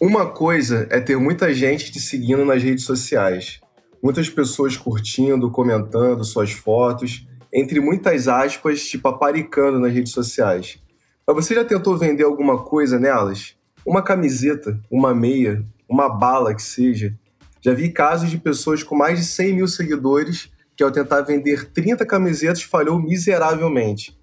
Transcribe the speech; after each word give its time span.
Uma 0.00 0.24
coisa 0.24 0.86
é 0.88 0.98
ter 0.98 1.18
muita 1.18 1.52
gente 1.52 1.92
te 1.92 2.00
seguindo 2.00 2.42
nas 2.42 2.62
redes 2.62 2.86
sociais. 2.86 3.60
Muitas 4.02 4.30
pessoas 4.30 4.74
curtindo, 4.74 5.50
comentando 5.50 6.24
suas 6.24 6.52
fotos, 6.52 7.28
entre 7.52 7.80
muitas 7.80 8.26
aspas, 8.26 8.82
te 8.82 8.96
paparicando 8.96 9.78
nas 9.78 9.92
redes 9.92 10.12
sociais. 10.12 10.78
Mas 11.26 11.36
você 11.36 11.54
já 11.54 11.66
tentou 11.66 11.98
vender 11.98 12.24
alguma 12.24 12.64
coisa 12.64 12.98
nelas? 12.98 13.54
Uma 13.84 14.00
camiseta, 14.00 14.80
uma 14.90 15.14
meia, 15.14 15.62
uma 15.86 16.08
bala 16.08 16.54
que 16.54 16.62
seja. 16.62 17.14
Já 17.60 17.74
vi 17.74 17.92
casos 17.92 18.30
de 18.30 18.38
pessoas 18.38 18.82
com 18.82 18.94
mais 18.94 19.18
de 19.18 19.26
100 19.26 19.52
mil 19.52 19.68
seguidores 19.68 20.50
que, 20.74 20.82
ao 20.82 20.90
tentar 20.90 21.20
vender 21.20 21.70
30 21.72 22.06
camisetas, 22.06 22.62
falhou 22.62 22.98
miseravelmente. 22.98 24.18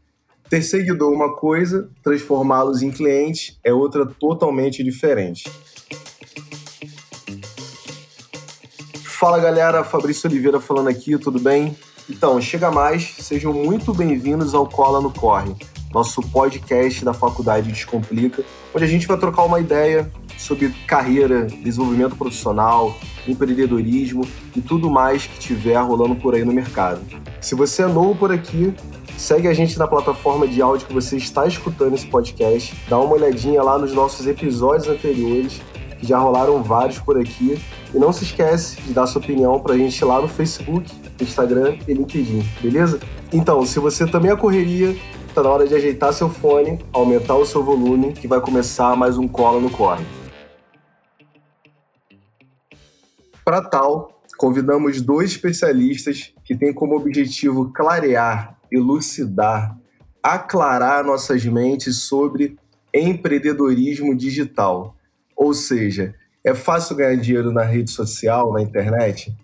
Ter 0.50 0.62
seguidor 0.62 1.12
uma 1.12 1.36
coisa, 1.36 1.90
transformá-los 2.02 2.82
em 2.82 2.90
clientes 2.90 3.60
é 3.66 3.74
outra 3.74 4.06
totalmente 4.06 4.82
diferente. 4.82 5.52
Fala 9.04 9.40
galera, 9.40 9.84
Fabrício 9.84 10.30
Oliveira 10.30 10.62
falando 10.62 10.88
aqui, 10.88 11.18
tudo 11.18 11.38
bem? 11.38 11.76
Então, 12.10 12.40
chega 12.40 12.72
mais, 12.72 13.16
sejam 13.20 13.52
muito 13.52 13.94
bem-vindos 13.94 14.54
ao 14.54 14.70
Cola 14.70 15.02
no 15.02 15.12
Corre, 15.12 15.54
nosso 15.94 16.22
podcast 16.22 17.04
da 17.04 17.14
Faculdade 17.14 17.70
Descomplica, 17.70 18.42
onde 18.74 18.86
a 18.86 18.88
gente 18.88 19.06
vai 19.06 19.18
trocar 19.18 19.44
uma 19.44 19.60
ideia 19.60 20.10
sobre 20.38 20.70
carreira, 20.88 21.46
desenvolvimento 21.46 22.16
profissional, 22.16 22.96
empreendedorismo 23.28 24.26
e 24.56 24.62
tudo 24.62 24.90
mais 24.90 25.28
que 25.28 25.40
tiver 25.40 25.78
rolando 25.80 26.16
por 26.16 26.36
aí 26.36 26.46
no 26.46 26.54
mercado. 26.54 27.02
Se 27.42 27.54
você 27.54 27.82
é 27.84 27.88
novo 27.88 28.16
por 28.16 28.32
aqui, 28.32 28.74
Segue 29.18 29.48
a 29.48 29.54
gente 29.54 29.80
na 29.80 29.88
plataforma 29.88 30.48
de 30.48 30.62
áudio 30.62 30.86
que 30.86 30.94
você 30.94 31.18
está 31.18 31.48
escutando 31.48 31.96
esse 31.96 32.06
podcast. 32.06 32.76
Dá 32.88 33.00
uma 33.00 33.16
olhadinha 33.16 33.64
lá 33.64 33.76
nos 33.76 33.92
nossos 33.92 34.28
episódios 34.28 34.88
anteriores, 34.88 35.60
que 36.00 36.06
já 36.06 36.20
rolaram 36.20 36.62
vários 36.62 37.00
por 37.00 37.20
aqui. 37.20 37.60
E 37.92 37.98
não 37.98 38.14
se 38.14 38.26
esquece 38.26 38.80
de 38.84 38.94
dar 38.94 39.08
sua 39.08 39.20
opinião 39.20 39.60
para 39.60 39.74
a 39.74 39.78
gente 39.78 40.06
lá 40.06 40.22
no 40.22 40.28
Facebook, 40.28 40.94
Instagram 41.20 41.80
e 41.88 41.96
LinkedIn, 41.96 42.48
beleza? 42.62 43.00
Então, 43.34 43.66
se 43.66 43.80
você 43.80 44.06
também 44.06 44.30
é 44.30 44.36
correria, 44.36 44.96
está 45.28 45.42
na 45.42 45.50
hora 45.50 45.68
de 45.68 45.74
ajeitar 45.74 46.14
seu 46.14 46.30
fone, 46.30 46.80
aumentar 46.94 47.38
o 47.38 47.46
seu 47.46 47.64
volume, 47.64 48.14
que 48.14 48.28
vai 48.28 48.40
começar 48.40 48.96
mais 48.96 49.18
um 49.18 49.28
Cola 49.28 49.60
no 49.60 49.72
Corre. 49.72 50.06
Para 53.44 53.64
tal, 53.64 54.22
convidamos 54.38 55.02
dois 55.02 55.32
especialistas 55.32 56.36
que 56.44 56.56
têm 56.56 56.72
como 56.72 56.96
objetivo 56.96 57.72
clarear 57.74 58.57
elucidar, 58.72 59.78
aclarar 60.22 61.04
nossas 61.04 61.46
mentes 61.46 62.00
sobre 62.00 62.58
empreendedorismo 62.94 64.16
digital. 64.16 64.96
Ou 65.36 65.54
seja, 65.54 66.16
é 66.44 66.54
fácil 66.54 66.96
ganhar 66.96 67.16
dinheiro 67.16 67.52
na 67.52 67.64
rede 67.64 67.92
social, 67.92 68.52
na 68.54 68.62
internet? 68.62 69.36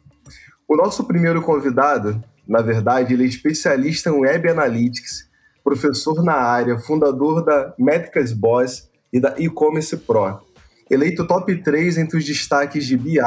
O 0.68 0.76
nosso 0.76 1.04
primeiro 1.04 1.42
convidado, 1.42 2.24
na 2.48 2.62
verdade, 2.62 3.14
ele 3.14 3.24
é 3.24 3.28
especialista 3.28 4.10
em 4.10 4.14
Web 4.14 4.50
Analytics, 4.50 5.30
professor 5.64 6.24
na 6.24 6.34
área, 6.34 6.80
fundador 6.80 7.44
da 7.44 7.74
Métricas 7.78 8.34
Boss 8.34 8.90
e 9.12 9.20
da 9.20 9.36
E-Commerce 9.38 9.96
Pro. 9.98 10.42
Eleito 10.90 11.26
top 11.26 11.56
3 11.62 11.98
entre 11.98 12.18
os 12.18 12.26
destaques 12.26 12.86
de 12.86 12.98
BI, 12.98 13.20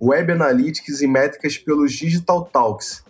Web 0.00 0.32
Analytics 0.32 1.02
e 1.02 1.06
métricas 1.06 1.58
pelos 1.58 1.92
Digital 1.92 2.44
Talks, 2.44 3.04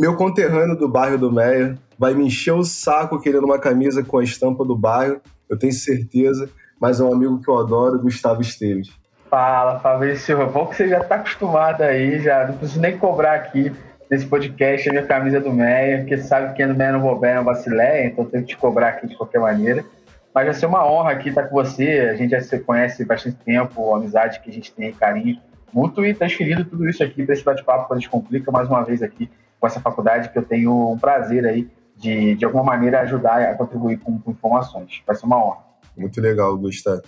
meu 0.00 0.16
conterrâneo 0.16 0.74
do 0.74 0.88
bairro 0.88 1.18
do 1.18 1.30
Meia 1.30 1.76
vai 1.98 2.14
me 2.14 2.24
encher 2.24 2.54
o 2.54 2.64
saco 2.64 3.20
querendo 3.20 3.44
uma 3.44 3.58
camisa 3.58 4.02
com 4.02 4.16
a 4.16 4.24
estampa 4.24 4.64
do 4.64 4.74
bairro, 4.74 5.20
eu 5.46 5.58
tenho 5.58 5.74
certeza, 5.74 6.48
mas 6.80 7.00
é 7.00 7.04
um 7.04 7.12
amigo 7.12 7.38
que 7.38 7.50
eu 7.50 7.58
adoro, 7.58 8.00
Gustavo 8.00 8.40
Esteves. 8.40 8.88
Fala, 9.28 9.78
Fabrício. 9.78 10.38
Bom 10.46 10.68
que 10.68 10.76
você 10.76 10.88
já 10.88 11.00
está 11.00 11.16
acostumado 11.16 11.82
aí, 11.82 12.18
já 12.18 12.46
não 12.46 12.56
preciso 12.56 12.80
nem 12.80 12.96
cobrar 12.96 13.34
aqui 13.34 13.70
nesse 14.10 14.24
podcast 14.24 14.88
a 14.88 14.92
minha 14.92 15.04
camisa 15.04 15.38
do 15.38 15.52
Meia, 15.52 15.98
porque 15.98 16.16
sabe 16.16 16.54
que 16.54 16.64
no 16.64 16.74
Meia 16.74 16.92
não 16.92 17.02
vou 17.02 17.20
bem, 17.20 17.34
não 17.34 17.44
vacileia, 17.44 18.06
então 18.06 18.24
tenho 18.24 18.42
que 18.42 18.54
te 18.54 18.56
cobrar 18.56 18.88
aqui 18.88 19.06
de 19.06 19.14
qualquer 19.14 19.38
maneira. 19.38 19.84
Mas 20.34 20.46
vai 20.46 20.54
ser 20.54 20.64
uma 20.64 20.90
honra 20.90 21.10
aqui 21.10 21.28
estar 21.28 21.42
com 21.42 21.54
você. 21.54 22.08
A 22.10 22.16
gente 22.16 22.30
já 22.30 22.40
se 22.40 22.58
conhece 22.60 23.04
bastante 23.04 23.36
tempo, 23.44 23.92
a 23.92 23.98
amizade 23.98 24.40
que 24.40 24.48
a 24.48 24.52
gente 24.52 24.72
tem, 24.72 24.94
carinho 24.94 25.38
muito 25.70 26.04
e 26.04 26.14
transferindo 26.14 26.64
tudo 26.64 26.88
isso 26.88 27.04
aqui 27.04 27.22
para 27.22 27.34
esse 27.34 27.44
bate-papo 27.44 27.86
quando 27.86 27.98
a 27.98 28.00
gente 28.00 28.10
complica 28.10 28.50
mais 28.50 28.66
uma 28.66 28.82
vez 28.82 29.02
aqui 29.02 29.30
com 29.60 29.66
essa 29.66 29.80
faculdade 29.80 30.30
que 30.30 30.38
eu 30.38 30.42
tenho 30.42 30.92
um 30.92 30.98
prazer 30.98 31.44
aí 31.44 31.70
de, 31.96 32.34
de 32.34 32.44
alguma 32.44 32.64
maneira, 32.64 33.02
ajudar 33.02 33.42
a 33.42 33.54
contribuir 33.54 33.98
com, 33.98 34.18
com 34.18 34.30
informações. 34.30 35.02
Vai 35.06 35.14
ser 35.14 35.26
uma 35.26 35.36
honra. 35.36 35.58
Muito 35.96 36.18
legal, 36.20 36.56
Gustavo. 36.56 37.02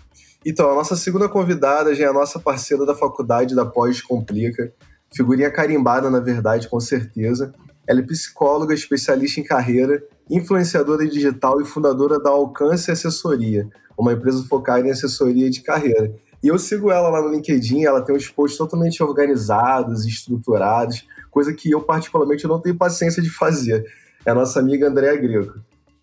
Então, 0.44 0.70
a 0.70 0.74
nossa 0.74 0.94
segunda 0.96 1.28
convidada 1.28 1.94
já 1.94 2.04
é 2.04 2.08
a 2.08 2.12
nossa 2.12 2.38
parceira 2.38 2.84
da 2.84 2.94
faculdade 2.94 3.54
da 3.54 3.64
Pós 3.64 4.02
Complica, 4.02 4.72
figurinha 5.14 5.50
carimbada, 5.50 6.10
na 6.10 6.20
verdade, 6.20 6.68
com 6.68 6.78
certeza. 6.78 7.54
Ela 7.88 8.00
é 8.00 8.02
psicóloga, 8.02 8.74
especialista 8.74 9.40
em 9.40 9.44
carreira, 9.44 10.02
influenciadora 10.28 11.06
digital 11.06 11.60
e 11.60 11.64
fundadora 11.64 12.20
da 12.20 12.30
Alcance 12.30 12.90
Assessoria, 12.90 13.68
uma 13.96 14.12
empresa 14.12 14.44
focada 14.48 14.86
em 14.86 14.90
assessoria 14.90 15.48
de 15.48 15.62
carreira. 15.62 16.12
E 16.42 16.48
eu 16.48 16.58
sigo 16.58 16.90
ela 16.90 17.08
lá 17.08 17.22
no 17.22 17.28
LinkedIn, 17.28 17.84
ela 17.84 18.02
tem 18.02 18.14
uns 18.14 18.28
posts 18.28 18.58
totalmente 18.58 19.02
organizados, 19.02 20.04
estruturados, 20.04 21.06
coisa 21.32 21.52
que 21.52 21.72
eu 21.72 21.80
particularmente 21.80 22.46
não 22.46 22.60
tenho 22.60 22.76
paciência 22.76 23.20
de 23.20 23.30
fazer. 23.30 23.84
É 24.24 24.30
a 24.30 24.34
nossa 24.34 24.60
amiga 24.60 24.86
Andréa 24.86 25.16
Greco. 25.16 25.58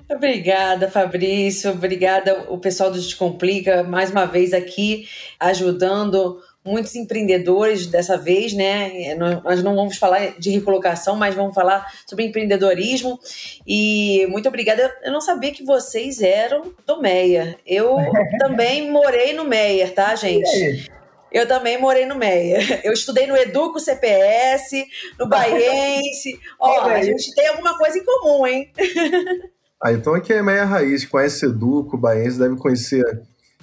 Obrigada, 0.09 0.90
Fabrício. 0.90 1.69
Obrigada, 1.69 2.47
o 2.50 2.57
pessoal 2.57 2.90
do 2.90 3.00
Descomplica, 3.00 3.84
mais 3.84 4.09
uma 4.09 4.25
vez 4.25 4.53
aqui 4.53 5.07
ajudando 5.40 6.41
muitos 6.66 6.95
empreendedores 6.95 7.85
dessa 7.85 8.17
vez, 8.17 8.53
né? 8.53 9.03
É, 9.03 9.16
nós 9.16 9.63
não 9.63 9.75
vamos 9.75 9.97
falar 9.97 10.40
de 10.40 10.50
recolocação, 10.50 11.16
mas 11.16 11.35
vamos 11.35 11.53
falar 11.53 11.85
sobre 12.07 12.25
empreendedorismo. 12.25 13.19
E 13.66 14.25
muito 14.29 14.50
obrigada. 14.50 14.91
Eu 15.03 15.11
não 15.11 15.22
sabia 15.22 15.51
que 15.51 15.63
vocês 15.63 16.22
eram 16.22 16.73
do 16.85 17.00
Meia. 17.00 17.56
Eu 17.66 17.96
também 18.40 18.91
morei 18.91 19.34
no 19.34 19.46
Meia, 19.46 19.90
tá, 19.91 20.16
gente? 20.16 20.90
Eu 21.31 21.47
também 21.47 21.79
morei 21.79 22.06
no 22.06 22.16
Meia. 22.16 22.81
Eu 22.84 22.94
estudei 22.94 23.28
no 23.28 23.38
Educo 23.38 23.79
CPS, 23.79 24.85
no 25.17 25.28
Baiense. 25.29 26.40
Ó, 26.59 26.81
a 26.81 27.01
gente 27.01 27.34
tem 27.35 27.47
alguma 27.47 27.78
coisa 27.78 27.97
em 27.97 28.06
comum, 28.06 28.47
hein? 28.47 28.72
Ah, 29.81 29.94
então 29.94 30.13
aqui 30.13 30.34
é 30.34 30.41
Meia 30.41 30.66
Raiz, 30.66 31.06
conhece 31.06 31.45
Educo, 31.45 31.97
Baiense, 31.97 32.38
deve 32.38 32.57
conhecer 32.57 33.03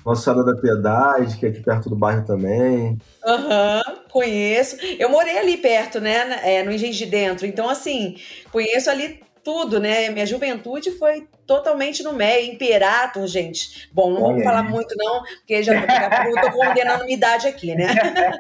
nossa 0.07 0.23
Senhora 0.23 0.45
da 0.45 0.61
Piedade, 0.61 1.37
que 1.37 1.45
é 1.45 1.49
aqui 1.49 1.61
perto 1.61 1.91
do 1.91 1.97
bairro 1.97 2.25
também. 2.25 2.97
Aham, 3.25 3.83
uhum, 3.85 3.95
conheço. 4.09 4.77
Eu 5.01 5.11
morei 5.11 5.37
ali 5.37 5.57
perto, 5.57 6.01
né, 6.01 6.39
é, 6.45 6.63
no 6.63 6.71
Engenho 6.71 6.93
de 6.93 7.07
Dentro. 7.07 7.45
Então, 7.45 7.69
assim, 7.69 8.17
conheço 8.53 8.89
ali 8.89 9.21
tudo, 9.47 9.79
né? 9.79 10.11
Minha 10.11 10.27
juventude 10.27 10.91
foi 10.91 11.29
totalmente 11.47 12.03
no 12.03 12.13
MEI, 12.13 12.51
Imperator, 12.51 13.25
gente. 13.29 13.89
Bom, 13.93 14.13
não 14.13 14.21
vamos 14.21 14.43
falar 14.43 14.65
muito, 14.65 14.93
não, 14.97 15.23
porque 15.23 15.63
já 15.63 15.73
estou 15.85 16.51
condenando 16.51 17.05
minha 17.05 17.17
idade 17.17 17.47
aqui, 17.47 17.73
né? 17.77 17.87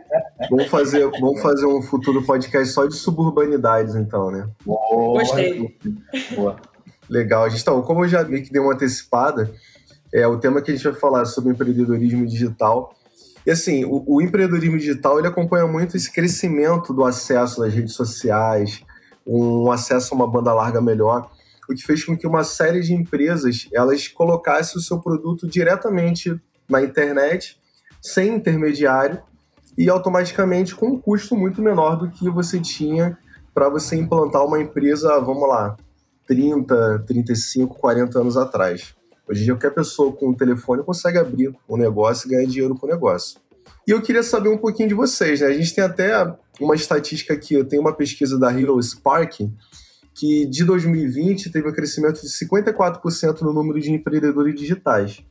vamos, 0.50 0.66
fazer, 0.66 1.08
vamos 1.20 1.40
fazer 1.40 1.64
um 1.64 1.80
futuro 1.80 2.24
podcast 2.24 2.74
só 2.74 2.86
de 2.86 2.96
suburbanidades, 2.96 3.94
então, 3.94 4.32
né? 4.32 4.48
Boa, 4.64 5.20
Gostei. 5.20 5.78
Boa. 6.34 6.56
Legal, 7.08 7.46
então, 7.46 7.80
como 7.82 8.04
eu 8.04 8.08
já 8.08 8.24
vi 8.24 8.42
que 8.42 8.50
deu 8.50 8.64
uma 8.64 8.74
antecipada, 8.74 9.54
é 10.12 10.26
o 10.26 10.40
tema 10.40 10.60
que 10.60 10.72
a 10.72 10.74
gente 10.74 10.82
vai 10.82 10.98
falar 10.98 11.24
sobre 11.26 11.52
empreendedorismo 11.52 12.26
digital. 12.26 12.92
E 13.46 13.52
assim, 13.52 13.84
o, 13.84 14.02
o 14.08 14.20
empreendedorismo 14.20 14.76
digital 14.76 15.20
ele 15.20 15.28
acompanha 15.28 15.68
muito 15.68 15.96
esse 15.96 16.12
crescimento 16.12 16.92
do 16.92 17.04
acesso 17.04 17.62
às 17.62 17.72
redes 17.72 17.94
sociais, 17.94 18.82
um 19.26 19.70
acesso 19.70 20.14
a 20.14 20.16
uma 20.16 20.30
banda 20.30 20.52
larga 20.54 20.80
melhor, 20.80 21.30
o 21.68 21.74
que 21.74 21.82
fez 21.82 22.04
com 22.04 22.16
que 22.16 22.26
uma 22.26 22.44
série 22.44 22.80
de 22.80 22.94
empresas 22.94 23.68
elas 23.72 24.06
colocassem 24.06 24.78
o 24.78 24.82
seu 24.82 25.00
produto 25.00 25.48
diretamente 25.48 26.40
na 26.68 26.82
internet, 26.82 27.60
sem 28.00 28.36
intermediário 28.36 29.20
e 29.76 29.90
automaticamente 29.90 30.74
com 30.74 30.86
um 30.86 30.98
custo 30.98 31.36
muito 31.36 31.60
menor 31.60 31.96
do 31.96 32.08
que 32.08 32.30
você 32.30 32.60
tinha 32.60 33.18
para 33.52 33.68
você 33.68 33.96
implantar 33.96 34.44
uma 34.44 34.60
empresa, 34.60 35.18
vamos 35.20 35.48
lá, 35.48 35.76
30, 36.26 37.04
35, 37.06 37.74
40 37.74 38.18
anos 38.20 38.36
atrás. 38.36 38.94
Hoje 39.28 39.40
em 39.40 39.44
dia, 39.44 39.54
qualquer 39.54 39.74
pessoa 39.74 40.12
com 40.12 40.28
um 40.28 40.34
telefone 40.34 40.84
consegue 40.84 41.18
abrir 41.18 41.52
um 41.68 41.76
negócio 41.76 42.28
e 42.28 42.30
ganhar 42.30 42.46
dinheiro 42.46 42.76
com 42.76 42.86
o 42.86 42.90
negócio. 42.90 43.40
E 43.86 43.92
eu 43.92 44.02
queria 44.02 44.22
saber 44.22 44.48
um 44.48 44.58
pouquinho 44.58 44.88
de 44.88 44.94
vocês, 44.94 45.40
né? 45.40 45.46
A 45.46 45.52
gente 45.52 45.72
tem 45.72 45.84
até 45.84 46.12
uma 46.60 46.74
estatística 46.74 47.32
aqui, 47.32 47.54
eu 47.54 47.64
tenho 47.64 47.82
uma 47.82 47.94
pesquisa 47.94 48.36
da 48.38 48.50
Hero 48.50 48.82
Spark, 48.82 49.48
que 50.12 50.46
de 50.46 50.64
2020 50.64 51.52
teve 51.52 51.68
um 51.68 51.72
crescimento 51.72 52.20
de 52.20 52.28
54% 52.28 53.42
no 53.42 53.52
número 53.52 53.80
de 53.80 53.92
empreendedores 53.92 54.58
digitais. 54.58 55.22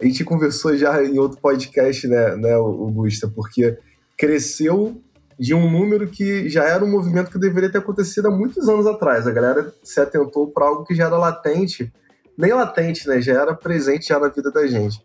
A 0.00 0.06
gente 0.06 0.24
conversou 0.24 0.76
já 0.76 1.04
em 1.04 1.18
outro 1.18 1.38
podcast, 1.40 2.06
né, 2.06 2.36
né 2.36 2.54
Augusta, 2.54 3.28
porque 3.28 3.76
cresceu 4.16 5.02
de 5.38 5.52
um 5.54 5.70
número 5.70 6.08
que 6.08 6.48
já 6.48 6.64
era 6.64 6.84
um 6.84 6.90
movimento 6.90 7.30
que 7.30 7.38
deveria 7.38 7.70
ter 7.70 7.78
acontecido 7.78 8.28
há 8.28 8.30
muitos 8.30 8.68
anos 8.68 8.86
atrás. 8.86 9.26
A 9.26 9.32
galera 9.32 9.74
se 9.82 10.00
atentou 10.00 10.46
para 10.46 10.66
algo 10.66 10.84
que 10.84 10.94
já 10.94 11.06
era 11.06 11.18
latente, 11.18 11.92
nem 12.36 12.54
latente, 12.54 13.06
né, 13.06 13.20
já 13.20 13.42
era 13.42 13.54
presente 13.54 14.08
já 14.08 14.18
na 14.18 14.28
vida 14.28 14.50
da 14.50 14.66
gente. 14.66 14.98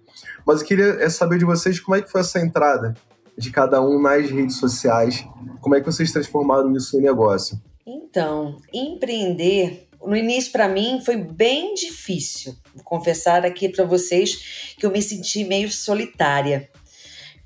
Mas 0.46 0.62
eu 0.62 0.68
queria 0.68 1.04
é, 1.04 1.10
saber 1.10 1.38
de 1.38 1.46
vocês 1.46 1.80
como 1.80 1.96
é 1.96 2.02
que 2.02 2.12
foi 2.12 2.22
essa 2.22 2.40
entrada 2.40 2.96
de 3.38 3.52
cada 3.52 3.82
um 3.82 4.02
nas 4.02 4.30
redes 4.30 4.58
sociais, 4.58 5.26
como 5.62 5.76
é 5.76 5.80
que 5.80 5.86
vocês 5.86 6.12
transformaram 6.12 6.76
isso 6.76 6.98
em 6.98 7.02
negócio? 7.02 7.60
Então, 7.86 8.58
empreender 8.72 9.88
no 10.06 10.16
início 10.16 10.52
para 10.52 10.68
mim 10.68 11.02
foi 11.04 11.18
bem 11.18 11.74
difícil. 11.74 12.56
Vou 12.76 12.84
confessar 12.84 13.46
aqui 13.46 13.70
para 13.70 13.86
vocês 13.86 14.76
que 14.78 14.86
eu 14.86 14.92
me 14.92 15.02
senti 15.02 15.44
meio 15.44 15.72
solitária. 15.72 16.70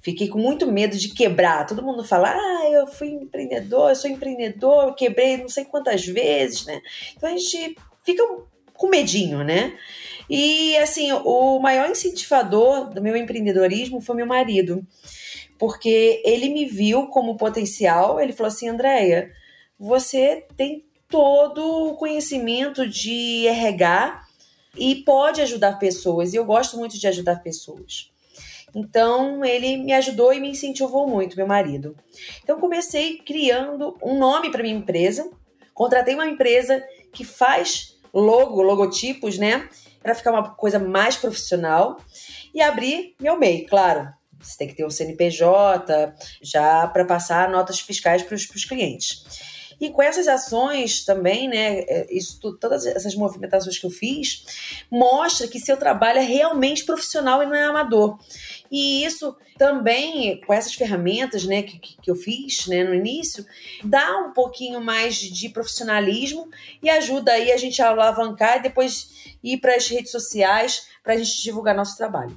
Fiquei 0.02 0.28
com 0.28 0.40
muito 0.40 0.72
medo 0.72 0.98
de 0.98 1.10
quebrar. 1.10 1.66
Todo 1.66 1.84
mundo 1.84 2.04
fala: 2.04 2.32
"Ah, 2.32 2.70
eu 2.72 2.88
fui 2.88 3.10
empreendedor, 3.10 3.90
eu 3.90 3.96
sou 3.96 4.10
empreendedor, 4.10 4.88
eu 4.88 4.94
quebrei 4.94 5.38
não 5.38 5.50
sei 5.50 5.66
quantas 5.66 6.06
vezes", 6.06 6.66
né? 6.66 6.82
Então 7.16 7.30
a 7.30 7.34
gente 7.34 7.76
fica 8.04 8.24
com 8.74 8.90
medinho, 8.90 9.44
né? 9.44 9.74
E 10.30 10.76
assim, 10.78 11.12
o 11.12 11.60
maior 11.60 11.90
incentivador 11.90 12.90
do 12.90 13.02
meu 13.02 13.16
empreendedorismo 13.16 14.02
foi 14.02 14.16
meu 14.16 14.26
marido, 14.26 14.86
porque 15.58 16.22
ele 16.26 16.50
me 16.50 16.66
viu 16.66 17.08
como 17.08 17.38
potencial. 17.38 18.20
Ele 18.20 18.34
falou 18.34 18.48
assim: 18.48 18.68
Andréia, 18.68 19.32
você 19.80 20.46
tem 20.56 20.86
todo 21.10 21.90
o 21.90 21.96
conhecimento 21.96 22.88
de 22.88 23.48
RH 23.48 24.24
e 24.78 24.96
pode 24.96 25.42
ajudar 25.42 25.80
pessoas. 25.80 26.34
E 26.34 26.36
eu 26.36 26.46
gosto 26.46 26.78
muito 26.78 27.00
de 27.00 27.08
ajudar 27.08 27.42
pessoas. 27.42 28.12
Então, 28.76 29.44
ele 29.44 29.78
me 29.78 29.94
ajudou 29.94 30.34
e 30.34 30.40
me 30.40 30.50
incentivou 30.50 31.08
muito, 31.08 31.38
meu 31.38 31.48
marido. 31.48 31.96
Então, 32.44 32.60
comecei 32.60 33.18
criando 33.18 33.98
um 34.04 34.20
nome 34.20 34.52
para 34.52 34.62
minha 34.62 34.76
empresa. 34.76 35.30
Contratei 35.74 36.14
uma 36.14 36.28
empresa 36.28 36.84
que 37.12 37.24
faz 37.24 37.98
logo, 38.14 38.62
logotipos, 38.62 39.38
né? 39.38 39.68
Para 40.08 40.16
ficar 40.16 40.32
uma 40.32 40.56
coisa 40.56 40.80
mais 40.80 41.18
profissional. 41.18 41.98
E 42.54 42.62
abri 42.62 43.14
meu 43.20 43.38
MEI, 43.38 43.66
claro. 43.66 44.08
Você 44.40 44.58
tem 44.58 44.68
que 44.70 44.74
ter 44.74 44.86
o 44.86 44.90
CNPJ 44.90 46.14
já 46.42 46.88
para 46.88 47.04
passar 47.04 47.50
notas 47.50 47.82
fiscais 47.82 48.24
para 48.24 48.34
os 48.36 48.64
clientes. 48.64 49.26
E 49.80 49.90
com 49.92 50.02
essas 50.02 50.28
ações 50.28 51.06
também, 51.06 51.48
né, 51.48 51.80
é, 51.82 52.08
isso, 52.10 52.40
todas 52.58 52.86
essas 52.86 53.14
movimentações 53.16 53.78
que 53.78 53.86
eu 53.86 53.92
fiz, 53.92 54.44
mostra 54.90 55.48
que 55.48 55.60
seu 55.60 55.78
trabalho 55.78 56.20
é 56.20 56.24
realmente 56.24 56.84
profissional 56.84 57.44
e 57.44 57.46
não 57.46 57.56
é 57.56 57.64
amador. 57.64 58.18
E 58.72 59.06
isso 59.06 59.36
também, 59.58 60.42
com 60.42 60.54
essas 60.54 60.74
ferramentas 60.74 61.46
né, 61.46 61.64
que, 61.64 61.80
que 61.80 62.10
eu 62.10 62.16
fiz 62.16 62.68
né, 62.68 62.84
no 62.84 62.94
início, 62.94 63.46
dá 63.84 64.18
um 64.20 64.34
pouquinho 64.34 64.82
mais 64.82 65.16
de 65.16 65.50
profissionalismo 65.50 66.50
e 66.82 66.90
ajuda 66.90 67.32
aí 67.34 67.52
a 67.52 67.58
gente 67.58 67.82
a 67.82 67.90
alavancar 67.90 68.58
e 68.58 68.64
depois 68.64 69.36
ir 69.44 69.58
para 69.58 69.76
as 69.76 69.88
redes 69.88 70.12
sociais 70.12 70.88
para 71.04 71.14
a 71.14 71.18
gente 71.18 71.42
divulgar 71.42 71.76
nosso 71.76 71.96
trabalho. 71.98 72.36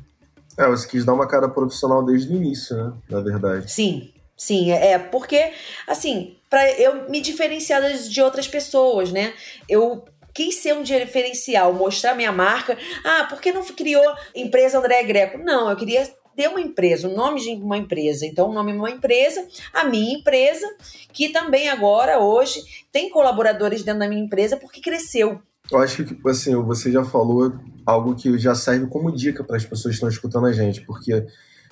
É, 0.56 0.66
você 0.66 0.86
quis 0.86 1.04
dar 1.04 1.14
uma 1.14 1.26
cara 1.26 1.48
profissional 1.48 2.04
desde 2.04 2.32
o 2.32 2.36
início, 2.36 2.76
né? 2.76 2.92
Na 3.08 3.20
verdade. 3.20 3.70
Sim, 3.70 4.12
sim. 4.36 4.70
É, 4.70 4.92
é 4.92 4.98
porque, 4.98 5.52
assim, 5.86 6.36
para 6.50 6.70
eu 6.72 7.08
me 7.08 7.20
diferenciar 7.20 7.80
de 7.80 8.20
outras 8.20 8.48
pessoas, 8.48 9.12
né? 9.12 9.32
Eu 9.68 10.04
quis 10.34 10.56
ser 10.56 10.74
um 10.74 10.82
diferencial, 10.82 11.72
mostrar 11.72 12.14
minha 12.14 12.32
marca. 12.32 12.76
Ah, 13.04 13.26
por 13.30 13.40
que 13.40 13.52
não 13.52 13.64
criou 13.64 14.04
empresa 14.34 14.78
André 14.78 15.02
Greco? 15.04 15.38
Não, 15.38 15.70
eu 15.70 15.76
queria 15.76 16.06
ter 16.36 16.48
uma 16.48 16.60
empresa, 16.60 17.08
o 17.08 17.14
nome 17.14 17.40
de 17.40 17.50
uma 17.50 17.76
empresa. 17.76 18.26
Então, 18.26 18.50
o 18.50 18.52
nome 18.52 18.72
de 18.72 18.78
uma 18.78 18.90
empresa, 18.90 19.46
a 19.72 19.84
minha 19.84 20.18
empresa, 20.18 20.66
que 21.12 21.28
também 21.28 21.68
agora, 21.68 22.18
hoje, 22.18 22.62
tem 22.90 23.10
colaboradores 23.10 23.82
dentro 23.82 24.00
da 24.00 24.08
minha 24.08 24.24
empresa 24.24 24.56
porque 24.56 24.80
cresceu. 24.80 25.40
Eu 25.70 25.78
acho 25.78 26.04
que, 26.04 26.28
assim, 26.28 26.54
você 26.62 26.90
já 26.90 27.04
falou 27.04 27.52
algo 27.86 28.16
que 28.16 28.36
já 28.38 28.54
serve 28.54 28.86
como 28.88 29.12
dica 29.14 29.44
para 29.44 29.56
as 29.56 29.64
pessoas 29.64 29.92
que 29.92 29.96
estão 29.96 30.08
escutando 30.08 30.46
a 30.46 30.52
gente, 30.52 30.80
porque 30.80 31.24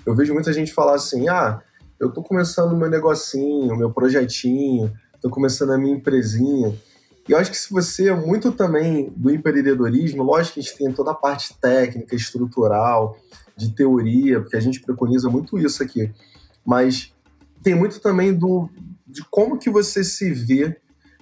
eu 0.07 0.15
vejo 0.15 0.35
muita 0.35 0.53
gente 0.53 0.73
falar 0.73 0.95
assim, 0.95 1.29
ah, 1.29 1.61
eu 2.01 2.11
tô 2.11 2.23
começando 2.23 2.77
meu 2.77 2.89
negocinho, 2.89 3.77
meu 3.77 3.91
projetinho, 3.91 4.93
tô 5.21 5.29
começando 5.29 5.73
a 5.73 5.79
minha 5.79 5.97
empresinha. 5.97 6.75
E 7.29 7.33
eu 7.33 7.39
acho 7.39 7.51
que 7.51 7.57
se 7.57 7.71
você 7.71 8.09
é 8.09 8.15
muito 8.15 8.53
também 8.53 9.13
do 9.17 9.31
empreendedorismo, 9.31 10.23
lógico 10.23 10.55
que 10.55 10.61
a 10.61 10.63
gente 10.63 10.79
tem 10.79 10.93
toda 10.93 11.11
a 11.11 11.15
parte 11.15 11.55
técnica, 11.61 12.15
estrutural, 12.15 13.19
de 13.57 13.75
teoria, 13.75 14.41
porque 14.41 14.57
a 14.57 14.61
gente 14.61 14.81
preconiza 14.81 15.29
muito 15.29 15.59
isso 15.59 15.83
aqui. 15.83 16.13
Mas 16.65 17.13
tem 17.63 17.75
muito 17.75 18.01
também 18.01 18.33
do 18.33 18.69
de 19.07 19.25
como 19.31 19.59
que 19.59 19.71
você 19.71 20.05
se 20.05 20.31
vê 20.33 20.77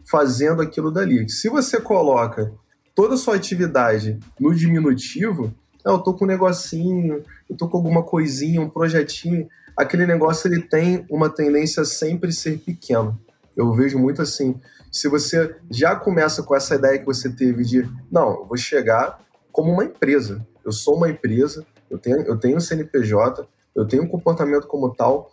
fazendo 0.04 0.60
aquilo 0.60 0.90
dali. 0.90 1.28
Se 1.28 1.48
você 1.48 1.80
coloca 1.80 2.52
toda 2.94 3.14
a 3.14 3.16
sua 3.16 3.36
atividade 3.36 4.18
no 4.38 4.54
diminutivo, 4.54 5.54
ah, 5.84 5.92
eu 5.92 5.98
tô 5.98 6.14
com 6.14 6.24
um 6.24 6.28
negocinho, 6.28 7.22
eu 7.48 7.56
tô 7.56 7.68
com 7.68 7.76
alguma 7.76 8.02
coisinha, 8.02 8.60
um 8.60 8.68
projetinho, 8.68 9.48
aquele 9.76 10.06
negócio 10.06 10.48
ele 10.48 10.62
tem 10.62 11.06
uma 11.10 11.28
tendência 11.28 11.82
a 11.82 11.84
sempre 11.84 12.32
ser 12.32 12.58
pequeno. 12.58 13.20
Eu 13.56 13.72
vejo 13.72 13.98
muito 13.98 14.22
assim. 14.22 14.60
Se 14.90 15.08
você 15.08 15.56
já 15.70 15.94
começa 15.94 16.42
com 16.42 16.54
essa 16.54 16.74
ideia 16.74 16.98
que 16.98 17.04
você 17.04 17.28
teve 17.28 17.64
de, 17.64 17.88
não, 18.10 18.40
eu 18.40 18.46
vou 18.46 18.56
chegar 18.56 19.20
como 19.52 19.72
uma 19.72 19.84
empresa. 19.84 20.46
Eu 20.64 20.72
sou 20.72 20.96
uma 20.96 21.08
empresa, 21.08 21.64
eu 21.90 21.98
tenho, 21.98 22.20
eu 22.22 22.36
tenho 22.38 22.60
CNPJ, 22.60 23.46
eu 23.74 23.86
tenho 23.86 24.02
um 24.02 24.08
comportamento 24.08 24.66
como 24.66 24.94
tal. 24.94 25.30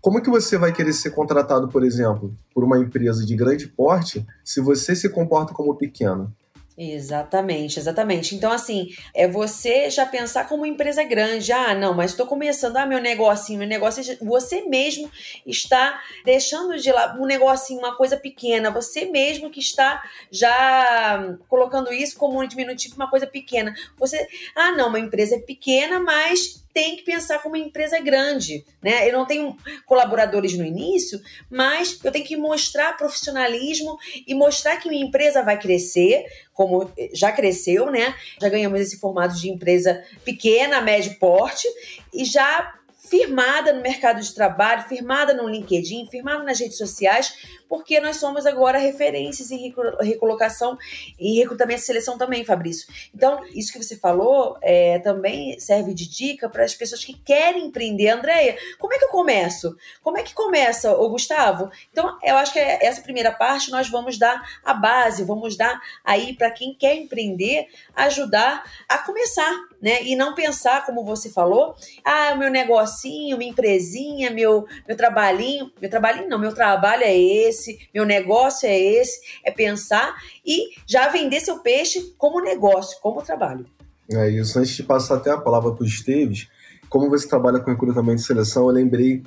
Como 0.00 0.20
que 0.20 0.28
você 0.28 0.58
vai 0.58 0.72
querer 0.72 0.92
ser 0.92 1.10
contratado, 1.10 1.68
por 1.68 1.82
exemplo, 1.82 2.36
por 2.52 2.62
uma 2.62 2.78
empresa 2.78 3.24
de 3.24 3.34
grande 3.34 3.66
porte 3.66 4.26
se 4.44 4.60
você 4.60 4.94
se 4.94 5.08
comporta 5.08 5.54
como 5.54 5.76
pequeno? 5.76 6.32
Exatamente, 6.76 7.78
exatamente. 7.78 8.34
Então, 8.34 8.50
assim, 8.50 8.88
é 9.14 9.28
você 9.28 9.88
já 9.90 10.04
pensar 10.04 10.48
como 10.48 10.66
empresa 10.66 11.04
grande. 11.04 11.52
Ah, 11.52 11.72
não, 11.72 11.94
mas 11.94 12.10
estou 12.10 12.26
começando, 12.26 12.76
ah, 12.76 12.84
meu 12.84 13.00
negocinho, 13.00 13.60
meu 13.60 13.68
negócio. 13.68 14.02
Você 14.20 14.62
mesmo 14.62 15.08
está 15.46 16.00
deixando 16.24 16.76
de 16.76 16.90
lá 16.90 17.16
um 17.16 17.26
negocinho, 17.26 17.78
uma 17.78 17.96
coisa 17.96 18.16
pequena. 18.16 18.72
Você 18.72 19.04
mesmo 19.04 19.50
que 19.50 19.60
está 19.60 20.02
já 20.32 21.36
colocando 21.48 21.92
isso 21.92 22.16
como 22.18 22.40
um 22.42 22.46
diminutivo, 22.46 22.96
uma 22.96 23.08
coisa 23.08 23.26
pequena. 23.26 23.72
Você, 23.96 24.26
ah, 24.56 24.72
não, 24.72 24.88
uma 24.88 24.98
empresa 24.98 25.36
é 25.36 25.38
pequena, 25.38 26.00
mas 26.00 26.63
tem 26.74 26.96
que 26.96 27.04
pensar 27.04 27.40
como 27.40 27.54
uma 27.54 27.64
empresa 27.64 28.00
grande, 28.00 28.66
né? 28.82 29.08
Eu 29.08 29.12
não 29.12 29.24
tenho 29.24 29.56
colaboradores 29.86 30.58
no 30.58 30.64
início, 30.64 31.20
mas 31.48 32.00
eu 32.02 32.10
tenho 32.10 32.24
que 32.24 32.36
mostrar 32.36 32.96
profissionalismo 32.96 33.96
e 34.26 34.34
mostrar 34.34 34.76
que 34.78 34.88
minha 34.88 35.06
empresa 35.06 35.40
vai 35.40 35.56
crescer, 35.56 36.24
como 36.52 36.90
já 37.12 37.30
cresceu, 37.30 37.92
né? 37.92 38.12
Já 38.40 38.48
ganhamos 38.48 38.80
esse 38.80 38.98
formato 38.98 39.36
de 39.36 39.48
empresa 39.48 40.04
pequena, 40.24 40.80
médio 40.80 41.16
porte 41.20 41.68
e 42.12 42.24
já 42.24 42.74
firmada 43.08 43.72
no 43.72 43.80
mercado 43.80 44.20
de 44.20 44.34
trabalho, 44.34 44.88
firmada 44.88 45.32
no 45.34 45.48
LinkedIn, 45.48 46.08
firmada 46.10 46.42
nas 46.42 46.58
redes 46.58 46.78
sociais, 46.78 47.34
porque 47.68 48.00
nós 48.00 48.16
somos 48.16 48.46
agora 48.46 48.78
referências 48.78 49.50
em 49.50 49.74
recolocação 50.00 50.78
e 51.18 51.38
recrutamento 51.38 51.80
e 51.80 51.84
seleção 51.84 52.16
também, 52.16 52.44
Fabrício. 52.44 52.86
Então, 53.14 53.42
isso 53.54 53.72
que 53.72 53.82
você 53.82 53.96
falou 53.96 54.56
é, 54.62 54.98
também 55.00 55.58
serve 55.58 55.94
de 55.94 56.08
dica 56.08 56.48
para 56.48 56.64
as 56.64 56.74
pessoas 56.74 57.04
que 57.04 57.14
querem 57.14 57.66
empreender. 57.66 58.10
Andréia, 58.10 58.56
como 58.78 58.94
é 58.94 58.98
que 58.98 59.04
eu 59.04 59.08
começo? 59.08 59.76
Como 60.02 60.18
é 60.18 60.22
que 60.22 60.34
começa, 60.34 60.92
o 60.96 61.08
Gustavo? 61.08 61.70
Então, 61.90 62.18
eu 62.22 62.36
acho 62.36 62.52
que 62.52 62.58
é 62.58 62.84
essa 62.84 63.02
primeira 63.02 63.32
parte 63.32 63.70
nós 63.70 63.88
vamos 63.88 64.18
dar 64.18 64.42
a 64.64 64.74
base, 64.74 65.24
vamos 65.24 65.56
dar 65.56 65.80
aí 66.04 66.34
para 66.34 66.50
quem 66.50 66.74
quer 66.74 66.94
empreender, 66.94 67.66
ajudar 67.94 68.62
a 68.88 68.98
começar, 68.98 69.52
né? 69.80 70.02
E 70.02 70.14
não 70.16 70.34
pensar, 70.34 70.84
como 70.86 71.04
você 71.04 71.30
falou, 71.30 71.74
ah, 72.04 72.34
meu 72.34 72.50
negocinho, 72.50 73.36
minha 73.36 73.50
empresinha, 73.50 74.30
meu, 74.30 74.66
meu 74.86 74.96
trabalhinho. 74.96 75.72
Meu 75.80 75.90
trabalhinho 75.90 76.28
não, 76.28 76.38
meu 76.38 76.54
trabalho 76.54 77.02
é 77.02 77.16
esse 77.16 77.53
esse, 77.54 77.88
meu 77.94 78.04
negócio 78.04 78.68
é 78.68 78.78
esse, 78.78 79.20
é 79.44 79.50
pensar 79.50 80.14
e 80.44 80.70
já 80.86 81.08
vender 81.08 81.40
seu 81.40 81.60
peixe 81.60 82.14
como 82.18 82.40
negócio, 82.40 82.98
como 83.00 83.22
trabalho. 83.22 83.66
É 84.10 84.28
isso. 84.28 84.58
Antes 84.58 84.74
de 84.74 84.82
passar 84.82 85.16
até 85.16 85.30
a 85.30 85.38
palavra 85.38 85.72
para 85.72 85.82
o 85.82 85.86
Esteves, 85.86 86.48
como 86.88 87.08
você 87.08 87.26
trabalha 87.26 87.60
com 87.60 87.70
recrutamento 87.70 88.20
e 88.20 88.24
seleção, 88.24 88.68
eu 88.68 88.74
lembrei 88.74 89.22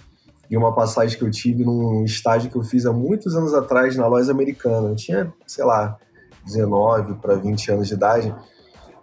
de 0.49 0.55
uma 0.55 0.73
passagem 0.73 1.17
que 1.17 1.23
eu 1.23 1.31
tive 1.31 1.65
num 1.65 2.05
estágio 2.05 2.49
que 2.49 2.55
eu 2.55 2.63
fiz 2.63 2.85
há 2.85 2.93
muitos 2.93 3.35
anos 3.35 3.53
atrás 3.53 3.95
na 3.95 4.07
loja 4.07 4.31
americana. 4.31 4.89
Eu 4.89 4.95
tinha, 4.95 5.33
sei 5.45 5.65
lá, 5.65 5.97
19 6.45 7.15
para 7.15 7.35
20 7.35 7.71
anos 7.71 7.87
de 7.87 7.93
idade. 7.95 8.33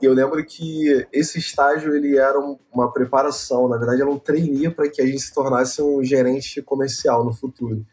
E 0.01 0.07
eu 0.07 0.13
lembro 0.13 0.45
que 0.45 1.07
esse 1.13 1.39
estágio 1.39 1.95
ele 1.95 2.17
era 2.17 2.39
uma 2.73 2.93
preparação, 2.93 3.69
na 3.69 3.77
verdade 3.77 4.03
era 4.03 4.11
um 4.11 4.19
trainee 4.19 4.71
para 4.71 4.89
que 4.89 5.01
a 5.01 5.07
gente 5.07 5.21
se 5.21 5.33
tornasse 5.33 5.81
um 5.81 6.03
gerente 6.03 6.61
comercial 6.63 7.25
no 7.25 7.33
futuro. 7.33 7.85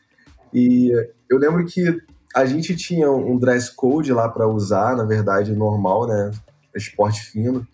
E 0.53 0.91
eu 1.31 1.37
lembro 1.37 1.65
que 1.65 2.01
a 2.35 2.45
gente 2.45 2.75
tinha 2.75 3.09
um 3.09 3.37
dress 3.37 3.73
code 3.73 4.11
lá 4.11 4.27
para 4.27 4.47
usar, 4.47 4.95
na 4.95 5.05
verdade, 5.05 5.55
normal, 5.55 6.07
né? 6.07 6.31
Esporte 6.75 7.21
fino. 7.21 7.65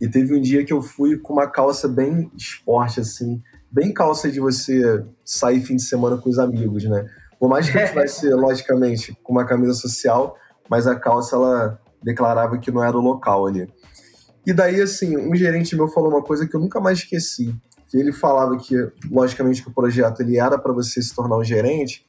E 0.00 0.08
teve 0.08 0.36
um 0.36 0.40
dia 0.40 0.64
que 0.64 0.72
eu 0.72 0.82
fui 0.82 1.16
com 1.16 1.32
uma 1.32 1.46
calça 1.46 1.88
bem 1.88 2.30
esporte, 2.36 3.00
assim, 3.00 3.40
bem 3.70 3.92
calça 3.92 4.30
de 4.30 4.40
você 4.40 5.04
sair 5.24 5.60
fim 5.60 5.76
de 5.76 5.82
semana 5.82 6.16
com 6.16 6.28
os 6.28 6.38
amigos, 6.38 6.84
né? 6.84 7.08
Por 7.38 7.48
mais 7.48 7.68
que 7.68 7.78
a 7.78 7.86
gente 7.86 7.94
vai 7.94 8.08
ser, 8.08 8.34
logicamente, 8.36 9.16
com 9.22 9.32
uma 9.32 9.46
camisa 9.46 9.72
social, 9.72 10.36
mas 10.68 10.86
a 10.86 10.96
calça 10.96 11.36
ela 11.36 11.80
declarava 12.02 12.58
que 12.58 12.70
não 12.70 12.82
era 12.82 12.96
o 12.96 13.00
local 13.00 13.46
ali. 13.46 13.68
E 14.46 14.52
daí, 14.52 14.80
assim, 14.80 15.16
um 15.16 15.34
gerente 15.34 15.74
meu 15.74 15.88
falou 15.88 16.10
uma 16.10 16.22
coisa 16.22 16.46
que 16.46 16.54
eu 16.54 16.60
nunca 16.60 16.80
mais 16.80 16.98
esqueci. 16.98 17.54
Que 17.88 17.98
ele 17.98 18.12
falava 18.12 18.56
que, 18.56 18.74
logicamente, 19.10 19.62
que 19.62 19.68
o 19.68 19.74
projeto 19.74 20.20
ele 20.20 20.38
era 20.38 20.58
para 20.58 20.72
você 20.72 21.02
se 21.02 21.14
tornar 21.14 21.36
um 21.36 21.44
gerente. 21.44 22.05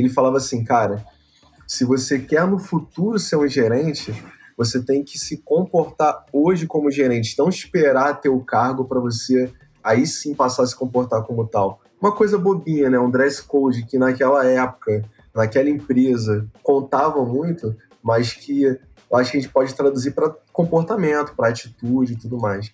Ele 0.00 0.08
falava 0.08 0.38
assim, 0.38 0.64
cara, 0.64 1.04
se 1.66 1.84
você 1.84 2.18
quer 2.18 2.46
no 2.46 2.58
futuro 2.58 3.18
ser 3.18 3.36
um 3.36 3.46
gerente, 3.46 4.12
você 4.56 4.82
tem 4.82 5.04
que 5.04 5.18
se 5.18 5.38
comportar 5.38 6.26
hoje 6.32 6.66
como 6.66 6.90
gerente, 6.90 7.38
não 7.38 7.48
esperar 7.48 8.20
ter 8.20 8.28
o 8.28 8.40
cargo 8.40 8.84
para 8.84 9.00
você 9.00 9.52
aí 9.82 10.06
sim 10.06 10.34
passar 10.34 10.64
a 10.64 10.66
se 10.66 10.76
comportar 10.76 11.22
como 11.22 11.46
tal. 11.46 11.80
Uma 12.00 12.12
coisa 12.12 12.38
bobinha, 12.38 12.90
né? 12.90 12.98
Um 12.98 13.10
dress 13.10 13.42
code 13.42 13.84
que 13.86 13.98
naquela 13.98 14.44
época, 14.44 15.04
naquela 15.34 15.68
empresa, 15.68 16.46
contava 16.62 17.24
muito, 17.24 17.74
mas 18.02 18.32
que 18.32 18.64
eu 18.64 19.16
acho 19.16 19.30
que 19.30 19.38
a 19.38 19.40
gente 19.40 19.52
pode 19.52 19.74
traduzir 19.74 20.12
para 20.12 20.34
comportamento, 20.52 21.34
para 21.34 21.48
atitude 21.48 22.12
e 22.12 22.16
tudo 22.16 22.38
mais. 22.38 22.72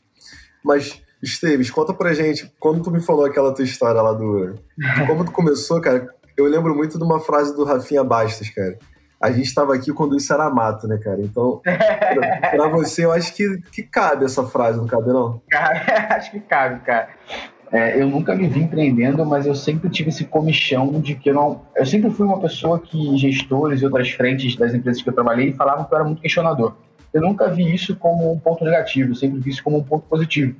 Mas, 0.64 1.00
Esteves, 1.22 1.70
conta 1.70 1.94
pra 1.94 2.14
gente, 2.14 2.52
quando 2.58 2.82
tu 2.82 2.90
me 2.90 3.00
falou 3.00 3.24
aquela 3.24 3.54
tua 3.54 3.64
história 3.64 4.02
lá 4.02 4.12
do. 4.12 4.54
como 5.06 5.24
tu 5.24 5.32
começou, 5.32 5.80
cara, 5.80 6.12
eu 6.36 6.46
lembro 6.46 6.74
muito 6.74 6.98
de 6.98 7.04
uma 7.04 7.20
frase 7.20 7.54
do 7.54 7.64
Rafinha 7.64 8.04
Bastos, 8.04 8.50
cara. 8.50 8.78
A 9.20 9.30
gente 9.30 9.46
estava 9.46 9.74
aqui 9.74 9.92
quando 9.92 10.16
isso 10.16 10.32
era 10.32 10.50
mato, 10.50 10.86
né, 10.86 10.98
cara? 10.98 11.20
Então, 11.20 11.60
para 11.64 12.68
você, 12.68 13.04
eu 13.04 13.12
acho 13.12 13.34
que, 13.34 13.60
que 13.72 13.82
cabe 13.82 14.24
essa 14.24 14.44
frase, 14.44 14.78
não 14.78 14.86
cabe, 14.86 15.08
não? 15.08 15.40
acho 16.10 16.30
que 16.30 16.40
cabe, 16.40 16.80
cara. 16.80 17.08
É, 17.72 18.00
eu 18.00 18.06
nunca 18.06 18.34
me 18.34 18.46
vi 18.46 18.60
empreendendo, 18.60 19.24
mas 19.24 19.46
eu 19.46 19.54
sempre 19.54 19.90
tive 19.90 20.10
esse 20.10 20.24
comichão 20.24 21.00
de 21.00 21.14
que 21.14 21.30
eu 21.30 21.34
não. 21.34 21.62
Eu 21.74 21.86
sempre 21.86 22.10
fui 22.10 22.26
uma 22.26 22.38
pessoa 22.38 22.78
que 22.78 23.16
gestores 23.16 23.80
e 23.80 23.84
outras 23.84 24.10
frentes 24.10 24.54
das 24.56 24.72
empresas 24.72 25.02
que 25.02 25.08
eu 25.08 25.14
trabalhei 25.14 25.52
falavam 25.52 25.84
que 25.84 25.92
eu 25.92 25.96
era 25.96 26.04
muito 26.06 26.22
questionador. 26.22 26.76
Eu 27.12 27.22
nunca 27.22 27.48
vi 27.48 27.74
isso 27.74 27.96
como 27.96 28.30
um 28.30 28.38
ponto 28.38 28.64
negativo, 28.64 29.12
eu 29.12 29.14
sempre 29.14 29.40
vi 29.40 29.50
isso 29.50 29.64
como 29.64 29.78
um 29.78 29.82
ponto 29.82 30.06
positivo. 30.06 30.54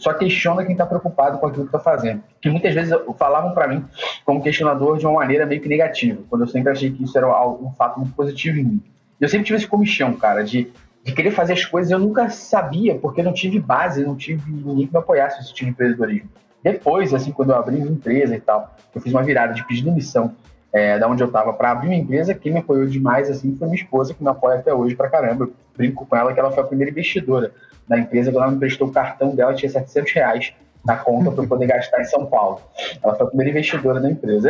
Só 0.00 0.14
questiona 0.14 0.64
quem 0.64 0.72
está 0.72 0.86
preocupado 0.86 1.36
com 1.36 1.46
aquilo 1.46 1.64
que 1.64 1.68
está 1.68 1.78
fazendo. 1.78 2.22
Que 2.40 2.48
muitas 2.48 2.74
vezes 2.74 2.90
falavam 3.18 3.52
para 3.52 3.68
mim 3.68 3.84
como 4.24 4.42
questionador 4.42 4.96
de 4.96 5.04
uma 5.04 5.20
maneira 5.20 5.44
meio 5.44 5.60
que 5.60 5.68
negativa, 5.68 6.22
quando 6.30 6.40
eu 6.40 6.48
sempre 6.48 6.72
achei 6.72 6.90
que 6.90 7.04
isso 7.04 7.16
era 7.18 7.28
um 7.28 7.70
fato 7.72 8.00
muito 8.00 8.14
positivo 8.14 8.58
em 8.58 8.64
mim. 8.64 8.82
Eu 9.20 9.28
sempre 9.28 9.44
tive 9.44 9.58
esse 9.58 9.68
comichão, 9.68 10.14
cara, 10.14 10.42
de, 10.42 10.72
de 11.04 11.12
querer 11.12 11.32
fazer 11.32 11.52
as 11.52 11.66
coisas. 11.66 11.92
Eu 11.92 11.98
nunca 11.98 12.30
sabia, 12.30 12.94
porque 12.94 13.22
não 13.22 13.34
tive 13.34 13.60
base, 13.60 14.02
não 14.02 14.16
tive 14.16 14.50
ninguém 14.50 14.86
que 14.86 14.92
me 14.92 14.98
apoiasse 14.98 15.36
nesse 15.36 15.52
tipo 15.52 15.66
de 15.66 15.72
empreendedorismo. 15.72 16.30
Depois, 16.64 17.12
assim, 17.12 17.30
quando 17.30 17.50
eu 17.50 17.56
abri 17.56 17.76
minha 17.76 17.92
empresa 17.92 18.34
e 18.34 18.40
tal, 18.40 18.74
eu 18.94 19.02
fiz 19.02 19.12
uma 19.12 19.22
virada 19.22 19.52
de 19.52 19.66
pedir 19.66 19.84
demissão 19.84 20.34
é, 20.72 20.98
da 20.98 21.08
onde 21.08 21.22
eu 21.22 21.26
estava 21.26 21.52
para 21.52 21.72
abrir 21.72 21.88
uma 21.88 21.96
empresa, 21.96 22.32
quem 22.32 22.52
me 22.52 22.60
apoiou 22.60 22.86
demais, 22.86 23.28
assim, 23.28 23.54
foi 23.54 23.68
minha 23.68 23.82
esposa, 23.82 24.14
que 24.14 24.22
me 24.22 24.30
apoia 24.30 24.60
até 24.60 24.72
hoje 24.72 24.94
pra 24.94 25.10
caramba. 25.10 25.44
Eu 25.44 25.52
brinco 25.76 26.06
com 26.06 26.16
ela 26.16 26.32
que 26.32 26.40
ela 26.40 26.50
foi 26.50 26.62
a 26.62 26.66
primeira 26.66 26.90
investidora 26.90 27.52
da 27.90 27.98
empresa, 27.98 28.30
ela 28.30 28.48
me 28.48 28.56
prestou 28.56 28.86
o 28.86 28.92
cartão 28.92 29.34
dela, 29.34 29.52
tinha 29.52 29.68
700 29.68 30.12
reais 30.12 30.54
na 30.86 30.96
conta 30.96 31.32
para 31.32 31.44
poder 31.44 31.66
gastar 31.66 32.00
em 32.00 32.04
São 32.04 32.24
Paulo. 32.24 32.60
Ela 33.02 33.16
foi 33.16 33.26
a 33.26 33.28
primeira 33.28 33.50
investidora 33.50 34.00
da 34.00 34.08
empresa. 34.08 34.48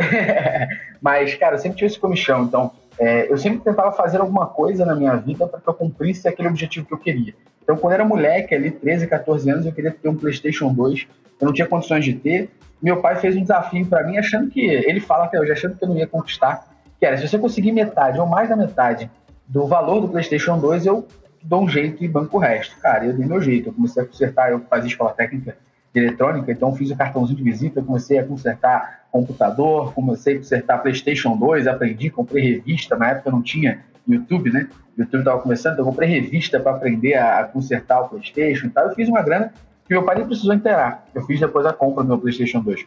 Mas, 1.01 1.35
cara, 1.35 1.55
eu 1.55 1.59
sempre 1.59 1.79
tive 1.79 1.87
esse 1.87 1.99
comichão, 1.99 2.45
então 2.45 2.71
é, 2.99 3.33
eu 3.33 3.39
sempre 3.39 3.61
tentava 3.61 3.91
fazer 3.93 4.19
alguma 4.19 4.47
coisa 4.47 4.85
na 4.85 4.95
minha 4.95 5.17
vida 5.17 5.47
para 5.49 5.59
que 5.59 5.67
eu 5.67 5.73
cumprisse 5.73 6.29
aquele 6.29 6.49
objetivo 6.49 6.87
que 6.87 6.93
eu 6.93 6.99
queria. 6.99 7.35
Então, 7.63 7.77
quando 7.77 7.93
eu 7.93 8.01
era 8.01 8.05
moleque, 8.05 8.55
ali, 8.55 8.71
13, 8.71 9.07
14 9.07 9.51
anos, 9.51 9.65
eu 9.65 9.73
queria 9.73 9.91
ter 9.91 10.09
um 10.09 10.15
PlayStation 10.15 10.73
2 10.73 11.07
eu 11.41 11.47
não 11.47 11.55
tinha 11.55 11.67
condições 11.67 12.05
de 12.05 12.13
ter. 12.13 12.51
Meu 12.83 13.01
pai 13.01 13.17
fez 13.17 13.35
um 13.35 13.41
desafio 13.41 13.87
para 13.87 14.07
mim, 14.07 14.19
achando 14.19 14.51
que, 14.51 14.61
ele 14.61 15.01
fala 15.01 15.25
até 15.25 15.41
hoje, 15.41 15.53
achando 15.53 15.77
que 15.77 15.83
eu 15.83 15.89
não 15.89 15.97
ia 15.97 16.07
conquistar, 16.07 16.69
que 16.99 17.07
era, 17.07 17.17
se 17.17 17.27
você 17.27 17.39
conseguir 17.39 17.73
metade 17.73 18.21
ou 18.21 18.27
mais 18.27 18.49
da 18.49 18.57
metade 18.57 19.11
do 19.49 19.67
valor 19.67 20.01
do 20.01 20.09
PlayStation 20.09 20.59
2, 20.59 20.85
eu 20.85 21.07
dou 21.43 21.63
um 21.63 21.69
jeito 21.69 22.05
e 22.05 22.09
banco 22.09 22.37
o 22.37 22.41
resto. 22.41 22.79
Cara, 22.81 23.07
eu 23.07 23.13
dei 23.13 23.27
meu 23.27 23.41
jeito, 23.41 23.69
eu 23.69 23.73
comecei 23.73 24.03
a 24.03 24.07
consertar, 24.07 24.51
eu 24.51 24.61
fazia 24.61 24.89
escola 24.89 25.13
técnica 25.13 25.57
de 25.93 26.01
eletrônica, 26.01 26.51
então 26.53 26.75
fiz 26.75 26.91
o 26.91 26.97
cartãozinho 26.97 27.37
de 27.37 27.43
visita, 27.43 27.83
comecei 27.83 28.19
a 28.19 28.25
consertar 28.25 29.07
computador, 29.11 29.93
comecei 29.93 30.35
a 30.35 30.39
consertar 30.39 30.79
PlayStation 30.79 31.37
2, 31.37 31.67
aprendi, 31.67 32.11
comprei 32.11 32.45
revista, 32.45 32.97
na 32.97 33.11
época 33.11 33.31
não 33.31 33.43
tinha 33.43 33.81
YouTube, 34.09 34.51
né? 34.51 34.69
YouTube 34.97 35.21
estava 35.21 35.41
começando, 35.41 35.75
então 35.75 35.85
eu 35.85 35.91
comprei 35.91 36.09
revista 36.09 36.61
para 36.61 36.73
aprender 36.73 37.15
a, 37.15 37.45
consertar 37.45 38.03
o 38.03 38.09
PlayStation 38.09 38.67
e 38.67 38.71
tal. 38.71 38.87
Eu 38.87 38.95
fiz 38.95 39.09
uma 39.09 39.23
grana 39.23 39.53
que 39.87 39.95
meu 39.95 40.05
pai 40.05 40.17
nem 40.17 40.27
precisou 40.27 40.55
inteirar. 40.55 41.05
Eu 41.15 41.23
fiz 41.23 41.41
depois 41.41 41.67
a 41.67 41.73
compra 41.73 42.03
do 42.03 42.09
meu 42.09 42.19
PlayStation 42.19 42.61
2. 42.61 42.87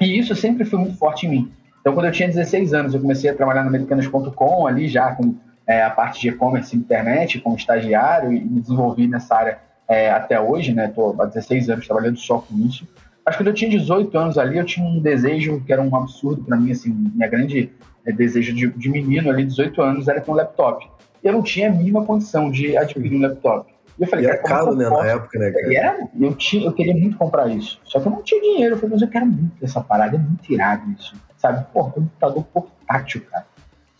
E 0.00 0.18
isso 0.18 0.34
sempre 0.34 0.64
foi 0.64 0.78
muito 0.78 0.96
forte 0.96 1.26
em 1.26 1.30
mim. 1.30 1.52
Então, 1.80 1.92
quando 1.92 2.06
eu 2.06 2.12
tinha 2.12 2.28
16 2.28 2.72
anos, 2.72 2.94
eu 2.94 3.00
comecei 3.00 3.28
a 3.28 3.34
trabalhar 3.34 3.62
no 3.62 3.68
americanas.com, 3.68 4.66
ali 4.66 4.88
já 4.88 5.14
com 5.14 5.34
é, 5.66 5.82
a 5.82 5.90
parte 5.90 6.20
de 6.20 6.28
e-commerce 6.28 6.76
internet, 6.76 7.40
como 7.40 7.56
estagiário, 7.56 8.32
e 8.32 8.40
me 8.44 8.60
desenvolvi 8.60 9.06
nessa 9.06 9.34
área 9.34 9.58
é, 9.88 10.10
até 10.10 10.40
hoje, 10.40 10.72
né? 10.72 10.86
Estou 10.86 11.20
há 11.20 11.26
16 11.26 11.70
anos 11.70 11.86
trabalhando 11.86 12.18
só 12.18 12.38
com 12.38 12.56
isso. 12.58 12.86
Acho 13.24 13.38
que 13.38 13.44
quando 13.44 13.48
eu 13.48 13.54
tinha 13.54 13.70
18 13.70 14.18
anos 14.18 14.38
ali, 14.38 14.58
eu 14.58 14.64
tinha 14.64 14.86
um 14.86 15.00
desejo 15.00 15.62
que 15.64 15.72
era 15.72 15.80
um 15.80 15.94
absurdo 15.96 16.44
para 16.44 16.56
mim, 16.56 16.70
assim, 16.70 16.90
minha 17.14 17.28
grande 17.28 17.72
é, 18.06 18.12
desejo 18.12 18.54
de, 18.54 18.68
de 18.68 18.88
menino 18.90 19.30
ali, 19.30 19.44
18 19.44 19.80
anos, 19.80 20.08
era 20.08 20.20
ter 20.20 20.30
um 20.30 20.34
laptop. 20.34 20.86
Eu 21.22 21.32
não 21.32 21.42
tinha 21.42 21.70
a 21.70 21.72
mínima 21.72 22.04
condição 22.04 22.50
de 22.50 22.76
adquirir 22.76 23.16
um 23.16 23.22
laptop. 23.22 23.72
E 23.98 24.02
eu 24.02 24.08
falei, 24.08 24.26
e 24.26 24.28
era 24.28 24.38
caro, 24.42 24.74
né, 24.74 24.88
na 24.90 25.06
época, 25.06 25.38
né, 25.38 25.50
cara? 25.50 25.72
E 25.72 25.76
era, 25.76 26.08
eu, 26.20 26.34
tinha, 26.34 26.66
eu 26.66 26.72
queria 26.72 26.94
muito 26.94 27.16
comprar 27.16 27.48
isso. 27.48 27.80
Só 27.84 28.00
que 28.00 28.06
eu 28.06 28.12
não 28.12 28.22
tinha 28.22 28.40
dinheiro. 28.40 28.74
Eu 28.74 28.78
falei, 28.78 28.92
mas 28.92 29.02
eu 29.02 29.08
quero 29.08 29.26
muito 29.26 29.64
essa 29.64 29.80
parada, 29.80 30.16
é 30.16 30.18
muito 30.18 30.52
irado 30.52 30.90
isso. 30.98 31.14
Sabe? 31.38 31.64
Pô, 31.72 31.84
computador 31.84 32.44
portátil, 32.44 33.22
cara. 33.30 33.46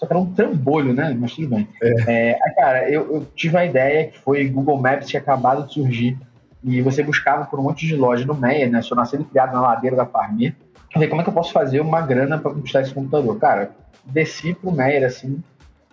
Só 0.05 0.07
que 0.07 0.13
era 0.13 0.21
um 0.21 0.33
trambolho, 0.33 0.93
né? 0.93 1.17
Mas 1.19 1.35
tudo 1.35 1.49
bem. 1.49 1.67
É. 1.83 2.31
É, 2.31 2.55
cara, 2.55 2.91
eu, 2.91 3.15
eu, 3.15 3.27
tive 3.35 3.57
uma 3.57 3.65
ideia 3.65 4.09
que 4.09 4.19
foi 4.19 4.47
Google 4.49 4.79
Maps 4.79 5.09
tinha 5.09 5.21
acabado 5.21 5.67
de 5.67 5.75
surgir. 5.75 6.19
E 6.63 6.81
você 6.81 7.03
buscava 7.03 7.45
por 7.45 7.59
um 7.59 7.63
monte 7.63 7.87
de 7.87 7.97
loja 7.97 8.25
no 8.25 8.35
Meia, 8.35 8.69
né? 8.69 8.83
Sou 8.83 8.97
nascido 8.97 9.23
e 9.23 9.25
criado 9.25 9.53
na 9.53 9.61
ladeira 9.61 9.97
da 9.97 10.07
Parmê. 10.07 10.49
Eu 10.49 10.93
falei, 10.93 11.09
como 11.09 11.21
é 11.21 11.25
que 11.25 11.31
eu 11.31 11.35
posso 11.35 11.53
fazer 11.53 11.81
uma 11.81 12.01
grana 12.01 12.39
para 12.39 12.53
conquistar 12.53 12.83
esse 12.83 12.95
computador? 12.95 13.39
Cara, 13.39 13.71
desci 14.05 14.55
pro 14.55 14.73
Meyer, 14.73 15.05
assim, 15.05 15.43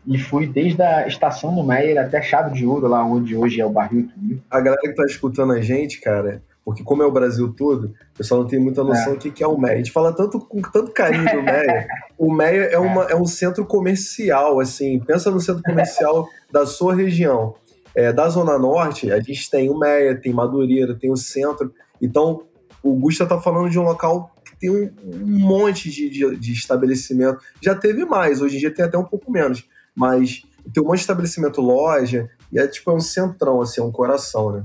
e 0.05 0.17
fui 0.17 0.47
desde 0.47 0.81
a 0.81 1.07
estação 1.07 1.53
do 1.53 1.63
Meyer 1.63 1.99
até 1.99 2.19
a 2.19 2.21
Chave 2.21 2.53
de 2.53 2.65
Ouro, 2.65 2.87
lá 2.87 3.03
onde 3.03 3.35
hoje 3.35 3.59
é 3.59 3.65
o 3.65 3.69
barril. 3.69 4.09
A 4.49 4.59
galera 4.59 4.81
que 4.81 4.93
tá 4.93 5.05
escutando 5.05 5.53
a 5.53 5.61
gente, 5.61 5.99
cara, 5.99 6.41
porque 6.63 6.83
como 6.83 7.01
é 7.01 7.05
o 7.05 7.11
Brasil 7.11 7.53
todo, 7.53 7.85
o 7.85 8.17
pessoal 8.17 8.41
não 8.41 8.47
tem 8.47 8.59
muita 8.59 8.83
noção 8.83 9.13
é. 9.13 9.15
do 9.15 9.31
que 9.31 9.43
é 9.43 9.47
o 9.47 9.57
Meia. 9.57 9.73
A 9.73 9.77
gente 9.77 9.91
fala 9.91 10.13
tanto 10.13 10.39
com 10.39 10.61
tanto 10.61 10.91
carinho 10.91 11.25
do 11.25 11.41
Meia. 11.41 11.87
o 12.17 12.33
Meia 12.33 12.63
é, 12.65 12.77
uma, 12.77 13.03
é 13.05 13.15
um 13.15 13.25
centro 13.25 13.65
comercial, 13.65 14.59
assim, 14.59 14.99
pensa 14.99 15.31
no 15.31 15.39
centro 15.39 15.63
comercial 15.63 16.27
da 16.51 16.65
sua 16.65 16.93
região. 16.93 17.55
É, 17.93 18.13
da 18.13 18.29
Zona 18.29 18.57
Norte, 18.57 19.11
a 19.11 19.19
gente 19.19 19.49
tem 19.49 19.69
o 19.69 19.77
Meia, 19.77 20.15
tem 20.15 20.31
Madureira, 20.31 20.95
tem 20.95 21.11
o 21.11 21.17
centro. 21.17 21.73
Então, 22.01 22.43
o 22.81 22.95
Gusta 22.95 23.25
tá 23.25 23.39
falando 23.39 23.69
de 23.69 23.77
um 23.77 23.83
local 23.83 24.33
que 24.45 24.57
tem 24.57 24.69
um, 24.69 24.89
um 25.03 25.39
monte 25.39 25.89
de, 25.89 26.09
de, 26.09 26.37
de 26.37 26.53
estabelecimento. 26.53 27.39
Já 27.61 27.75
teve 27.75 28.05
mais, 28.05 28.41
hoje 28.41 28.55
em 28.55 28.59
dia 28.59 28.73
tem 28.73 28.85
até 28.85 28.97
um 28.97 29.03
pouco 29.03 29.29
menos 29.29 29.65
mas 29.95 30.43
tem 30.73 30.83
um 30.83 30.87
monte 30.87 30.97
de 30.97 31.01
estabelecimento, 31.01 31.61
loja, 31.61 32.29
e 32.51 32.59
é 32.59 32.67
tipo 32.67 32.91
é 32.91 32.93
um 32.93 32.99
centrão, 32.99 33.61
assim, 33.61 33.81
é 33.81 33.83
um 33.83 33.91
coração, 33.91 34.51
né? 34.51 34.63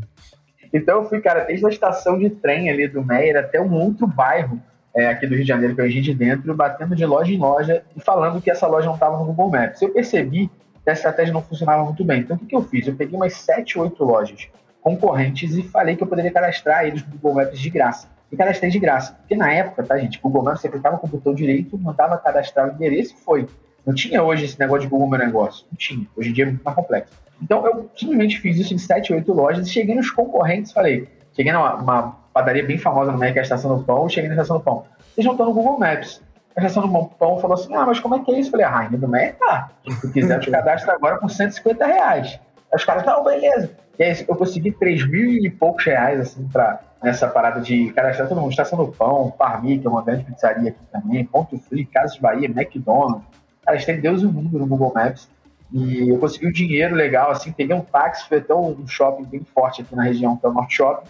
Então 0.76 1.02
eu 1.02 1.08
fui, 1.08 1.20
cara, 1.20 1.44
desde 1.44 1.64
a 1.66 1.68
estação 1.68 2.18
de 2.18 2.30
trem 2.30 2.70
ali 2.70 2.86
do 2.86 3.04
Meyer 3.04 3.36
até 3.36 3.60
um 3.60 3.72
outro 3.74 4.06
bairro 4.06 4.60
é, 4.94 5.08
aqui 5.08 5.26
do 5.26 5.34
Rio 5.34 5.42
de 5.42 5.48
Janeiro, 5.48 5.74
que 5.74 5.82
o 5.82 5.86
Rio 5.86 6.02
de 6.02 6.14
Dentro, 6.14 6.54
batendo 6.54 6.96
de 6.96 7.04
loja 7.04 7.32
em 7.32 7.38
loja 7.38 7.82
e 7.94 8.00
falando 8.00 8.40
que 8.40 8.50
essa 8.50 8.66
loja 8.66 8.86
não 8.86 8.94
estava 8.94 9.18
no 9.18 9.26
Google 9.26 9.50
Maps. 9.50 9.82
Eu 9.82 9.90
percebi 9.90 10.50
que 10.82 10.90
a 10.90 10.92
estratégia 10.92 11.34
não 11.34 11.42
funcionava 11.42 11.84
muito 11.84 12.04
bem. 12.04 12.20
Então 12.20 12.36
o 12.36 12.38
que, 12.38 12.46
que 12.46 12.56
eu 12.56 12.62
fiz? 12.62 12.86
Eu 12.86 12.94
peguei 12.94 13.16
umas 13.16 13.34
7, 13.34 13.78
8 13.78 14.04
lojas 14.04 14.48
concorrentes 14.80 15.56
e 15.56 15.62
falei 15.64 15.96
que 15.96 16.02
eu 16.02 16.06
poderia 16.06 16.30
cadastrar 16.30 16.86
eles 16.86 17.04
no 17.04 17.10
Google 17.10 17.34
Maps 17.34 17.58
de 17.58 17.68
graça. 17.68 18.08
E 18.30 18.36
cadastrei 18.36 18.70
de 18.70 18.78
graça. 18.78 19.14
Porque 19.14 19.36
na 19.36 19.52
época, 19.52 19.82
tá, 19.82 19.98
gente, 19.98 20.20
Google 20.20 20.44
Maps 20.44 20.60
você 20.60 20.68
clicava 20.68 20.96
com 20.96 21.06
o 21.06 21.10
botão 21.10 21.34
direito, 21.34 21.76
mandava 21.76 22.16
cadastrar 22.18 22.68
o 22.68 22.72
endereço 22.72 23.14
e 23.14 23.24
foi. 23.24 23.48
Não 23.86 23.94
tinha 23.94 24.22
hoje 24.22 24.44
esse 24.44 24.58
negócio 24.58 24.82
de 24.82 24.88
Google 24.88 25.08
Meu 25.08 25.18
Negócio. 25.20 25.64
Não 25.70 25.76
tinha. 25.78 26.04
Hoje 26.16 26.30
em 26.30 26.32
dia 26.32 26.44
é 26.44 26.48
muito 26.48 26.62
mais 26.64 26.74
complexo. 26.74 27.12
Então 27.40 27.64
eu 27.64 27.88
simplesmente 27.96 28.40
fiz 28.40 28.56
isso 28.58 28.74
em 28.74 28.78
7, 28.78 29.12
8 29.12 29.32
lojas 29.32 29.66
e 29.66 29.70
cheguei 29.70 29.94
nos 29.94 30.10
concorrentes 30.10 30.72
falei. 30.72 31.08
Cheguei 31.34 31.52
numa 31.52 32.16
padaria 32.32 32.64
bem 32.64 32.78
famosa 32.78 33.12
no 33.12 33.18
México, 33.18 33.34
que 33.34 33.38
é 33.38 33.42
a 33.42 33.44
Estação 33.44 33.76
do 33.76 33.84
Pão, 33.84 34.08
cheguei 34.08 34.28
na 34.28 34.34
Estação 34.34 34.58
do 34.58 34.64
Pão. 34.64 34.84
Eles 35.16 35.24
não 35.24 35.32
estão 35.32 35.46
no 35.46 35.54
Google 35.54 35.78
Maps. 35.78 36.22
A 36.56 36.60
Estação 36.60 36.88
do 36.88 37.04
Pão 37.10 37.38
falou 37.38 37.54
assim: 37.54 37.74
ah, 37.74 37.84
mas 37.86 38.00
como 38.00 38.16
é 38.16 38.20
que 38.20 38.30
é 38.32 38.40
isso? 38.40 38.48
Eu 38.48 38.52
falei: 38.52 38.66
a 38.66 38.70
Rainha 38.70 38.98
do 38.98 39.06
México 39.06 39.38
tá. 39.38 39.70
Se 40.00 40.12
quiser, 40.12 40.40
te 40.40 40.50
cadastro 40.50 40.90
agora 40.90 41.18
por 41.18 41.30
150 41.30 41.86
reais. 41.86 42.40
Aí 42.72 42.76
os 42.76 42.84
caras, 42.84 43.04
não, 43.04 43.22
beleza. 43.22 43.70
E 43.98 44.02
aí 44.02 44.24
eu 44.26 44.34
consegui 44.34 44.72
3 44.72 45.08
mil 45.08 45.30
e 45.32 45.50
poucos 45.50 45.84
reais, 45.84 46.20
assim, 46.20 46.46
pra, 46.48 46.80
nessa 47.02 47.28
parada 47.28 47.60
de 47.60 47.92
cadastrar 47.92 48.28
todo 48.28 48.40
mundo. 48.40 48.50
Estação 48.50 48.78
do 48.78 48.90
Pão, 48.90 49.30
Parmi, 49.30 49.78
que 49.78 49.86
é 49.86 49.90
uma 49.90 50.02
grande 50.02 50.24
pizzaria 50.24 50.70
aqui 50.70 50.80
também, 50.90 51.24
Ponto 51.24 51.58
Free, 51.58 51.84
Casas 51.84 52.18
Bahia, 52.18 52.48
McDonald's. 52.48 53.35
Cara, 53.66 53.84
tem 53.84 54.00
Deus 54.00 54.22
e 54.22 54.26
o 54.26 54.32
mundo 54.32 54.58
no 54.58 54.66
Google 54.66 54.92
Maps. 54.94 55.28
E 55.72 56.08
eu 56.08 56.18
consegui 56.18 56.46
um 56.46 56.52
dinheiro 56.52 56.94
legal, 56.94 57.30
assim, 57.30 57.50
peguei 57.50 57.74
um 57.74 57.80
táxi, 57.80 58.28
foi 58.28 58.38
até 58.38 58.54
um 58.54 58.86
shopping 58.86 59.24
bem 59.24 59.40
forte 59.52 59.82
aqui 59.82 59.96
na 59.96 60.04
região, 60.04 60.36
que 60.36 60.46
é 60.46 60.48
o 60.48 60.52
Norte 60.52 60.76
Shopping. 60.76 61.08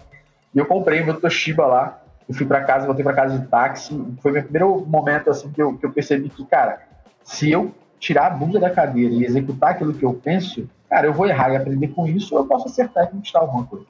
E 0.55 0.57
eu 0.57 0.65
comprei 0.65 1.03
meu 1.03 1.19
Toshiba 1.19 1.67
lá. 1.67 2.01
Eu 2.27 2.33
fui 2.33 2.45
para 2.45 2.63
casa, 2.63 2.85
voltei 2.85 3.03
para 3.03 3.13
casa 3.13 3.37
de 3.37 3.47
táxi. 3.47 3.93
Foi 4.21 4.31
meu 4.31 4.41
primeiro 4.41 4.85
momento, 4.85 5.29
assim, 5.29 5.51
que 5.51 5.61
eu, 5.61 5.77
que 5.77 5.85
eu 5.85 5.91
percebi 5.91 6.29
que, 6.29 6.43
cara, 6.45 6.81
se 7.23 7.51
eu 7.51 7.71
tirar 7.99 8.27
a 8.27 8.29
bunda 8.31 8.59
da 8.59 8.69
cadeira 8.69 9.13
e 9.13 9.23
executar 9.23 9.71
aquilo 9.71 9.93
que 9.93 10.03
eu 10.03 10.13
penso, 10.13 10.67
cara, 10.89 11.07
eu 11.07 11.13
vou 11.13 11.27
errar 11.27 11.51
e 11.51 11.55
aprender 11.55 11.89
com 11.89 12.07
isso, 12.07 12.35
ou 12.35 12.41
eu 12.41 12.47
posso 12.47 12.67
acertar 12.67 13.05
e 13.05 13.07
conquistar 13.07 13.39
alguma 13.39 13.65
coisa. 13.65 13.85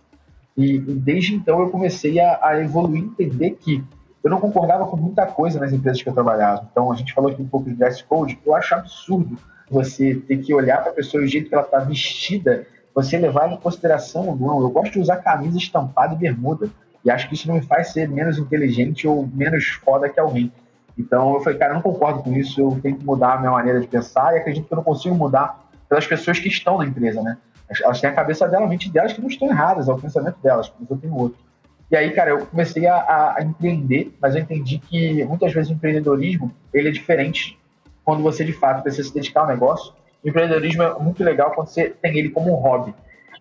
E, 0.55 0.75
e 0.75 0.79
desde 0.79 1.35
então 1.35 1.59
eu 1.61 1.69
comecei 1.69 2.19
a, 2.19 2.39
a 2.41 2.61
evoluir, 2.61 3.03
entender 3.03 3.51
que 3.51 3.83
eu 4.27 4.31
não 4.31 4.41
concordava 4.41 4.85
com 4.85 4.97
muita 4.97 5.25
coisa 5.25 5.57
nas 5.57 5.71
empresas 5.71 6.03
que 6.03 6.09
eu 6.09 6.13
trabalhava. 6.13 6.67
Então, 6.69 6.91
a 6.91 6.95
gente 6.95 7.13
falou 7.13 7.31
aqui 7.31 7.41
um 7.41 7.47
pouco 7.47 7.69
de 7.69 7.75
dress 7.75 8.03
code, 8.03 8.37
eu 8.45 8.53
acho 8.53 8.75
absurdo 8.75 9.37
você 9.71 10.15
ter 10.15 10.37
que 10.37 10.53
olhar 10.53 10.81
para 10.81 10.91
a 10.91 10.93
pessoa 10.93 11.23
o 11.23 11.27
jeito 11.27 11.47
que 11.47 11.55
ela 11.55 11.63
está 11.63 11.79
vestida, 11.79 12.67
você 12.93 13.17
levar 13.17 13.49
em 13.51 13.57
consideração 13.57 14.27
ou 14.27 14.35
não. 14.35 14.59
Eu 14.59 14.69
gosto 14.69 14.91
de 14.91 14.99
usar 14.99 15.17
camisa 15.17 15.57
estampada 15.57 16.13
e 16.13 16.17
bermuda, 16.17 16.69
e 17.05 17.09
acho 17.09 17.29
que 17.29 17.35
isso 17.35 17.47
não 17.47 17.55
me 17.55 17.61
faz 17.61 17.93
ser 17.93 18.09
menos 18.09 18.37
inteligente 18.37 19.07
ou 19.07 19.25
menos 19.33 19.79
foda 19.83 20.09
que 20.09 20.19
alguém. 20.19 20.51
Então, 20.97 21.35
eu 21.35 21.39
falei, 21.39 21.57
cara, 21.57 21.71
eu 21.71 21.75
não 21.75 21.81
concordo 21.81 22.23
com 22.23 22.33
isso, 22.33 22.59
eu 22.59 22.77
tenho 22.81 22.97
que 22.97 23.05
mudar 23.05 23.35
a 23.35 23.39
minha 23.39 23.51
maneira 23.51 23.79
de 23.79 23.87
pensar, 23.87 24.35
e 24.35 24.39
acredito 24.39 24.67
que 24.67 24.73
eu 24.73 24.77
não 24.77 24.83
consigo 24.83 25.15
mudar 25.15 25.69
pelas 25.87 26.05
pessoas 26.05 26.37
que 26.37 26.49
estão 26.49 26.79
na 26.79 26.85
empresa, 26.85 27.21
né? 27.21 27.37
Elas 27.81 28.01
têm 28.01 28.09
a 28.09 28.13
cabeça 28.13 28.45
dela, 28.45 28.65
a 28.65 28.67
mente 28.67 28.91
delas 28.91 29.13
que 29.13 29.21
não 29.21 29.29
estão 29.29 29.47
erradas, 29.47 29.87
é 29.87 29.93
o 29.93 29.97
pensamento 29.97 30.37
delas, 30.41 30.71
mas 30.77 30.89
eu 30.89 30.97
tenho 30.97 31.15
outro. 31.15 31.46
E 31.89 31.95
aí, 31.95 32.11
cara, 32.11 32.31
eu 32.31 32.45
comecei 32.45 32.85
a, 32.85 33.35
a, 33.37 33.41
empreender, 33.41 34.13
mas 34.21 34.35
eu 34.35 34.41
entendi 34.41 34.77
que 34.77 35.23
muitas 35.23 35.53
vezes 35.53 35.69
o 35.71 35.73
empreendedorismo 35.73 36.53
ele 36.73 36.89
é 36.89 36.91
diferente 36.91 37.57
quando 38.03 38.21
você 38.21 38.43
de 38.43 38.53
fato 38.53 38.83
precisa 38.83 39.07
se 39.07 39.13
dedicar 39.13 39.41
ao 39.41 39.47
negócio. 39.47 39.93
O 40.23 40.27
empreendedorismo 40.27 40.83
é 40.83 40.99
muito 40.99 41.23
legal 41.23 41.51
quando 41.51 41.67
você 41.67 41.89
tem 41.89 42.17
ele 42.17 42.29
como 42.29 42.51
um 42.51 42.55
hobby. 42.55 42.93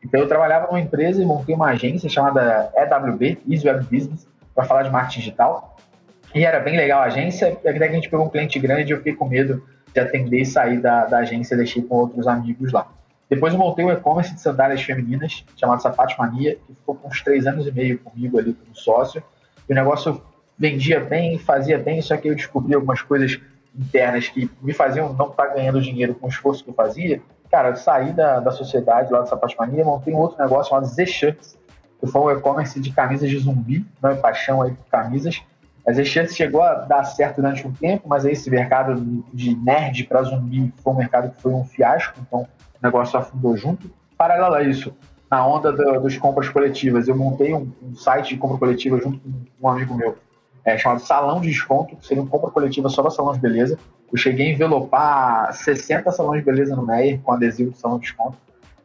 Então, 0.05 0.21
eu 0.21 0.29
trabalhava 0.29 0.69
numa 0.69 0.81
empresa 0.81 1.21
e 1.21 1.27
montei 1.27 1.55
uma 1.55 1.71
agência 1.71 2.09
chamada 2.09 2.71
EWB, 2.77 3.39
Easy 3.49 3.67
Web 3.67 3.87
Business, 3.91 4.29
para 4.55 4.65
falar 4.65 4.85
de 4.85 4.91
marketing 4.91 5.21
digital. 5.21 5.77
E 6.33 6.45
era 6.45 6.61
bem 6.61 6.77
legal 6.77 7.01
a 7.01 7.07
agência, 7.07 7.49
até 7.49 7.73
que 7.73 7.83
a 7.83 7.93
gente 7.93 8.09
pegou 8.09 8.27
um 8.27 8.29
cliente 8.29 8.59
grande 8.59 8.93
e 8.93 8.95
eu 8.95 8.99
fiquei 8.99 9.15
com 9.15 9.29
medo 9.29 9.67
de 9.93 10.01
atender 10.01 10.43
e 10.43 10.47
sair 10.47 10.79
da, 10.79 11.07
da 11.07 11.19
agência 11.19 11.57
deixei 11.57 11.83
com 11.83 11.97
outros 11.97 12.29
amigos 12.29 12.73
lá. 12.73 12.87
Depois 13.29 13.53
eu 13.53 13.59
montei 13.59 13.85
um 13.85 13.91
e-commerce 13.91 14.35
de 14.35 14.41
sandálias 14.41 14.83
femininas, 14.83 15.45
chamado 15.57 15.83
Sapato 15.83 16.15
Mania, 16.19 16.57
que 16.67 16.75
ficou 16.75 16.95
com 16.95 17.09
uns 17.09 17.23
três 17.23 17.47
anos 17.47 17.67
e 17.67 17.73
meio 17.73 17.99
comigo 17.99 18.39
ali 18.39 18.55
como 18.55 18.75
sócio. 18.75 19.23
E 19.69 19.73
o 19.73 19.75
negócio 19.75 20.23
vendia 20.57 21.01
bem, 21.01 21.39
fazia 21.39 21.79
bem, 21.79 22.01
só 22.01 22.17
que 22.17 22.29
eu 22.29 22.35
descobri 22.35 22.75
algumas 22.75 23.03
coisas 23.03 23.41
internas 23.77 24.29
que 24.29 24.51
me 24.63 24.73
faziam 24.73 25.13
não 25.13 25.29
estar 25.29 25.49
ganhando 25.49 25.81
dinheiro 25.81 26.15
com 26.15 26.27
o 26.27 26.31
esforço 26.31 26.63
que 26.63 26.71
eu 26.71 26.75
fazia. 26.75 27.21
Cara, 27.51 27.71
eu 27.71 27.77
saí 27.77 28.13
da, 28.13 28.41
da 28.41 28.51
sociedade 28.51 29.13
lá 29.13 29.21
do 29.21 29.29
Sapato 29.29 29.55
Mania, 29.59 29.85
montei 29.85 30.15
um 30.15 30.19
outro 30.19 30.43
negócio 30.43 30.71
chamado 30.71 30.87
Z-Shirts, 30.87 31.59
que 32.01 32.07
foi 32.07 32.21
um 32.21 32.39
e-commerce 32.39 32.79
de 32.81 32.93
camisas 32.93 33.29
de 33.29 33.39
zumbi, 33.39 33.85
não 34.03 34.11
é 34.11 34.15
paixão 34.15 34.63
aí 34.63 34.73
por 34.73 34.87
camisas. 34.87 35.43
A 35.87 35.93
Z-Shirts 35.93 36.35
chegou 36.35 36.63
a 36.63 36.75
dar 36.75 37.05
certo 37.05 37.37
durante 37.37 37.67
um 37.67 37.73
tempo, 37.73 38.09
mas 38.09 38.25
aí 38.25 38.33
esse 38.33 38.51
mercado 38.51 39.25
de 39.33 39.55
nerd 39.55 40.05
para 40.05 40.23
zumbi 40.23 40.73
foi 40.83 40.93
um 40.93 40.97
mercado 40.97 41.31
que 41.35 41.41
foi 41.41 41.53
um 41.53 41.65
fiasco, 41.65 42.19
então 42.21 42.47
o 42.81 42.87
negócio 42.87 43.19
afundou 43.19 43.57
junto. 43.57 43.91
Paralelo 44.17 44.55
a 44.55 44.63
isso, 44.63 44.95
na 45.31 45.47
onda 45.47 45.73
do, 45.73 46.01
dos 46.01 46.17
compras 46.17 46.49
coletivas, 46.49 47.09
eu 47.09 47.17
montei 47.17 47.53
um, 47.53 47.71
um, 47.83 47.95
site 47.95 48.31
de 48.31 48.37
compra 48.37 48.59
coletiva 48.59 48.99
junto 48.99 49.19
com 49.19 49.67
um 49.67 49.69
amigo 49.69 49.95
meu, 49.95 50.17
é, 50.65 50.79
chamado 50.79 51.01
Salão 51.01 51.41
de 51.41 51.49
Desconto, 51.49 51.97
que 51.97 52.07
seria 52.07 52.23
uma 52.23 52.31
compra 52.31 52.51
coletiva 52.51 52.89
só 52.89 53.03
para 53.03 53.11
salão 53.11 53.33
de 53.33 53.41
beleza. 53.41 53.79
Eu 54.11 54.17
cheguei 54.17 54.49
a 54.49 54.53
envelopar 54.53 55.53
60 55.53 56.11
salões 56.13 56.41
de 56.41 56.47
beleza 56.47 56.77
no 56.77 56.87
Meyer 56.87 57.21
com 57.21 57.33
adesivo 57.33 57.73
do 57.73 57.77
salão 57.77 57.99
de 57.99 58.05
desconto. 58.05 58.37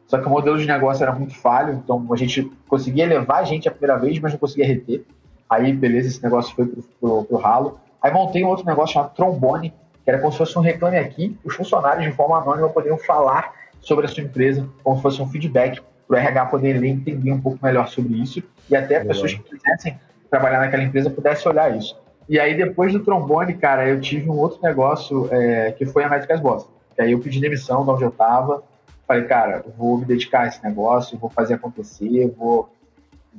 Só 0.06 0.18
que 0.18 0.26
o 0.26 0.30
modelo 0.30 0.58
de 0.58 0.66
negócio 0.66 1.02
era 1.02 1.12
muito 1.12 1.34
falho, 1.34 1.74
então 1.74 2.06
a 2.12 2.16
gente 2.16 2.50
conseguia 2.68 3.06
levar 3.06 3.38
a 3.38 3.44
gente 3.44 3.68
a 3.68 3.70
primeira 3.70 3.98
vez, 3.98 4.18
mas 4.18 4.32
não 4.32 4.38
conseguia 4.38 4.66
reter. 4.66 5.04
Aí, 5.48 5.72
beleza, 5.72 6.08
esse 6.08 6.22
negócio 6.22 6.54
foi 6.54 6.66
pro, 6.66 6.82
pro, 7.00 7.24
pro 7.24 7.36
ralo. 7.38 7.78
Aí 8.02 8.12
montei 8.12 8.44
um 8.44 8.48
outro 8.48 8.66
negócio 8.66 8.94
chamado 8.94 9.14
Trombone, 9.14 9.72
que 10.04 10.10
era 10.10 10.18
como 10.18 10.32
se 10.32 10.38
fosse 10.38 10.58
um 10.58 10.62
reclame 10.62 10.98
aqui. 10.98 11.38
Os 11.44 11.54
funcionários, 11.54 12.04
de 12.04 12.12
forma 12.12 12.36
anônima, 12.36 12.68
poderiam 12.68 12.98
falar 12.98 13.52
sobre 13.82 14.06
a 14.06 14.08
sua 14.08 14.22
empresa, 14.22 14.66
como 14.82 14.96
se 14.96 15.02
fosse 15.02 15.20
um 15.20 15.28
feedback 15.28 15.82
para 16.08 16.16
o 16.16 16.18
RH 16.18 16.46
poder 16.46 16.78
ler 16.78 16.88
e 16.88 16.90
entender 16.92 17.32
um 17.32 17.40
pouco 17.40 17.58
melhor 17.62 17.88
sobre 17.88 18.14
isso 18.14 18.42
e 18.70 18.76
até 18.76 18.98
Legal. 18.98 19.08
pessoas 19.08 19.34
que 19.34 19.42
quisessem 19.42 19.98
trabalhar 20.30 20.60
naquela 20.60 20.82
empresa 20.82 21.10
pudessem 21.10 21.50
olhar 21.50 21.76
isso. 21.76 22.00
E 22.28 22.38
aí, 22.38 22.56
depois 22.56 22.92
do 22.92 23.00
trombone, 23.00 23.54
cara, 23.54 23.88
eu 23.88 24.00
tive 24.00 24.30
um 24.30 24.38
outro 24.38 24.60
negócio 24.62 25.28
é, 25.30 25.72
que 25.72 25.84
foi 25.84 26.04
a 26.04 26.08
Médicas 26.08 26.40
Boss. 26.40 26.68
E 26.96 27.02
aí 27.02 27.12
eu 27.12 27.18
pedi 27.18 27.40
demissão 27.40 27.84
de 27.84 27.90
onde 27.90 28.04
eu 28.04 28.08
estava. 28.08 28.62
Falei, 29.06 29.24
cara, 29.24 29.64
vou 29.76 29.98
me 29.98 30.04
dedicar 30.04 30.42
a 30.42 30.46
esse 30.46 30.62
negócio, 30.62 31.18
vou 31.18 31.28
fazer 31.28 31.54
acontecer, 31.54 32.32
vou 32.38 32.72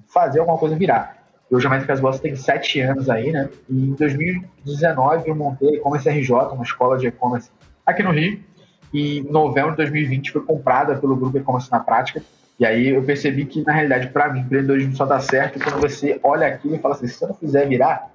fazer 0.07 0.39
alguma 0.39 0.57
coisa 0.57 0.75
virar. 0.75 1.23
Hoje 1.49 1.65
a 1.65 1.69
Métricas 1.69 1.99
Boss 1.99 2.19
tem 2.19 2.35
sete 2.35 2.79
anos 2.81 3.09
aí, 3.09 3.31
né? 3.31 3.49
E 3.69 3.89
em 3.89 3.93
2019 3.93 5.29
eu 5.29 5.35
montei 5.35 5.75
e-commerce 5.75 6.09
RJ, 6.09 6.31
uma 6.51 6.63
escola 6.63 6.97
de 6.97 7.07
e-commerce 7.07 7.49
aqui 7.85 8.03
no 8.03 8.11
Rio 8.11 8.39
e 8.93 9.19
em 9.19 9.23
novembro 9.23 9.71
de 9.71 9.77
2020 9.77 10.31
foi 10.31 10.41
comprada 10.41 10.95
pelo 10.95 11.15
grupo 11.15 11.37
E-Commerce 11.37 11.71
na 11.71 11.79
Prática. 11.79 12.21
E 12.59 12.65
aí 12.65 12.89
eu 12.89 13.03
percebi 13.03 13.45
que, 13.45 13.63
na 13.63 13.73
realidade, 13.73 14.09
para 14.09 14.31
mim, 14.31 14.41
empreendedorismo 14.41 14.95
só 14.95 15.05
dá 15.05 15.19
certo 15.19 15.59
quando 15.59 15.81
você 15.81 16.19
olha 16.23 16.47
aquilo 16.47 16.75
e 16.75 16.79
fala 16.79 16.93
assim, 16.93 17.07
se 17.07 17.21
eu 17.23 17.29
não 17.29 17.35
fizer 17.35 17.67
virar, 17.67 18.13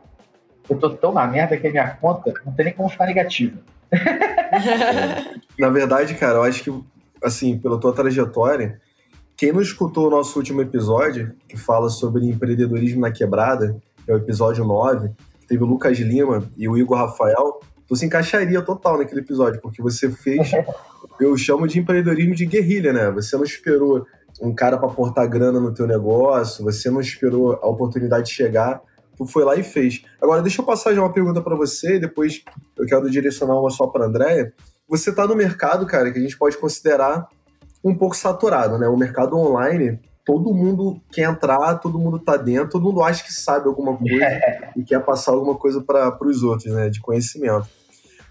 eu 0.70 0.78
tô 0.78 0.90
tão 0.90 1.12
na 1.12 1.26
merda 1.26 1.56
que 1.56 1.66
a 1.66 1.70
minha 1.70 1.90
conta 1.90 2.32
não 2.46 2.52
tem 2.52 2.66
nem 2.66 2.74
como 2.74 2.88
ficar 2.88 3.06
negativa. 3.06 3.58
na 5.58 5.68
verdade, 5.70 6.14
cara, 6.14 6.36
eu 6.36 6.42
acho 6.44 6.62
que, 6.62 6.84
assim, 7.22 7.58
pela 7.58 7.80
tua 7.80 7.92
trajetória, 7.92 8.80
quem 9.36 9.52
não 9.52 9.60
escutou 9.60 10.06
o 10.06 10.10
nosso 10.10 10.38
último 10.38 10.62
episódio, 10.62 11.34
que 11.48 11.56
fala 11.56 11.88
sobre 11.88 12.26
empreendedorismo 12.26 13.00
na 13.00 13.10
quebrada, 13.10 13.76
que 14.04 14.10
é 14.10 14.14
o 14.14 14.18
episódio 14.18 14.64
9, 14.64 15.10
teve 15.48 15.62
o 15.62 15.66
Lucas 15.66 15.98
Lima 15.98 16.44
e 16.56 16.68
o 16.68 16.76
Igor 16.76 16.98
Rafael, 16.98 17.60
tu 17.88 17.96
se 17.96 18.04
encaixaria 18.04 18.60
total 18.60 18.98
naquele 18.98 19.22
episódio, 19.22 19.60
porque 19.60 19.82
você 19.82 20.10
fez, 20.10 20.52
eu 21.18 21.36
chamo 21.36 21.66
de 21.66 21.78
empreendedorismo 21.80 22.34
de 22.34 22.44
guerrilha, 22.44 22.92
né? 22.92 23.10
Você 23.12 23.36
não 23.36 23.44
esperou 23.44 24.06
um 24.40 24.54
cara 24.54 24.76
para 24.76 24.88
aportar 24.88 25.26
grana 25.26 25.58
no 25.58 25.72
teu 25.72 25.86
negócio, 25.86 26.62
você 26.62 26.90
não 26.90 27.00
esperou 27.00 27.54
a 27.54 27.66
oportunidade 27.66 28.26
de 28.26 28.32
chegar, 28.32 28.80
tu 29.16 29.26
foi 29.26 29.42
lá 29.42 29.56
e 29.56 29.64
fez. 29.64 30.04
Agora, 30.20 30.42
deixa 30.42 30.60
eu 30.60 30.66
passar 30.66 30.94
já 30.94 31.00
uma 31.00 31.12
pergunta 31.12 31.40
para 31.40 31.56
você, 31.56 31.96
e 31.96 32.00
depois 32.00 32.44
eu 32.76 32.86
quero 32.86 33.10
direcionar 33.10 33.58
uma 33.58 33.70
só 33.70 33.86
para 33.86 34.04
Andréia. 34.04 34.52
Você 34.86 35.10
está 35.10 35.26
no 35.26 35.34
mercado, 35.34 35.86
cara, 35.86 36.12
que 36.12 36.18
a 36.18 36.22
gente 36.22 36.38
pode 36.38 36.56
considerar 36.58 37.26
um 37.82 37.94
pouco 37.94 38.16
saturado, 38.16 38.78
né? 38.78 38.86
O 38.86 38.96
mercado 38.96 39.36
online 39.36 39.98
todo 40.28 40.52
mundo 40.52 41.00
quer 41.10 41.22
entrar, 41.22 41.76
todo 41.76 41.98
mundo 41.98 42.18
tá 42.18 42.36
dentro, 42.36 42.68
todo 42.68 42.84
mundo 42.84 43.02
acha 43.02 43.24
que 43.24 43.32
sabe 43.32 43.66
alguma 43.66 43.96
coisa 43.96 44.26
e 44.76 44.84
quer 44.84 45.02
passar 45.02 45.32
alguma 45.32 45.54
coisa 45.54 45.80
para 45.80 46.18
os 46.20 46.42
outros, 46.42 46.70
né, 46.70 46.90
de 46.90 47.00
conhecimento. 47.00 47.66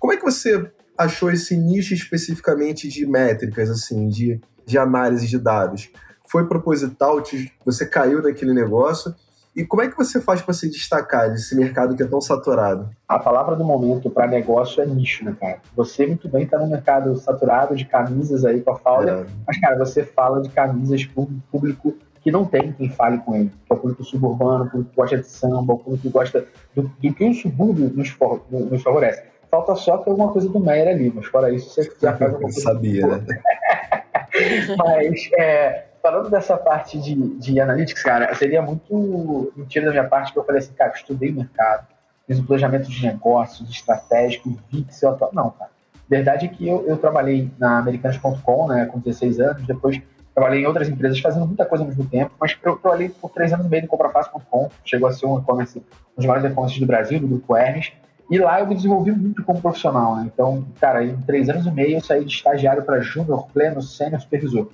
Como 0.08 0.16
é 0.16 0.20
que 0.20 0.24
você 0.24 0.72
achou 0.98 1.30
esse 1.30 1.58
nicho 1.58 1.94
especificamente 1.94 2.88
de 2.88 3.06
métricas, 3.06 3.70
assim, 3.70 4.08
de, 4.08 4.40
de 4.66 4.78
análise 4.78 5.28
de 5.28 5.38
dados? 5.38 5.90
Foi 6.26 6.48
proposital? 6.48 7.22
Te, 7.22 7.52
você 7.66 7.86
caiu 7.86 8.24
naquele 8.24 8.54
negócio? 8.54 9.14
E 9.54 9.66
como 9.66 9.82
é 9.82 9.90
que 9.90 9.98
você 9.98 10.22
faz 10.22 10.42
para 10.42 10.54
se 10.54 10.70
destacar 10.70 11.30
nesse 11.30 11.54
mercado 11.58 11.94
que 11.94 12.02
é 12.02 12.06
tão 12.08 12.22
saturado? 12.22 12.90
A 13.06 13.20
palavra 13.20 13.54
do 13.58 13.66
momento 13.66 14.10
para 14.10 14.28
negócio 14.28 14.82
é 14.82 14.86
nicho, 14.86 15.26
né, 15.26 15.36
cara? 15.38 15.60
Você 15.76 16.08
muito 16.08 16.30
bem 16.30 16.46
está 16.46 16.58
no 16.58 16.68
mercado 16.68 17.14
saturado 17.18 17.76
de 17.76 17.84
camisas 17.84 18.46
aí 18.46 18.62
com 18.62 18.72
a 18.72 18.80
Fowler, 18.80 19.14
é. 19.14 19.26
mas, 19.46 19.60
cara, 19.60 19.78
você 19.78 20.06
fala 20.06 20.42
de 20.42 20.48
camisas 20.48 21.04
para 21.04 21.22
um 21.22 21.42
público 21.52 21.94
que 22.22 22.32
não 22.32 22.46
tem 22.46 22.72
quem 22.72 22.90
fale 22.90 23.18
com 23.18 23.36
ele, 23.36 23.50
que 23.50 23.74
é 23.74 23.76
o 23.76 23.78
público 23.78 24.06
suburbano, 24.06 24.64
o 24.64 24.70
público 24.70 24.90
que 24.90 24.96
gosta 24.96 25.18
de 25.18 25.28
samba, 25.28 25.74
o 25.74 25.78
público 25.78 26.04
que 26.04 26.10
gosta 26.10 26.46
do, 26.74 26.84
do 26.84 27.14
que 27.14 27.30
o 27.30 27.34
subúrbio 27.34 27.92
nos, 27.94 28.08
for, 28.08 28.46
nos 28.50 28.82
favorece. 28.82 29.36
Falta 29.50 29.76
só 29.76 29.98
ter 29.98 30.10
alguma 30.10 30.32
coisa 30.32 30.50
do 30.50 30.60
Meyer 30.60 30.88
ali, 30.90 31.12
mas 31.14 31.26
fora 31.28 31.52
isso 31.52 31.70
você 31.70 31.92
já 32.02 32.16
faz 32.16 32.34
alguma 32.34 32.52
coisa. 32.52 32.62
sabia, 32.62 33.08
né? 33.08 33.26
mas, 34.78 35.30
é, 35.38 35.86
falando 36.02 36.30
dessa 36.30 36.58
parte 36.58 37.00
de, 37.00 37.16
de 37.38 37.60
analytics, 37.60 38.04
cara, 38.04 38.34
seria 38.36 38.62
muito 38.62 39.52
mentira 39.56 39.86
da 39.86 39.92
minha 39.92 40.08
parte 40.08 40.34
que 40.34 40.40
eu 40.40 40.44
falei 40.44 40.60
assim, 40.60 40.74
cara, 40.74 40.94
estudei 40.94 41.32
mercado, 41.32 41.88
fiz 42.26 42.40
um 42.40 42.46
planejamento 42.46 42.90
de 42.90 43.06
negócios, 43.06 43.70
estratégico, 43.70 44.58
vi 44.72 44.84
que 44.84 44.94
se 44.94 45.06
eu 45.06 45.18
Não, 45.34 45.50
cara. 45.52 45.72
Verdade 46.10 46.46
é 46.46 46.50
que 46.50 46.66
eu, 46.68 46.86
eu 46.88 46.98
trabalhei 46.98 47.52
na 47.60 47.80
Americanas.com, 47.80 48.68
né, 48.68 48.86
com 48.86 49.00
16 49.00 49.40
anos, 49.42 49.68
depois 49.68 50.02
trabalhei 50.34 50.62
em 50.62 50.66
outras 50.66 50.88
empresas 50.88 51.20
fazendo 51.20 51.48
muita 51.48 51.66
coisa 51.66 51.84
ao 51.84 51.90
mesmo 51.90 52.06
tempo, 52.06 52.32
mas 52.40 52.56
eu 52.64 52.78
trabalhei 52.78 53.10
por 53.10 53.32
três 53.32 53.52
anos 53.52 53.66
e 53.66 53.70
meio 53.70 53.84
no 53.84 53.90
Comprafácil.com, 53.90 54.70
chegou 54.86 55.10
a 55.10 55.12
ser 55.12 55.26
um 55.26 55.40
e-commerce, 55.40 55.80
um 55.80 55.84
dos 56.16 56.26
maiores 56.26 56.50
e-commerces 56.50 56.80
do 56.80 56.86
Brasil, 56.86 57.20
do 57.20 57.28
Grupo 57.28 57.58
Hermes, 57.58 57.92
e 58.30 58.38
lá 58.38 58.60
eu 58.60 58.68
me 58.68 58.76
desenvolvi 58.76 59.12
muito 59.12 59.44
como 59.44 59.62
profissional, 59.62 60.18
né? 60.18 60.30
Então, 60.32 60.66
cara, 60.80 61.04
em 61.04 61.16
três 61.22 61.50
anos 61.50 61.66
e 61.66 61.72
meio 61.72 61.98
eu 61.98 62.02
saí 62.02 62.26
de 62.26 62.34
estagiário 62.34 62.84
para 62.84 63.00
júnior, 63.00 63.48
pleno, 63.54 63.82
sênior, 63.82 64.20
supervisor. 64.20 64.70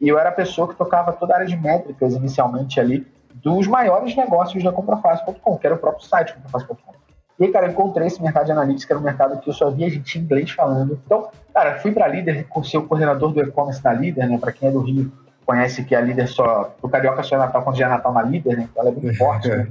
E 0.00 0.08
eu 0.08 0.18
era 0.18 0.28
a 0.28 0.32
pessoa 0.32 0.68
que 0.68 0.74
tocava 0.74 1.12
toda 1.12 1.32
a 1.32 1.36
área 1.38 1.46
de 1.46 1.56
métricas 1.56 2.14
inicialmente 2.14 2.78
ali 2.78 3.06
dos 3.34 3.66
maiores 3.66 4.14
negócios 4.14 4.62
da 4.62 4.72
Comprafácil.com, 4.72 5.56
que 5.56 5.66
era 5.66 5.74
o 5.74 5.78
próprio 5.78 6.04
site 6.04 6.34
Comprafácil.com. 6.34 6.98
E 7.38 7.44
aí, 7.44 7.52
cara, 7.52 7.66
eu 7.66 7.70
encontrei 7.70 8.08
esse 8.08 8.20
mercado 8.20 8.46
de 8.46 8.52
analytics, 8.52 8.84
que 8.84 8.92
era 8.92 9.00
um 9.00 9.04
mercado 9.04 9.40
que 9.40 9.48
eu 9.48 9.54
só 9.54 9.70
via 9.70 9.88
gente 9.88 10.18
em 10.18 10.22
inglês 10.22 10.50
falando. 10.50 11.00
Então, 11.04 11.28
cara, 11.54 11.78
fui 11.78 11.92
para 11.92 12.04
a 12.04 12.08
Líder 12.08 12.46
ser 12.64 12.78
o 12.78 12.82
coordenador 12.82 13.32
do 13.32 13.40
e-commerce 13.40 13.82
da 13.82 13.92
Líder, 13.92 14.28
né? 14.28 14.38
Para 14.38 14.52
quem 14.52 14.68
é 14.68 14.72
do 14.72 14.80
Rio, 14.80 15.12
conhece 15.46 15.84
que 15.84 15.94
a 15.94 16.00
Líder 16.00 16.26
só. 16.26 16.74
O 16.82 16.88
Carioca 16.88 17.22
só 17.22 17.36
é 17.36 17.38
Natal 17.38 17.62
quando 17.62 17.76
já 17.76 17.86
é 17.86 17.88
Natal 17.88 18.12
na 18.12 18.22
Líder, 18.22 18.56
né? 18.56 18.68
Então 18.68 18.82
ela 18.82 18.90
é 18.90 19.00
muito 19.00 19.14
forte. 19.16 19.48
Né? 19.48 19.68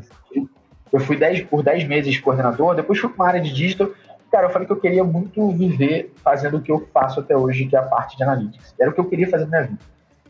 Eu 0.92 1.00
fui 1.00 1.18
dez, 1.18 1.42
por 1.42 1.64
10 1.64 1.88
meses 1.88 2.20
coordenador, 2.20 2.76
depois 2.76 3.00
fui 3.00 3.10
para 3.10 3.24
uma 3.24 3.28
área 3.28 3.42
de 3.42 3.54
digital. 3.54 3.90
Cara, 4.32 4.48
eu 4.48 4.50
falei 4.50 4.66
que 4.66 4.74
eu 4.74 4.80
queria 4.80 5.04
muito 5.04 5.50
viver 5.52 6.14
fazendo 6.24 6.58
o 6.58 6.62
que 6.62 6.72
eu 6.72 6.88
faço 6.94 7.20
até 7.20 7.36
hoje, 7.36 7.66
que 7.66 7.76
é 7.76 7.80
a 7.80 7.84
parte 7.84 8.18
de 8.18 8.24
analytics. 8.24 8.76
Era 8.80 8.90
o 8.90 8.94
que 8.94 9.00
eu 9.00 9.06
queria 9.06 9.30
fazer 9.30 9.46
na 9.46 9.50
minha 9.50 9.64
vida. 9.64 9.80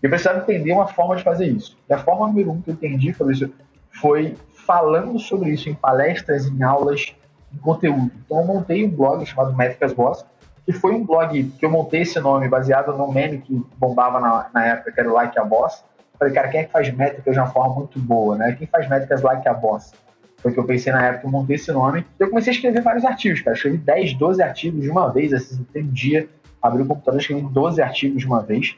Eu 0.01 0.09
precisava 0.09 0.39
entender 0.39 0.71
uma 0.71 0.87
forma 0.87 1.15
de 1.15 1.23
fazer 1.23 1.47
isso. 1.47 1.77
E 1.89 1.93
a 1.93 1.97
forma 1.97 2.27
número 2.27 2.51
um 2.51 2.61
que 2.61 2.69
eu 2.69 2.73
entendi 2.73 3.09
isso 3.09 3.53
foi 3.91 4.35
falando 4.65 5.17
sobre 5.19 5.49
isso 5.49 5.69
em 5.69 5.73
palestras, 5.73 6.45
em 6.45 6.61
aulas, 6.61 7.15
em 7.53 7.57
conteúdo. 7.57 8.11
Então 8.25 8.39
eu 8.39 8.45
montei 8.45 8.85
um 8.85 8.89
blog 8.89 9.25
chamado 9.25 9.55
Métricas 9.55 9.93
Boss, 9.93 10.25
que 10.65 10.71
foi 10.71 10.93
um 10.93 11.03
blog 11.03 11.43
que 11.57 11.65
eu 11.65 11.69
montei 11.69 12.01
esse 12.01 12.19
nome 12.19 12.47
baseado 12.47 12.95
no 12.95 13.11
meme 13.11 13.39
que 13.39 13.65
bombava 13.77 14.19
na, 14.19 14.49
na 14.53 14.65
época, 14.65 14.91
que 14.91 14.99
era 14.99 15.09
o 15.09 15.13
Like 15.13 15.39
a 15.39 15.43
Boss. 15.43 15.83
Falei, 16.19 16.33
cara, 16.33 16.47
quem 16.49 16.61
é 16.61 16.63
que 16.63 16.71
faz 16.71 16.91
métricas 16.91 17.33
de 17.33 17.39
uma 17.39 17.47
forma 17.47 17.75
muito 17.75 17.99
boa, 17.99 18.35
né? 18.35 18.53
Quem 18.53 18.67
faz 18.67 18.89
métricas 18.89 19.21
like 19.21 19.47
a 19.47 19.53
boss? 19.53 19.93
Foi 20.37 20.53
que 20.53 20.59
eu 20.59 20.65
pensei 20.65 20.93
na 20.93 21.03
época, 21.03 21.27
eu 21.27 21.31
montei 21.31 21.55
esse 21.55 21.71
nome. 21.71 22.05
Eu 22.19 22.29
comecei 22.29 22.51
a 22.51 22.55
escrever 22.55 22.81
vários 22.81 23.03
artigos, 23.03 23.41
cara. 23.41 23.55
escrevi 23.55 23.77
10, 23.77 24.13
12 24.13 24.41
artigos 24.41 24.81
de 24.81 24.89
uma 24.89 25.11
vez. 25.11 25.33
Assim, 25.33 25.65
tem 25.73 25.83
um 25.83 25.91
dia, 25.91 26.29
abri 26.61 26.81
o 26.81 26.85
computador, 26.85 27.19
escrevi 27.19 27.41
12 27.41 27.81
artigos 27.81 28.21
de 28.21 28.27
uma 28.27 28.41
vez. 28.41 28.75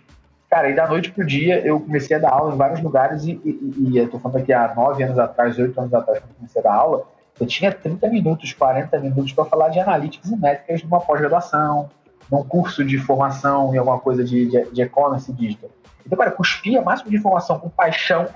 Cara, 0.50 0.70
e 0.70 0.76
da 0.76 0.88
noite 0.88 1.12
pro 1.12 1.26
dia 1.26 1.60
eu 1.60 1.80
comecei 1.80 2.18
a 2.18 2.20
dar 2.20 2.32
aula 2.32 2.56
em 2.56 2.58
vários 2.58 2.82
lugares 2.82 3.24
e, 3.24 3.40
e, 3.46 3.90
e 3.92 3.98
eu 3.98 4.10
tô 4.10 4.18
falando 4.18 4.38
aqui 4.38 4.52
há 4.52 4.74
9 4.74 5.04
anos 5.04 5.20
atrás, 5.20 5.60
8 5.60 5.80
anos 5.80 5.94
atrás, 5.94 6.20
quando 6.20 6.32
eu 6.32 6.36
comecei 6.38 6.60
a 6.62 6.64
dar 6.64 6.74
aula, 6.74 7.06
eu 7.40 7.46
tinha 7.46 7.72
30 7.72 8.10
minutos, 8.10 8.52
40 8.54 9.00
minutos 9.00 9.32
para 9.32 9.46
falar 9.46 9.70
de 9.70 9.80
analíticas 9.80 10.32
e 10.32 10.36
métricas 10.36 10.82
numa 10.82 11.00
pós-graduação, 11.00 11.90
num 12.32 12.44
curso 12.44 12.84
de 12.84 12.98
formação 12.98 13.74
em 13.74 13.78
alguma 13.78 14.00
coisa 14.00 14.24
de, 14.24 14.48
de, 14.72 14.82
e-commerce 14.82 15.32
digital. 15.34 15.70
Então, 16.06 16.18
cara, 16.18 16.32
cuspia 16.32 16.82
máximo 16.82 17.12
de 17.12 17.18
informação 17.18 17.60
com 17.60 17.70
paixão 17.70 18.28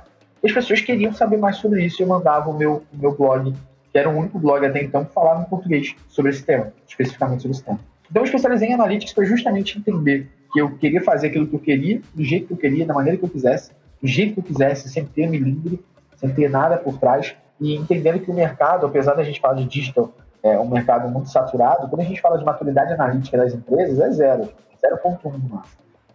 as 0.46 0.52
pessoas 0.52 0.82
queriam 0.82 1.14
saber 1.14 1.38
mais 1.38 1.58
sobre 1.58 1.86
isso 1.86 2.02
e 2.02 2.04
eu 2.04 2.08
mandava 2.08 2.50
o 2.50 2.58
meu, 2.58 2.84
o 2.94 2.98
meu 2.98 3.16
blog, 3.16 3.54
que 3.92 3.98
era 3.98 4.10
o 4.10 4.18
único 4.18 4.40
blog 4.40 4.66
até 4.66 4.84
então 4.84 5.06
que 5.06 5.14
falava 5.14 5.42
em 5.42 5.46
português 5.46 5.96
sobre 6.08 6.32
esse 6.32 6.44
tema, 6.44 6.74
especificamente 6.88 7.42
sobre 7.42 7.56
esse 7.56 7.64
tema. 7.64 7.80
Então, 8.10 8.22
eu 8.22 8.26
especializei 8.26 8.70
em 8.70 8.74
Analytics 8.74 9.14
para 9.14 9.24
justamente 9.24 9.78
entender 9.78 10.30
que 10.52 10.62
eu 10.62 10.78
queria 10.78 11.02
fazer 11.02 11.28
aquilo 11.28 11.48
que 11.48 11.56
eu 11.56 11.60
queria, 11.60 12.02
do 12.14 12.24
jeito 12.24 12.48
que 12.48 12.54
eu 12.54 12.58
queria, 12.58 12.86
da 12.86 12.94
maneira 12.94 13.18
que 13.18 13.26
eu 13.26 13.30
quisesse, 13.30 13.72
do 14.02 14.08
jeito 14.08 14.34
que 14.34 14.40
eu 14.40 14.44
quisesse, 14.44 14.90
sem 14.90 15.06
ter 15.06 15.28
me 15.28 15.38
livre, 15.38 15.84
sem 16.18 16.30
ter 16.30 16.50
nada 16.50 16.78
por 16.78 17.00
trás, 17.00 17.36
e 17.60 17.76
entendendo 17.76 18.20
que 18.20 18.30
o 18.30 18.34
mercado, 18.34 18.86
apesar 18.86 19.14
da 19.16 19.24
gente 19.24 19.40
falar 19.40 19.56
de 19.56 19.66
digital, 19.66 20.14
é 20.44 20.60
um 20.60 20.70
mercado 20.70 21.10
muito 21.10 21.30
saturado, 21.30 21.88
quando 21.88 22.02
a 22.02 22.06
gente 22.06 22.20
fala 22.20 22.38
de 22.38 22.44
maturidade 22.44 22.94
analítica 22.94 23.38
das 23.38 23.54
empresas, 23.54 24.00
é 24.00 24.12
zero, 24.12 24.50
0.1. 24.84 25.62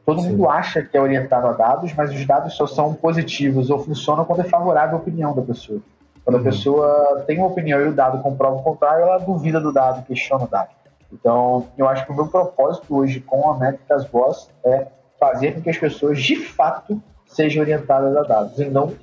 Todo 0.08 0.22
Sim. 0.22 0.30
mundo 0.30 0.48
acha 0.48 0.80
que 0.80 0.96
é 0.96 1.02
orientado 1.02 1.48
a 1.48 1.52
dados, 1.52 1.92
mas 1.92 2.10
os 2.10 2.26
dados 2.26 2.54
só 2.54 2.66
são 2.66 2.94
positivos 2.94 3.68
ou 3.68 3.78
funcionam 3.78 4.24
quando 4.24 4.40
é 4.40 4.44
favorável 4.44 4.96
à 4.96 4.98
opinião 4.98 5.34
da 5.34 5.42
pessoa. 5.42 5.82
Quando 6.24 6.36
uhum. 6.36 6.40
a 6.40 6.44
pessoa 6.44 7.24
tem 7.26 7.36
uma 7.36 7.48
opinião 7.48 7.78
e 7.78 7.88
o 7.88 7.92
dado 7.92 8.22
comprova 8.22 8.56
o 8.56 8.62
contrário, 8.62 9.02
ela 9.02 9.18
duvida 9.18 9.60
do 9.60 9.70
dado, 9.70 10.02
questiona 10.06 10.46
o 10.46 10.48
dado. 10.48 10.70
Então, 11.12 11.68
eu 11.76 11.86
acho 11.86 12.06
que 12.06 12.12
o 12.12 12.14
meu 12.14 12.26
propósito 12.26 12.96
hoje 12.96 13.20
com 13.20 13.50
a 13.50 13.58
Métricas 13.58 14.06
Boss 14.06 14.48
é 14.64 14.86
fazer 15.20 15.52
com 15.52 15.60
que 15.60 15.68
as 15.68 15.76
pessoas 15.76 16.22
de 16.22 16.36
fato 16.36 17.02
sejam 17.26 17.60
orientadas 17.60 18.16
a 18.16 18.22
dados 18.22 18.58
e 18.58 18.64
não 18.64 18.94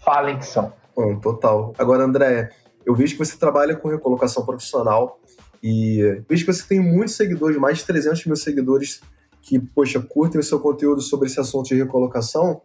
falem 0.00 0.36
que 0.36 0.44
são. 0.44 0.70
Total. 1.22 1.72
Agora, 1.78 2.04
André, 2.04 2.50
eu 2.84 2.94
vejo 2.94 3.16
que 3.16 3.24
você 3.24 3.38
trabalha 3.38 3.74
com 3.74 3.88
recolocação 3.88 4.44
profissional 4.44 5.18
e 5.62 6.22
vejo 6.28 6.44
que 6.44 6.52
você 6.52 6.68
tem 6.68 6.78
muitos 6.78 7.16
seguidores, 7.16 7.56
mais 7.56 7.78
de 7.78 7.86
300 7.86 8.26
mil 8.26 8.36
seguidores 8.36 9.00
que, 9.42 9.58
poxa, 9.58 10.00
curtem 10.00 10.40
o 10.40 10.44
seu 10.44 10.60
conteúdo 10.60 11.02
sobre 11.02 11.28
esse 11.28 11.40
assunto 11.40 11.68
de 11.68 11.74
recolocação, 11.74 12.62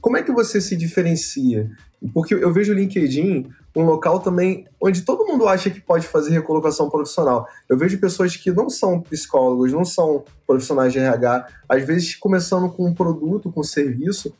como 0.00 0.16
é 0.16 0.22
que 0.22 0.32
você 0.32 0.60
se 0.60 0.76
diferencia? 0.76 1.70
Porque 2.12 2.34
eu 2.34 2.52
vejo 2.52 2.72
o 2.72 2.74
LinkedIn 2.74 3.48
um 3.74 3.84
local 3.84 4.20
também 4.20 4.66
onde 4.80 5.02
todo 5.02 5.24
mundo 5.24 5.48
acha 5.48 5.70
que 5.70 5.80
pode 5.80 6.06
fazer 6.06 6.30
recolocação 6.30 6.90
profissional. 6.90 7.46
Eu 7.68 7.78
vejo 7.78 7.98
pessoas 7.98 8.36
que 8.36 8.50
não 8.50 8.68
são 8.68 9.00
psicólogos, 9.00 9.72
não 9.72 9.84
são 9.84 10.24
profissionais 10.46 10.92
de 10.92 10.98
RH, 10.98 11.46
às 11.68 11.86
vezes 11.86 12.16
começando 12.16 12.68
com 12.70 12.86
um 12.86 12.94
produto, 12.94 13.50
com 13.50 13.60
um 13.60 13.64
serviço, 13.64 14.34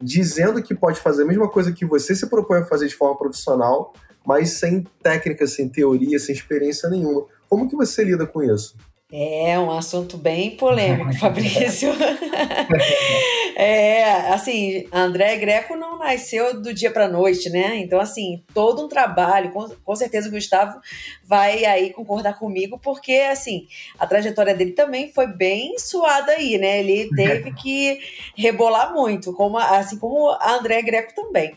dizendo 0.00 0.62
que 0.62 0.74
pode 0.74 1.00
fazer 1.00 1.24
a 1.24 1.26
mesma 1.26 1.48
coisa 1.48 1.72
que 1.72 1.84
você 1.84 2.14
se 2.14 2.26
propõe 2.28 2.60
a 2.60 2.64
fazer 2.64 2.86
de 2.86 2.94
forma 2.94 3.18
profissional, 3.18 3.92
mas 4.24 4.50
sem 4.50 4.86
técnica, 5.02 5.46
sem 5.46 5.68
teoria, 5.68 6.18
sem 6.18 6.34
experiência 6.34 6.88
nenhuma. 6.88 7.26
Como 7.48 7.68
que 7.68 7.76
você 7.76 8.04
lida 8.04 8.26
com 8.26 8.42
isso? 8.42 8.76
É 9.16 9.56
um 9.60 9.70
assunto 9.70 10.18
bem 10.18 10.56
polêmico, 10.56 11.14
Fabrício. 11.14 11.88
é, 13.54 14.02
assim, 14.32 14.88
André 14.90 15.36
Greco 15.36 15.76
não 15.76 15.96
nasceu 15.96 16.60
do 16.60 16.74
dia 16.74 16.90
para 16.90 17.06
noite, 17.06 17.48
né? 17.48 17.76
Então, 17.76 18.00
assim, 18.00 18.42
todo 18.52 18.84
um 18.84 18.88
trabalho, 18.88 19.52
com, 19.52 19.68
com 19.68 19.94
certeza 19.94 20.26
o 20.28 20.32
Gustavo 20.32 20.80
vai 21.22 21.64
aí 21.64 21.92
concordar 21.92 22.36
comigo, 22.40 22.76
porque, 22.76 23.12
assim, 23.30 23.68
a 23.96 24.04
trajetória 24.04 24.52
dele 24.52 24.72
também 24.72 25.12
foi 25.12 25.28
bem 25.28 25.78
suada 25.78 26.32
aí, 26.32 26.58
né? 26.58 26.80
Ele 26.80 27.08
teve 27.14 27.54
que 27.54 28.00
rebolar 28.36 28.92
muito, 28.92 29.32
como, 29.32 29.56
assim 29.58 29.96
como 29.96 30.30
a 30.30 30.56
André 30.56 30.82
Greco 30.82 31.14
também. 31.14 31.54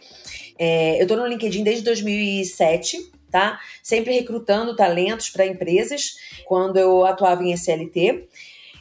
É, 0.60 1.00
eu 1.00 1.04
estou 1.04 1.18
no 1.18 1.26
LinkedIn 1.26 1.64
desde 1.64 1.84
2007, 1.84 3.17
tá? 3.32 3.60
Sempre 3.84 4.14
recrutando 4.14 4.76
talentos 4.76 5.30
para 5.30 5.46
empresas, 5.46 6.18
quando 6.46 6.78
eu 6.78 7.06
atuava 7.06 7.44
em 7.44 7.54
SLT. 7.54 8.28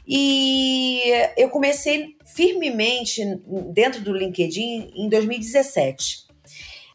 E 0.06 1.02
eu 1.36 1.48
comecei 1.50 2.16
firmemente 2.24 3.22
dentro 3.72 4.00
do 4.00 4.12
LinkedIn 4.12 4.92
em 4.94 5.08
2017. 5.08 6.26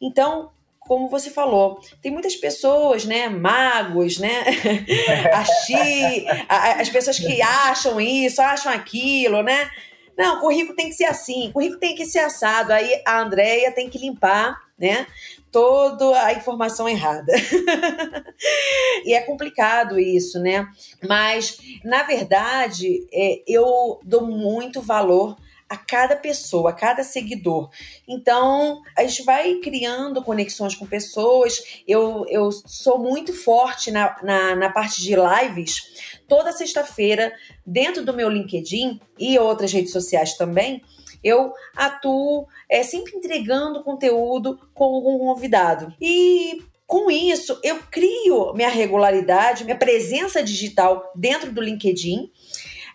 Então, 0.02 0.52
como 0.80 1.08
você 1.08 1.30
falou, 1.30 1.80
tem 2.02 2.12
muitas 2.12 2.36
pessoas, 2.36 3.06
né, 3.06 3.30
magos, 3.30 4.18
né, 4.18 4.44
Achi, 5.34 6.26
as 6.50 6.90
pessoas 6.90 7.20
que 7.20 7.42
acham 7.42 8.02
isso, 8.02 8.42
acham 8.42 8.72
aquilo, 8.72 9.42
né, 9.42 9.70
não, 10.18 10.40
currículo 10.40 10.76
tem 10.76 10.90
que 10.90 10.96
ser 10.96 11.06
assim, 11.06 11.52
currículo 11.54 11.80
tem 11.80 11.96
que 11.96 12.06
ser 12.06 12.20
assado, 12.20 12.74
aí 12.74 13.02
a 13.06 13.22
Andrea 13.22 13.72
tem 13.72 13.90
que 13.90 14.00
limpar, 14.00 14.60
né, 14.78 15.06
toda 15.52 16.24
a 16.26 16.34
informação 16.34 16.88
errada. 16.88 17.34
e 19.06 19.14
é 19.14 19.22
complicado 19.22 20.00
isso, 20.00 20.40
né? 20.40 20.68
Mas, 21.08 21.58
na 21.84 22.04
verdade, 22.04 23.06
é, 23.14 23.42
eu 23.46 24.00
dou 24.04 24.26
muito 24.26 24.82
valor 24.82 25.36
a 25.72 25.78
cada 25.78 26.18
pessoa, 26.18 26.72
a 26.72 26.74
cada 26.74 27.02
seguidor. 27.02 27.70
Então, 28.06 28.82
a 28.98 29.04
gente 29.04 29.24
vai 29.24 29.56
criando 29.56 30.22
conexões 30.22 30.76
com 30.76 30.86
pessoas. 30.86 31.82
Eu, 31.88 32.26
eu 32.28 32.52
sou 32.52 33.00
muito 33.00 33.34
forte 33.34 33.90
na, 33.90 34.18
na, 34.22 34.54
na 34.54 34.70
parte 34.70 35.02
de 35.02 35.16
lives. 35.16 36.20
Toda 36.28 36.52
sexta-feira, 36.52 37.32
dentro 37.66 38.04
do 38.04 38.14
meu 38.14 38.28
LinkedIn 38.30 39.00
e 39.18 39.40
outras 39.40 39.72
redes 39.72 39.94
sociais 39.94 40.36
também, 40.36 40.82
eu 41.24 41.54
atuo 41.76 42.48
é, 42.70 42.84
sempre 42.84 43.16
entregando 43.16 43.84
conteúdo 43.84 44.60
com 44.74 44.98
um 45.00 45.20
convidado. 45.20 45.94
E 46.00 46.64
com 46.88 47.10
isso, 47.10 47.58
eu 47.64 47.80
crio 47.90 48.54
minha 48.54 48.70
regularidade, 48.70 49.64
minha 49.64 49.78
presença 49.78 50.44
digital 50.44 51.12
dentro 51.16 51.52
do 51.52 51.62
LinkedIn. 51.62 52.30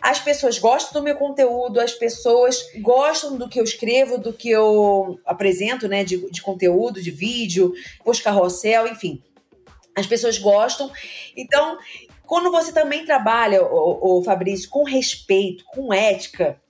As 0.00 0.20
pessoas 0.20 0.58
gostam 0.58 1.00
do 1.00 1.04
meu 1.04 1.16
conteúdo, 1.16 1.80
as 1.80 1.92
pessoas 1.92 2.62
gostam 2.80 3.36
do 3.36 3.48
que 3.48 3.58
eu 3.58 3.64
escrevo, 3.64 4.18
do 4.18 4.32
que 4.32 4.50
eu 4.50 5.18
apresento, 5.24 5.88
né, 5.88 6.04
de, 6.04 6.30
de 6.30 6.42
conteúdo, 6.42 7.00
de 7.00 7.10
vídeo, 7.10 7.72
post 8.04 8.22
carrossel, 8.22 8.86
enfim. 8.86 9.22
As 9.96 10.06
pessoas 10.06 10.36
gostam. 10.36 10.92
Então, 11.34 11.78
quando 12.26 12.50
você 12.50 12.72
também 12.72 13.06
trabalha, 13.06 13.62
o, 13.62 14.22
Fabrício, 14.22 14.68
com 14.68 14.84
respeito, 14.84 15.64
com 15.64 15.92
ética, 15.94 16.60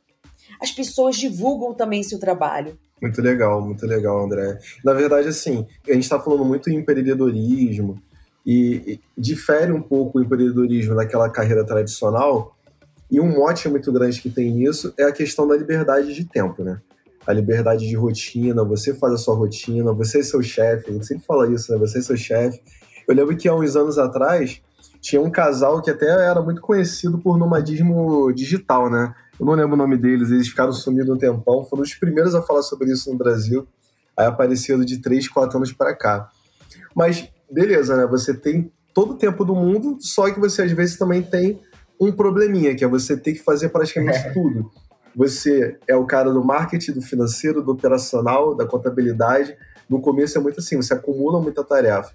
as 0.60 0.70
pessoas 0.70 1.16
divulgam 1.16 1.74
também 1.74 2.02
seu 2.02 2.18
trabalho. 2.18 2.78
Muito 3.00 3.20
legal, 3.20 3.60
muito 3.60 3.86
legal, 3.86 4.24
André. 4.24 4.58
Na 4.84 4.92
verdade, 4.92 5.28
assim, 5.28 5.66
a 5.86 5.92
gente 5.92 6.04
está 6.04 6.18
falando 6.18 6.44
muito 6.44 6.70
em 6.70 6.76
empreendedorismo 6.76 8.00
e, 8.44 8.92
e 8.92 9.00
difere 9.20 9.72
um 9.72 9.82
pouco 9.82 10.18
o 10.18 10.22
empreendedorismo 10.22 10.94
daquela 10.94 11.28
carreira 11.28 11.64
tradicional. 11.64 12.56
E 13.10 13.20
um 13.20 13.28
mote 13.28 13.68
muito 13.68 13.92
grande 13.92 14.20
que 14.20 14.30
tem 14.30 14.50
nisso 14.50 14.94
é 14.98 15.04
a 15.04 15.12
questão 15.12 15.46
da 15.46 15.56
liberdade 15.56 16.14
de 16.14 16.24
tempo, 16.24 16.64
né? 16.64 16.80
A 17.26 17.32
liberdade 17.32 17.86
de 17.86 17.94
rotina, 17.96 18.64
você 18.64 18.94
faz 18.94 19.14
a 19.14 19.18
sua 19.18 19.34
rotina, 19.34 19.92
você 19.92 20.20
é 20.20 20.22
seu 20.22 20.42
chefe, 20.42 20.90
a 20.90 20.92
gente 20.92 21.06
sempre 21.06 21.24
fala 21.24 21.52
isso, 21.52 21.70
né? 21.72 21.78
Você 21.78 21.98
é 21.98 22.02
seu 22.02 22.16
chefe. 22.16 22.60
Eu 23.06 23.14
lembro 23.14 23.36
que 23.36 23.48
há 23.48 23.54
uns 23.54 23.76
anos 23.76 23.98
atrás 23.98 24.62
tinha 25.00 25.20
um 25.20 25.30
casal 25.30 25.82
que 25.82 25.90
até 25.90 26.06
era 26.06 26.40
muito 26.40 26.60
conhecido 26.60 27.18
por 27.18 27.38
nomadismo 27.38 28.32
digital, 28.32 28.90
né? 28.90 29.14
Eu 29.38 29.46
não 29.46 29.54
lembro 29.54 29.74
o 29.74 29.76
nome 29.76 29.96
deles, 29.96 30.30
eles 30.30 30.48
ficaram 30.48 30.72
sumidos 30.72 31.14
um 31.14 31.18
tempão, 31.18 31.64
foram 31.64 31.82
os 31.82 31.94
primeiros 31.94 32.34
a 32.34 32.42
falar 32.42 32.62
sobre 32.62 32.90
isso 32.90 33.10
no 33.10 33.18
Brasil, 33.18 33.66
aí 34.16 34.26
apareceram 34.26 34.84
de 34.84 34.98
3, 34.98 35.28
4 35.28 35.56
anos 35.56 35.72
para 35.72 35.94
cá. 35.94 36.30
Mas, 36.94 37.28
beleza, 37.50 37.96
né? 37.96 38.06
Você 38.06 38.32
tem 38.32 38.72
todo 38.94 39.12
o 39.12 39.18
tempo 39.18 39.44
do 39.44 39.54
mundo, 39.54 39.98
só 40.00 40.30
que 40.30 40.40
você 40.40 40.62
às 40.62 40.72
vezes 40.72 40.96
também 40.96 41.22
tem 41.22 41.60
um 42.00 42.10
probleminha, 42.10 42.74
que 42.74 42.84
é 42.84 42.88
você 42.88 43.16
ter 43.16 43.32
que 43.32 43.42
fazer 43.42 43.68
praticamente 43.68 44.18
é. 44.18 44.32
tudo. 44.32 44.70
Você 45.14 45.78
é 45.88 45.96
o 45.96 46.06
cara 46.06 46.30
do 46.30 46.44
marketing, 46.44 46.92
do 46.92 47.02
financeiro, 47.02 47.62
do 47.62 47.72
operacional, 47.72 48.54
da 48.54 48.66
contabilidade. 48.66 49.56
No 49.88 50.00
começo 50.00 50.36
é 50.36 50.40
muito 50.40 50.60
assim, 50.60 50.76
você 50.76 50.92
acumula 50.92 51.40
muita 51.40 51.64
tarefa. 51.64 52.12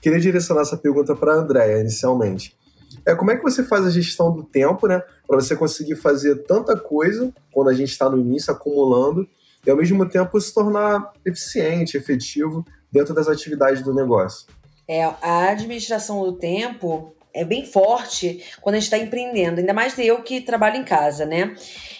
Queria 0.00 0.20
direcionar 0.20 0.62
essa 0.62 0.76
pergunta 0.76 1.16
para 1.16 1.32
a 1.32 1.36
Andréia, 1.36 1.80
inicialmente. 1.80 2.56
É 3.04 3.14
como 3.14 3.30
é 3.30 3.36
que 3.36 3.42
você 3.42 3.62
faz 3.62 3.86
a 3.86 3.90
gestão 3.90 4.32
do 4.32 4.42
tempo, 4.42 4.86
né? 4.86 5.02
Para 5.26 5.36
você 5.36 5.54
conseguir 5.54 5.96
fazer 5.96 6.44
tanta 6.44 6.76
coisa 6.76 7.32
quando 7.52 7.70
a 7.70 7.74
gente 7.74 7.90
está 7.90 8.10
no 8.10 8.18
início, 8.18 8.52
acumulando, 8.52 9.28
e 9.64 9.70
ao 9.70 9.76
mesmo 9.76 10.08
tempo 10.08 10.40
se 10.40 10.52
tornar 10.52 11.12
eficiente, 11.24 11.96
efetivo 11.96 12.64
dentro 12.90 13.14
das 13.14 13.28
atividades 13.28 13.82
do 13.82 13.94
negócio. 13.94 14.46
É, 14.88 15.04
a 15.04 15.50
administração 15.50 16.22
do 16.22 16.32
tempo 16.32 17.14
é 17.34 17.44
bem 17.44 17.66
forte 17.66 18.44
quando 18.60 18.76
a 18.76 18.78
gente 18.78 18.86
está 18.86 18.98
empreendendo, 18.98 19.60
ainda 19.60 19.74
mais 19.74 19.98
eu 19.98 20.22
que 20.22 20.40
trabalho 20.40 20.76
em 20.76 20.84
casa, 20.84 21.26
né? 21.26 21.54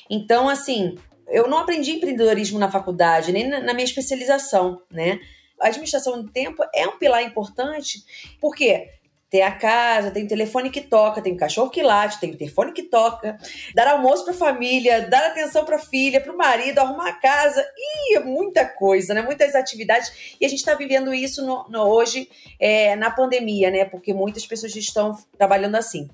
Então, 0.09 0.49
assim, 0.49 0.96
eu 1.29 1.49
não 1.49 1.59
aprendi 1.59 1.92
empreendedorismo 1.92 2.59
na 2.59 2.70
faculdade, 2.70 3.33
nem 3.33 3.49
na 3.49 3.75
minha 3.75 3.85
especialização, 3.85 4.81
né? 4.90 5.18
A 5.61 5.68
administração 5.68 6.22
do 6.22 6.31
tempo 6.31 6.62
é 6.75 6.87
um 6.87 6.99
pilar 6.99 7.22
importante, 7.22 8.03
porque 8.40 8.88
tem 9.37 9.42
a 9.42 9.53
casa, 9.53 10.11
tem 10.11 10.25
o 10.25 10.29
telefone 10.29 10.70
que 10.70 10.81
toca, 10.81 11.20
tem 11.20 11.35
o 11.35 11.37
cachorro 11.37 11.68
que 11.68 11.83
late, 11.83 12.18
tem 12.18 12.31
o 12.31 12.37
telefone 12.38 12.72
que 12.72 12.85
toca, 12.85 13.37
dar 13.75 13.87
almoço 13.87 14.25
para 14.25 14.33
a 14.33 14.37
família, 14.37 15.07
dar 15.11 15.27
atenção 15.27 15.62
para 15.62 15.77
a 15.77 15.79
filha, 15.79 16.22
para 16.22 16.33
o 16.33 16.38
marido, 16.38 16.79
arrumar 16.79 17.11
a 17.11 17.12
casa, 17.12 17.62
e 17.77 18.16
é 18.16 18.20
muita 18.20 18.64
coisa, 18.64 19.12
né? 19.12 19.20
Muitas 19.20 19.55
atividades. 19.55 20.37
E 20.40 20.46
a 20.46 20.49
gente 20.49 20.61
está 20.61 20.75
vivendo 20.75 21.12
isso 21.12 21.44
no, 21.44 21.68
no 21.68 21.83
hoje 21.83 22.31
é, 22.59 22.96
na 22.96 23.11
pandemia, 23.11 23.70
né? 23.70 23.85
Porque 23.85 24.14
muitas 24.14 24.46
pessoas 24.46 24.75
estão 24.75 25.14
trabalhando 25.37 25.75
assim. 25.75 26.09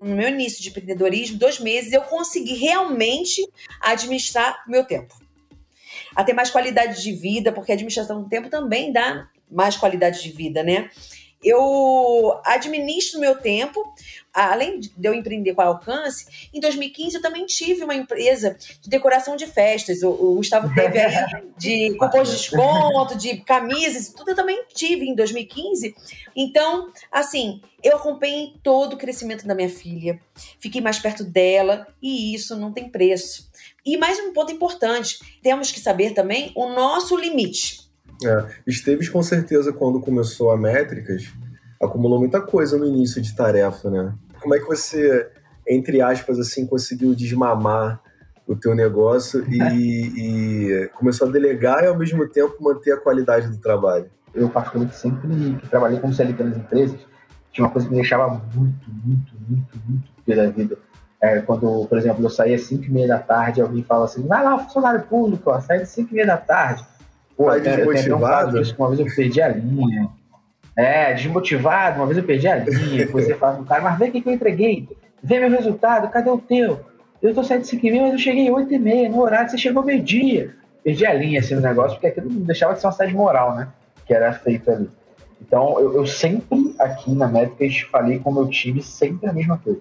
No 0.00 0.16
meu 0.16 0.30
início 0.30 0.62
de 0.62 0.70
empreendedorismo, 0.70 1.36
dois 1.36 1.60
meses, 1.60 1.92
eu 1.92 2.00
consegui 2.00 2.54
realmente 2.54 3.46
administrar 3.82 4.64
meu 4.66 4.82
tempo. 4.86 5.14
A 6.16 6.24
ter 6.24 6.32
mais 6.32 6.48
qualidade 6.48 7.02
de 7.02 7.12
vida, 7.12 7.52
porque 7.52 7.70
a 7.70 7.74
administração 7.74 8.22
do 8.22 8.30
tempo 8.30 8.48
também 8.48 8.90
dá 8.90 9.28
mais 9.50 9.76
qualidade 9.76 10.22
de 10.22 10.30
vida, 10.30 10.62
né? 10.62 10.88
Eu 11.42 12.40
administro 12.44 13.18
meu 13.18 13.36
tempo, 13.36 13.82
além 14.32 14.80
de 14.80 14.92
eu 15.02 15.12
empreender 15.12 15.54
com 15.54 15.62
Alcance, 15.62 16.48
em 16.52 16.60
2015 16.60 17.16
eu 17.16 17.22
também 17.22 17.44
tive 17.46 17.84
uma 17.84 17.94
empresa 17.94 18.56
de 18.80 18.88
decoração 18.88 19.36
de 19.36 19.46
festas. 19.46 20.02
O, 20.02 20.10
o 20.10 20.34
Gustavo 20.36 20.72
teve 20.74 20.98
aí 20.98 21.14
de 21.58 21.96
cupons 21.96 22.28
de 22.28 22.36
desconto, 22.36 23.16
de 23.16 23.38
camisas, 23.38 24.08
tudo 24.08 24.30
eu 24.30 24.36
também 24.36 24.64
tive 24.72 25.06
em 25.06 25.14
2015. 25.14 25.94
Então, 26.34 26.90
assim, 27.10 27.60
eu 27.82 27.96
acompanhei 27.96 28.54
todo 28.62 28.94
o 28.94 28.98
crescimento 28.98 29.46
da 29.46 29.54
minha 29.54 29.68
filha, 29.68 30.20
fiquei 30.60 30.80
mais 30.80 30.98
perto 30.98 31.24
dela 31.24 31.86
e 32.00 32.34
isso 32.34 32.56
não 32.56 32.72
tem 32.72 32.88
preço. 32.88 33.50
E 33.84 33.96
mais 33.96 34.18
um 34.20 34.32
ponto 34.32 34.52
importante, 34.52 35.18
temos 35.42 35.72
que 35.72 35.80
saber 35.80 36.12
também 36.12 36.52
o 36.54 36.68
nosso 36.68 37.16
limite. 37.16 37.91
É, 38.24 38.46
Esteves, 38.66 39.08
com 39.08 39.22
certeza, 39.22 39.72
quando 39.72 40.00
começou 40.00 40.50
a 40.50 40.56
Métricas, 40.56 41.32
acumulou 41.80 42.18
muita 42.18 42.40
coisa 42.40 42.76
no 42.76 42.86
início 42.86 43.20
de 43.20 43.34
tarefa, 43.34 43.90
né? 43.90 44.14
Como 44.40 44.54
é 44.54 44.58
que 44.58 44.66
você, 44.66 45.30
entre 45.66 46.00
aspas, 46.00 46.38
assim, 46.38 46.66
conseguiu 46.66 47.14
desmamar 47.14 48.00
o 48.46 48.56
teu 48.56 48.74
negócio 48.74 49.44
e, 49.48 49.58
e 50.84 50.88
começou 50.94 51.28
a 51.28 51.30
delegar 51.30 51.82
e, 51.82 51.86
ao 51.86 51.98
mesmo 51.98 52.26
tempo, 52.28 52.56
manter 52.60 52.92
a 52.92 53.00
qualidade 53.00 53.48
do 53.48 53.58
trabalho? 53.58 54.10
Eu, 54.34 54.48
particularmente, 54.48 54.96
sempre 54.96 55.28
que 55.60 55.68
trabalhei 55.68 56.00
como 56.00 56.12
CLT 56.12 56.42
nas 56.42 56.56
empresas, 56.56 57.00
tinha 57.52 57.66
uma 57.66 57.70
coisa 57.70 57.86
que 57.86 57.94
me 57.94 58.00
deixava 58.00 58.28
muito, 58.28 58.90
muito, 59.04 59.34
muito, 59.48 59.78
muito 59.86 60.08
pela 60.24 60.50
vida. 60.50 60.78
É, 61.20 61.40
quando, 61.40 61.86
por 61.86 61.98
exemplo, 61.98 62.24
eu 62.24 62.30
saía 62.30 62.56
às 62.56 62.62
5 62.62 62.84
e 62.84 62.90
meia 62.90 63.08
da 63.08 63.18
tarde, 63.18 63.60
alguém 63.60 63.84
fala 63.84 64.06
assim, 64.06 64.26
vai 64.26 64.42
lá, 64.42 64.58
funcionário 64.58 65.02
público, 65.02 65.50
ó, 65.50 65.60
sai 65.60 65.82
às 65.82 65.88
5 65.90 66.10
e 66.10 66.14
meia 66.14 66.26
da 66.26 66.36
tarde. 66.36 66.84
Pô, 67.42 67.58
desmotivado? 67.58 68.58
Eu, 68.58 68.74
uma 68.78 68.88
vez 68.88 69.00
eu 69.00 69.16
perdi 69.16 69.42
a 69.42 69.48
linha. 69.48 70.08
É, 70.76 71.12
desmotivado, 71.12 71.98
uma 71.98 72.06
vez 72.06 72.18
eu 72.18 72.24
perdi 72.24 72.48
a 72.48 72.56
linha. 72.56 73.06
você 73.08 73.34
fala 73.34 73.56
pro 73.56 73.64
cara, 73.64 73.82
mas 73.82 73.98
vê 73.98 74.06
o 74.06 74.12
que 74.12 74.22
eu 74.26 74.32
entreguei. 74.32 74.88
Vê 75.22 75.40
meu 75.40 75.50
resultado, 75.50 76.10
cadê 76.10 76.30
o 76.30 76.38
teu? 76.38 76.80
Eu 77.20 77.34
tô 77.34 77.44
saindo 77.44 77.62
de 77.62 77.68
5 77.68 77.86
mas 77.86 78.12
eu 78.12 78.18
cheguei 78.18 78.50
8 78.50 78.72
e 78.72 78.78
meia, 78.78 79.08
no 79.08 79.20
horário 79.20 79.50
você 79.50 79.58
chegou 79.58 79.82
meio-dia. 79.82 80.54
Perdi 80.82 81.06
a 81.06 81.14
linha 81.14 81.40
assim 81.40 81.54
no 81.54 81.60
negócio, 81.60 81.92
porque 81.92 82.08
aquilo 82.08 82.28
não 82.28 82.40
deixava 82.40 82.74
de 82.74 82.80
ser 82.80 82.86
uma 82.86 82.92
cidade 82.92 83.14
moral, 83.14 83.54
né? 83.54 83.68
Que 84.04 84.14
era 84.14 84.32
feito 84.32 84.70
ali. 84.70 84.90
Então, 85.40 85.78
eu, 85.78 85.94
eu 85.94 86.06
sempre 86.06 86.74
aqui 86.78 87.14
na 87.14 87.28
Métricas 87.28 87.80
falei 87.90 88.18
com 88.18 88.30
o 88.30 88.34
meu 88.34 88.48
time 88.48 88.82
sempre 88.82 89.28
a 89.28 89.32
mesma 89.32 89.58
coisa. 89.58 89.80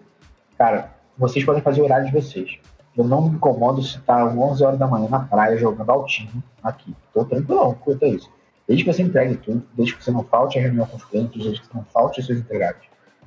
Cara, 0.57 0.91
vocês 1.17 1.43
podem 1.43 1.61
fazer 1.61 1.81
o 1.81 1.85
horário 1.85 2.05
de 2.05 2.11
vocês. 2.11 2.59
Eu 2.97 3.05
não 3.05 3.21
me 3.21 3.35
incomodo 3.35 3.81
se 3.81 3.99
tá 4.01 4.25
11 4.25 4.63
horas 4.63 4.79
da 4.79 4.87
manhã 4.87 5.07
na 5.09 5.19
praia 5.19 5.57
jogando 5.57 5.89
altinho 5.89 6.43
aqui. 6.63 6.93
Tô 7.13 7.23
tranquilão 7.23 7.73
quanto 7.73 8.03
a 8.03 8.07
isso. 8.07 8.29
Desde 8.67 8.83
que 8.83 8.93
você 8.93 9.01
entregue 9.01 9.37
tudo, 9.37 9.63
desde 9.73 9.95
que 9.95 10.03
você 10.03 10.11
não 10.11 10.23
falte 10.23 10.59
a 10.59 10.61
reunião 10.61 10.85
com 10.85 10.97
os 10.97 11.05
clientes, 11.05 11.41
desde 11.41 11.61
que 11.61 11.67
você 11.67 11.73
não 11.73 11.85
falte 11.85 12.19
os 12.19 12.25
seus 12.25 12.39
entregados. 12.39 12.81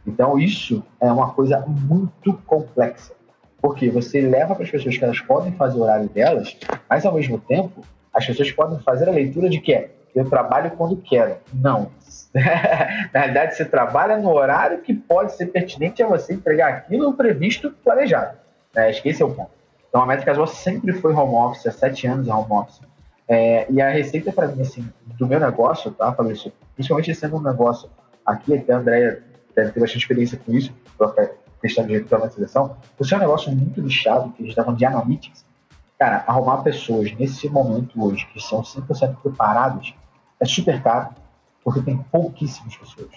Então, 0.07 0.39
isso 0.39 0.83
é 1.01 1.11
uma 1.11 1.31
coisa 1.31 1.61
muito 1.67 2.35
complexa. 2.47 3.15
Porque 3.61 3.89
você 3.89 4.21
leva 4.21 4.55
para 4.55 4.65
as 4.65 4.71
pessoas 4.71 4.97
que 4.97 5.05
elas 5.05 5.21
podem 5.21 5.53
fazer 5.53 5.79
o 5.79 5.83
horário 5.83 6.09
delas, 6.09 6.57
mas 6.89 7.07
ao 7.07 7.15
mesmo 7.15 7.39
tempo, 7.39 7.83
as 8.13 8.27
pessoas 8.27 8.53
podem 8.53 8.79
fazer 8.81 9.09
a 9.09 9.13
leitura 9.13 9.49
de 9.49 9.61
que 9.61 9.73
é 9.73 9.91
eu 10.15 10.29
trabalho 10.29 10.71
quando 10.73 10.97
quero. 10.97 11.37
Não. 11.53 11.91
Na 13.13 13.21
realidade, 13.21 13.57
você 13.57 13.65
trabalha 13.65 14.17
no 14.17 14.31
horário 14.31 14.81
que 14.81 14.95
pode 14.95 15.35
ser 15.35 15.47
pertinente 15.47 16.03
a 16.03 16.07
você 16.07 16.35
entregar 16.35 16.69
aquilo 16.69 17.13
previsto, 17.15 17.73
planejado. 17.83 18.39
É, 18.77 18.89
acho 18.89 19.03
que 19.03 19.09
esse 19.09 19.23
é 19.23 19.25
o 19.25 19.31
ponto. 19.33 19.51
Então, 19.89 20.03
a 20.03 20.07
Métricas 20.07 20.37
Boas 20.37 20.51
sempre 20.51 20.93
foi 20.93 21.13
home 21.13 21.35
office, 21.35 21.67
há 21.67 21.71
sete 21.71 22.07
anos 22.07 22.27
é 22.27 22.35
home 22.35 22.51
office. 22.51 22.81
É, 23.29 23.71
e 23.71 23.81
a 23.81 23.91
receita, 23.91 24.33
para 24.33 24.49
mim, 24.49 24.61
assim, 24.61 24.87
do 25.07 25.27
meu 25.27 25.41
negócio, 25.41 25.91
tá, 25.93 26.13
Fabrício? 26.13 26.53
Principalmente 26.75 27.15
sendo 27.15 27.37
um 27.37 27.43
negócio 27.43 27.89
aqui, 28.27 28.57
até 28.57 28.73
a 28.73 28.79
Andrea 28.79 29.23
deve 29.55 29.71
ter 29.71 29.81
bastante 29.81 30.01
experiência 30.01 30.41
com 30.45 30.53
isso, 30.53 30.73
para 30.99 31.31
questão 31.61 31.87
de 31.87 31.97
automatização. 31.97 32.77
É 33.01 33.17
um 33.17 33.19
negócio 33.19 33.53
muito 33.53 33.81
lixado, 33.81 34.33
que 34.33 34.43
a 34.43 34.45
gente 34.45 34.51
está 34.51 34.63
falando 34.65 34.79
de 34.79 34.85
analytics. 34.85 35.45
Cara, 35.99 36.25
arrumar 36.27 36.59
pessoas 36.59 37.13
nesse 37.17 37.49
momento 37.49 38.05
hoje 38.05 38.27
que 38.33 38.41
são 38.41 38.63
100% 38.63 39.17
preparadas 39.23 39.95
é 40.41 40.45
super 40.45 40.83
caro, 40.83 41.11
porque 41.63 41.81
tem 41.81 41.97
pouquíssimas 41.97 42.77
pessoas. 42.77 43.13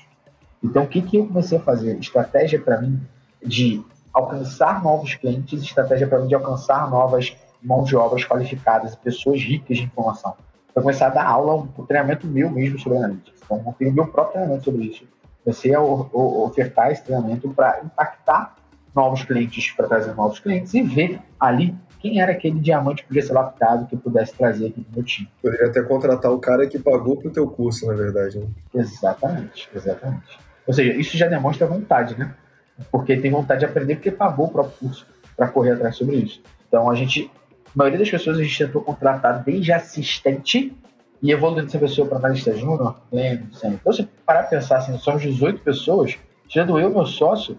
Então, 0.64 0.84
o 0.84 0.88
que, 0.88 1.02
que 1.02 1.18
eu 1.18 1.28
comecei 1.28 1.58
a 1.58 1.62
fazer? 1.62 1.98
Estratégia 1.98 2.62
para 2.62 2.80
mim 2.80 3.02
de 3.44 3.84
alcançar 4.18 4.84
novos 4.84 5.14
clientes, 5.16 5.62
estratégia 5.62 6.08
para 6.08 6.20
mim 6.20 6.28
de 6.28 6.36
alcançar 6.36 6.90
novas 6.90 7.36
mãos 7.62 7.88
de 7.88 7.96
obras 7.96 8.24
qualificadas 8.26 8.96
pessoas 8.96 9.42
ricas 9.42 9.78
de 9.78 9.84
informação. 9.84 10.36
Para 10.74 10.84
começar 10.84 11.08
a 11.08 11.10
dar 11.10 11.26
aula, 11.26 11.56
um 11.56 11.86
treinamento 11.86 12.28
meu 12.28 12.50
mesmo 12.50 12.80
sobre 12.80 12.98
analytics. 12.98 13.42
Então, 13.44 13.64
eu 13.66 13.74
tenho 13.74 13.94
meu 13.94 14.08
próprio 14.08 14.34
treinamento 14.34 14.66
sobre 14.66 14.86
isso. 14.86 15.06
A 15.48 15.80
ofertar 16.44 16.92
esse 16.92 17.04
treinamento 17.04 17.50
para 17.50 17.82
impactar 17.84 18.56
novos 18.94 19.24
clientes, 19.24 19.72
para 19.72 19.88
trazer 19.88 20.14
novos 20.14 20.40
clientes 20.40 20.74
e 20.74 20.82
ver 20.82 21.22
ali 21.40 21.74
quem 22.00 22.20
era 22.20 22.32
aquele 22.32 22.60
diamante 22.60 23.04
que 23.04 23.08
podia 23.08 23.22
ser 23.22 23.34
lapidado 23.34 23.86
que 23.86 23.96
eu 23.96 24.00
pudesse 24.00 24.34
trazer 24.34 24.68
aqui 24.68 24.82
para 24.82 24.92
o 24.92 24.96
meu 24.96 25.04
time. 25.04 25.30
Poderia 25.42 25.68
até 25.68 25.82
contratar 25.82 26.32
o 26.32 26.40
cara 26.40 26.68
que 26.68 26.78
pagou 26.78 27.16
para 27.16 27.30
o 27.30 27.32
teu 27.32 27.48
curso, 27.48 27.88
na 27.88 27.94
verdade. 27.94 28.40
Né? 28.40 28.48
Exatamente, 28.76 29.70
exatamente. 29.74 30.38
Ou 30.66 30.74
seja, 30.74 30.94
isso 30.94 31.18
já 31.18 31.28
demonstra 31.28 31.66
vontade, 31.66 32.20
né? 32.20 32.36
Porque 32.92 33.18
tem 33.18 33.32
vontade 33.32 33.62
de 33.62 33.66
aprender, 33.66 33.96
porque 33.96 34.12
pagou 34.12 34.48
o 34.48 34.52
próprio 34.52 34.78
curso 34.80 35.08
para 35.36 35.48
correr 35.48 35.72
atrás 35.72 35.96
sobre 35.96 36.18
isso. 36.18 36.42
Então 36.68 36.90
a 36.90 36.96
gente, 36.96 37.32
a 37.66 37.72
maioria 37.76 38.00
das 38.00 38.10
pessoas 38.10 38.38
a 38.38 38.44
gente 38.44 38.58
tentou 38.58 38.82
contratar 38.82 39.44
desde 39.44 39.72
assistente 39.72 40.76
e 41.22 41.32
evoluindo 41.32 41.68
essa 41.68 41.80
pessoa 41.80 42.08
para 42.08 42.18
analista 42.18 42.56
júnior, 42.56 42.96
pleno, 43.10 43.54
sempre. 43.54 43.78
Então, 43.82 43.92
se 43.92 44.04
parar 44.26 44.42
para 44.42 44.50
pensar 44.60 44.78
assim, 44.78 44.98
somos 44.98 45.22
18 45.22 45.62
pessoas, 45.62 46.18
tirando 46.48 46.80
eu 46.80 46.90
e 46.90 46.94
meu 46.94 47.06
sócio, 47.06 47.58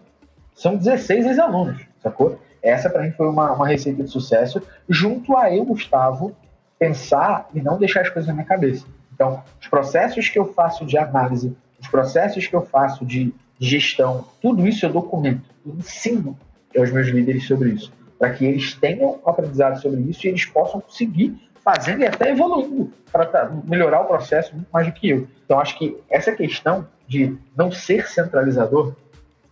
são 0.55 0.77
16 0.77 1.27
ex-alunos, 1.27 1.83
sacou? 2.03 2.39
Essa 2.63 2.91
para 2.91 3.03
mim 3.03 3.13
foi 3.13 3.29
uma, 3.29 3.53
uma 3.53 3.67
receita 3.67 4.03
de 4.03 4.11
sucesso, 4.11 4.63
junto 4.89 5.37
a 5.37 5.55
eu, 5.55 5.65
Gustavo, 5.65 6.37
pensar 6.79 7.49
e 7.55 7.61
não 7.61 7.79
deixar 7.79 8.03
as 8.03 8.11
coisas 8.11 8.29
na 8.29 8.35
minha 8.35 8.47
cabeça. 8.47 8.87
Então, 9.13 9.43
os 9.61 9.67
processos 9.67 10.29
que 10.29 10.39
eu 10.39 10.53
faço 10.53 10.87
de 10.87 10.97
análise, 10.97 11.57
os 11.81 11.89
processos 11.89 12.47
que 12.47 12.55
eu 12.55 12.63
faço 12.63 13.05
de 13.05 13.35
gestão, 13.59 14.25
tudo 14.41 14.67
isso 14.67 14.87
eu 14.87 14.93
documento, 14.93 15.49
eu 15.67 15.75
ensino 15.75 16.39
aos 16.77 16.91
meus 16.93 17.09
líderes 17.09 17.47
sobre 17.47 17.71
isso, 17.71 17.93
para 18.19 18.31
que 18.31 18.45
eles 18.45 18.75
tenham 18.75 19.19
aprendizado 19.25 19.81
sobre 19.81 20.01
isso 20.03 20.27
e 20.27 20.31
eles 20.31 20.45
possam 20.45 20.81
conseguir 20.81 21.37
fazendo 21.65 22.03
e 22.03 22.07
até 22.07 22.31
evoluindo 22.31 22.93
para 23.13 23.53
melhorar 23.65 24.01
o 24.01 24.07
processo 24.07 24.55
muito 24.55 24.69
mais 24.73 24.87
do 24.87 24.93
que 24.93 25.11
eu. 25.11 25.29
Então, 25.45 25.59
acho 25.59 25.79
que 25.79 25.97
essa 26.09 26.33
questão 26.33 26.87
de 27.07 27.37
não 27.57 27.71
ser 27.71 28.09
centralizador 28.09 28.95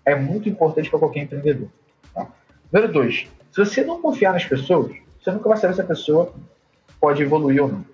é 0.04 0.14
muito 0.14 0.48
importante 0.48 0.88
para 0.88 0.98
qualquer 0.98 1.24
empreendedor. 1.24 1.68
Tá? 2.14 2.28
Número 2.72 2.92
dois, 2.92 3.26
se 3.50 3.58
você 3.58 3.82
não 3.84 4.00
confiar 4.00 4.32
nas 4.32 4.44
pessoas, 4.44 4.96
você 5.20 5.30
nunca 5.30 5.48
vai 5.48 5.58
saber 5.58 5.74
se 5.74 5.80
a 5.80 5.84
pessoa 5.84 6.32
pode 7.00 7.22
evoluir 7.22 7.62
ou 7.62 7.68
não. 7.68 7.84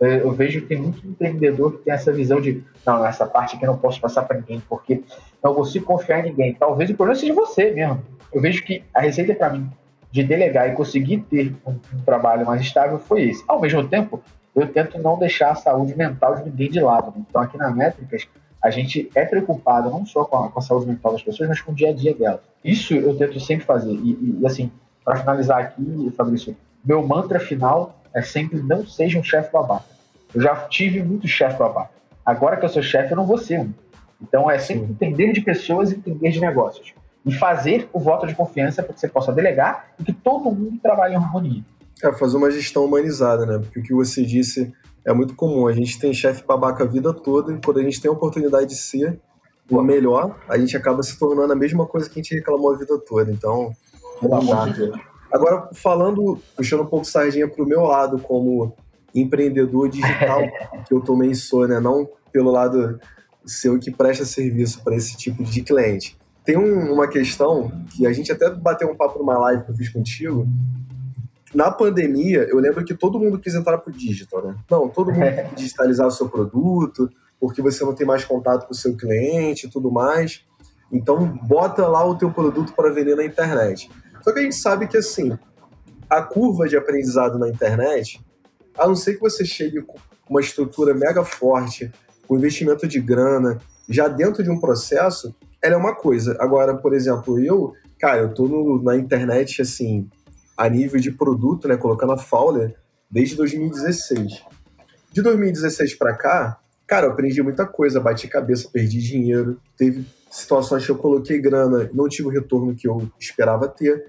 Eu 0.00 0.30
vejo 0.30 0.60
que 0.60 0.68
tem 0.68 0.80
muito 0.80 1.04
empreendedor 1.04 1.72
que 1.72 1.78
tem 1.78 1.92
essa 1.92 2.12
visão 2.12 2.40
de 2.40 2.62
não, 2.86 3.04
essa 3.04 3.26
parte 3.26 3.56
aqui 3.56 3.64
eu 3.64 3.72
não 3.72 3.78
posso 3.78 4.00
passar 4.00 4.22
para 4.22 4.36
ninguém, 4.38 4.62
porque 4.68 5.02
não 5.42 5.54
consigo 5.54 5.84
confiar 5.84 6.20
em 6.20 6.30
ninguém. 6.30 6.54
Talvez 6.54 6.88
o 6.88 6.94
problema 6.94 7.18
seja 7.18 7.34
você 7.34 7.72
mesmo. 7.72 8.00
Eu 8.32 8.40
vejo 8.40 8.62
que 8.64 8.84
a 8.94 9.00
receita 9.00 9.34
para 9.34 9.50
mim 9.50 9.68
de 10.10 10.22
delegar 10.22 10.68
e 10.68 10.72
conseguir 10.72 11.18
ter 11.28 11.54
um, 11.66 11.72
um, 11.72 12.00
trabalho 12.04 12.46
mais 12.46 12.60
estável 12.60 12.98
foi 12.98 13.24
esse. 13.24 13.44
Ao 13.46 13.60
mesmo 13.60 13.86
tempo, 13.86 14.22
eu 14.54 14.66
tento 14.66 14.98
não 14.98 15.18
deixar 15.18 15.50
a 15.50 15.54
saúde 15.54 15.96
mental 15.96 16.36
de 16.36 16.44
ninguém 16.44 16.70
de 16.70 16.80
lado. 16.80 17.12
Então, 17.16 17.42
aqui 17.42 17.58
na 17.58 17.70
Métricas, 17.70 18.26
a 18.62 18.70
gente 18.70 19.10
é 19.14 19.24
preocupado 19.24 19.90
não 19.90 20.06
só 20.06 20.24
com 20.24 20.36
a, 20.36 20.48
com 20.48 20.58
a, 20.58 20.62
saúde 20.62 20.86
mental 20.86 21.12
das 21.12 21.22
pessoas, 21.22 21.48
mas 21.48 21.60
com 21.60 21.72
o 21.72 21.74
dia 21.74 21.90
a 21.90 21.92
dia 21.92 22.14
delas. 22.14 22.40
Isso 22.64 22.94
eu 22.94 23.16
tento 23.16 23.38
sempre 23.40 23.66
fazer. 23.66 23.92
E, 23.92 24.38
e 24.40 24.46
assim, 24.46 24.70
para 25.04 25.16
finalizar 25.16 25.58
aqui, 25.58 26.12
Fabrício, 26.16 26.56
meu 26.84 27.06
mantra 27.06 27.38
final 27.38 27.97
é 28.14 28.22
sempre 28.22 28.60
não 28.62 28.86
seja 28.86 29.18
um 29.18 29.22
chefe 29.22 29.52
babaca. 29.52 29.84
Eu 30.34 30.40
já 30.42 30.54
tive 30.66 31.02
muito 31.02 31.26
chefe 31.26 31.58
babaca. 31.58 31.90
Agora 32.24 32.56
que 32.56 32.64
eu 32.64 32.68
sou 32.68 32.82
chefe, 32.82 33.12
eu 33.12 33.16
não 33.16 33.26
vou 33.26 33.38
ser 33.38 33.60
um. 33.60 33.72
Então 34.20 34.50
é 34.50 34.58
sempre 34.58 34.86
Sim. 34.86 34.92
entender 34.92 35.32
de 35.32 35.40
pessoas 35.40 35.90
e 35.90 35.96
entender 35.96 36.30
de 36.30 36.40
negócios. 36.40 36.92
E 37.24 37.32
fazer 37.32 37.88
o 37.92 37.98
voto 37.98 38.26
de 38.26 38.34
confiança 38.34 38.82
para 38.82 38.92
que 38.92 39.00
você 39.00 39.08
possa 39.08 39.32
delegar 39.32 39.88
e 39.98 40.04
que 40.04 40.12
todo 40.12 40.50
mundo 40.50 40.78
trabalhe 40.82 41.14
em 41.14 41.16
harmonia. 41.16 41.62
É, 42.02 42.12
fazer 42.12 42.36
uma 42.36 42.50
gestão 42.50 42.84
humanizada, 42.84 43.44
né? 43.44 43.58
Porque 43.58 43.80
o 43.80 43.82
que 43.82 43.94
você 43.94 44.22
disse 44.22 44.72
é 45.04 45.12
muito 45.12 45.34
comum. 45.34 45.66
A 45.66 45.72
gente 45.72 45.98
tem 45.98 46.12
chefe 46.12 46.44
babaca 46.46 46.84
a 46.84 46.86
vida 46.86 47.12
toda 47.12 47.52
e 47.52 47.60
quando 47.64 47.78
a 47.78 47.82
gente 47.82 48.00
tem 48.00 48.10
a 48.10 48.12
oportunidade 48.12 48.68
de 48.68 48.76
ser 48.76 49.18
o 49.70 49.82
melhor, 49.82 50.36
a 50.48 50.56
gente 50.56 50.76
acaba 50.76 51.02
se 51.02 51.18
tornando 51.18 51.52
a 51.52 51.56
mesma 51.56 51.86
coisa 51.86 52.08
que 52.08 52.18
a 52.18 52.22
gente 52.22 52.34
reclamou 52.34 52.72
a 52.72 52.76
vida 52.76 52.98
toda. 53.06 53.30
Então, 53.30 53.72
não 54.22 54.44
dá. 54.44 54.66
Agora, 55.32 55.68
falando, 55.74 56.38
puxando 56.56 56.82
um 56.82 56.86
pouco 56.86 57.04
sardinha 57.04 57.48
para 57.48 57.62
o 57.62 57.66
meu 57.66 57.82
lado 57.82 58.18
como 58.18 58.74
empreendedor 59.14 59.88
digital, 59.88 60.42
que 60.86 60.94
eu 60.94 61.00
também 61.00 61.34
sou, 61.34 61.66
né? 61.66 61.80
Não 61.80 62.08
pelo 62.32 62.50
lado 62.50 63.00
seu 63.44 63.78
que 63.78 63.90
presta 63.90 64.24
serviço 64.24 64.82
para 64.82 64.94
esse 64.96 65.16
tipo 65.16 65.42
de 65.42 65.62
cliente. 65.62 66.16
Tem 66.44 66.56
um, 66.56 66.92
uma 66.92 67.08
questão 67.08 67.70
que 67.90 68.06
a 68.06 68.12
gente 68.12 68.30
até 68.32 68.50
bateu 68.50 68.90
um 68.90 68.96
papo 68.96 69.18
numa 69.18 69.38
live 69.38 69.64
que 69.64 69.70
eu 69.70 69.76
fiz 69.76 69.88
contigo. 69.88 70.46
Na 71.54 71.70
pandemia, 71.70 72.46
eu 72.50 72.58
lembro 72.58 72.84
que 72.84 72.94
todo 72.94 73.18
mundo 73.18 73.38
quis 73.38 73.54
entrar 73.54 73.78
pro 73.78 73.92
digital, 73.92 74.42
né? 74.42 74.56
Não, 74.70 74.88
todo 74.88 75.12
mundo 75.12 75.20
quer 75.20 75.52
digitalizar 75.56 76.06
o 76.06 76.10
seu 76.10 76.28
produto, 76.28 77.10
porque 77.40 77.62
você 77.62 77.84
não 77.84 77.94
tem 77.94 78.06
mais 78.06 78.24
contato 78.24 78.66
com 78.66 78.72
o 78.72 78.76
seu 78.76 78.96
cliente 78.96 79.66
e 79.66 79.70
tudo 79.70 79.90
mais. 79.90 80.44
Então, 80.90 81.26
bota 81.46 81.86
lá 81.86 82.04
o 82.04 82.16
teu 82.16 82.30
produto 82.30 82.72
para 82.74 82.90
vender 82.90 83.14
na 83.14 83.24
internet. 83.24 83.90
Só 84.22 84.32
que 84.32 84.38
a 84.38 84.42
gente 84.42 84.56
sabe 84.56 84.86
que, 84.86 84.96
assim, 84.96 85.36
a 86.08 86.22
curva 86.22 86.68
de 86.68 86.76
aprendizado 86.76 87.38
na 87.38 87.48
internet, 87.48 88.24
a 88.76 88.86
não 88.86 88.94
ser 88.94 89.14
que 89.14 89.20
você 89.20 89.44
chegue 89.44 89.82
com 89.82 89.98
uma 90.28 90.40
estrutura 90.40 90.94
mega 90.94 91.24
forte, 91.24 91.90
com 92.26 92.36
investimento 92.36 92.86
de 92.86 93.00
grana, 93.00 93.58
já 93.88 94.06
dentro 94.08 94.42
de 94.42 94.50
um 94.50 94.60
processo, 94.60 95.34
ela 95.62 95.74
é 95.74 95.78
uma 95.78 95.94
coisa. 95.94 96.36
Agora, 96.38 96.76
por 96.76 96.94
exemplo, 96.94 97.38
eu, 97.42 97.72
cara, 97.98 98.22
eu 98.22 98.34
tô 98.34 98.46
no, 98.46 98.82
na 98.82 98.96
internet, 98.96 99.62
assim, 99.62 100.08
a 100.56 100.68
nível 100.68 101.00
de 101.00 101.10
produto, 101.10 101.68
né, 101.68 101.76
colocando 101.76 102.12
a 102.12 102.18
Fowler, 102.18 102.74
desde 103.10 103.36
2016. 103.36 104.44
De 105.10 105.22
2016 105.22 105.94
para 105.94 106.14
cá, 106.14 106.58
cara, 106.86 107.06
eu 107.06 107.12
aprendi 107.12 107.42
muita 107.42 107.66
coisa, 107.66 108.00
bati 108.00 108.28
cabeça, 108.28 108.68
perdi 108.70 109.00
dinheiro, 109.00 109.60
teve 109.76 110.04
situações 110.30 110.84
que 110.84 110.90
eu 110.90 110.98
coloquei 110.98 111.40
grana, 111.40 111.90
não 111.92 112.08
tive 112.08 112.28
o 112.28 112.30
retorno 112.30 112.74
que 112.74 112.88
eu 112.88 113.10
esperava 113.18 113.68
ter. 113.68 114.04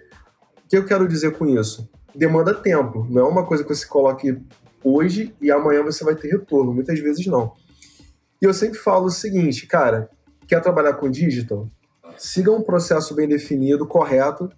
O 0.66 0.70
que 0.70 0.78
eu 0.78 0.86
quero 0.86 1.08
dizer 1.08 1.38
com 1.38 1.46
isso? 1.46 1.90
Demanda 2.14 2.54
tempo, 2.54 3.06
não 3.10 3.22
é 3.22 3.30
uma 3.30 3.46
coisa 3.46 3.64
que 3.64 3.74
você 3.74 3.86
coloque 3.86 4.38
hoje 4.84 5.36
e 5.42 5.52
amanhã 5.52 5.84
você 5.84 6.04
vai 6.04 6.16
ter 6.16 6.30
retorno, 6.30 6.74
muitas 6.74 7.00
vezes 7.00 7.26
não. 7.28 7.54
E 8.42 8.46
eu 8.46 8.54
sempre 8.54 8.80
falo 8.80 9.06
o 9.06 9.12
seguinte, 9.12 9.68
cara, 9.68 10.10
quer 10.48 10.62
trabalhar 10.62 10.94
com 10.94 11.10
digital? 11.10 11.70
Siga 12.18 12.52
um 12.52 12.62
processo 12.62 13.14
bem 13.14 13.28
definido, 13.28 13.86
correto, 13.86 14.50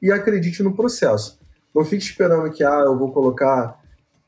e 0.00 0.10
acredite 0.10 0.62
no 0.62 0.74
processo. 0.74 1.38
Não 1.74 1.84
fique 1.84 2.02
esperando 2.02 2.50
que, 2.50 2.62
ah, 2.62 2.82
eu 2.84 2.98
vou 2.98 3.12
colocar 3.12 3.78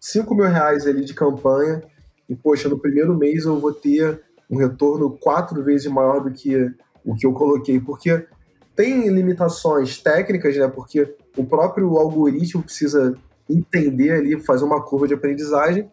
5 0.00 0.34
mil 0.34 0.46
reais 0.46 0.86
ali 0.86 1.04
de 1.04 1.14
campanha 1.14 1.82
e, 2.28 2.34
poxa, 2.34 2.68
no 2.68 2.78
primeiro 2.78 3.16
mês 3.16 3.44
eu 3.44 3.58
vou 3.58 3.72
ter 3.72 4.22
um 4.50 4.56
retorno 4.56 5.10
quatro 5.10 5.62
vezes 5.62 5.86
maior 5.90 6.20
do 6.20 6.30
que 6.30 6.72
o 7.04 7.14
que 7.14 7.26
eu 7.26 7.32
coloquei, 7.32 7.78
porque 7.78 8.26
tem 8.74 9.08
limitações 9.08 9.98
técnicas, 9.98 10.56
né? 10.56 10.66
Porque 10.68 11.14
o 11.36 11.44
próprio 11.44 11.96
algoritmo 11.96 12.62
precisa 12.62 13.14
entender 13.48 14.12
ali, 14.12 14.40
fazer 14.40 14.64
uma 14.64 14.82
curva 14.82 15.06
de 15.06 15.14
aprendizagem, 15.14 15.90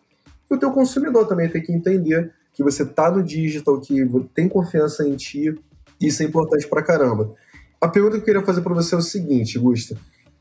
e 0.50 0.54
o 0.54 0.58
teu 0.58 0.72
consumidor 0.72 1.28
também 1.28 1.50
tem 1.50 1.62
que 1.62 1.72
entender 1.72 2.32
que 2.54 2.64
você 2.64 2.86
tá 2.86 3.12
no 3.12 3.24
digital, 3.24 3.80
que 3.80 4.06
tem 4.34 4.48
confiança 4.48 5.08
em 5.08 5.16
ti, 5.16 5.54
isso 6.00 6.24
é 6.24 6.26
importante 6.26 6.68
pra 6.68 6.82
caramba. 6.82 7.34
A 7.80 7.88
pergunta 7.88 8.16
que 8.16 8.22
eu 8.22 8.26
queria 8.26 8.46
fazer 8.46 8.62
para 8.62 8.74
você 8.74 8.96
é 8.96 8.98
o 8.98 9.02
seguinte, 9.02 9.58
Gusta. 9.58 9.98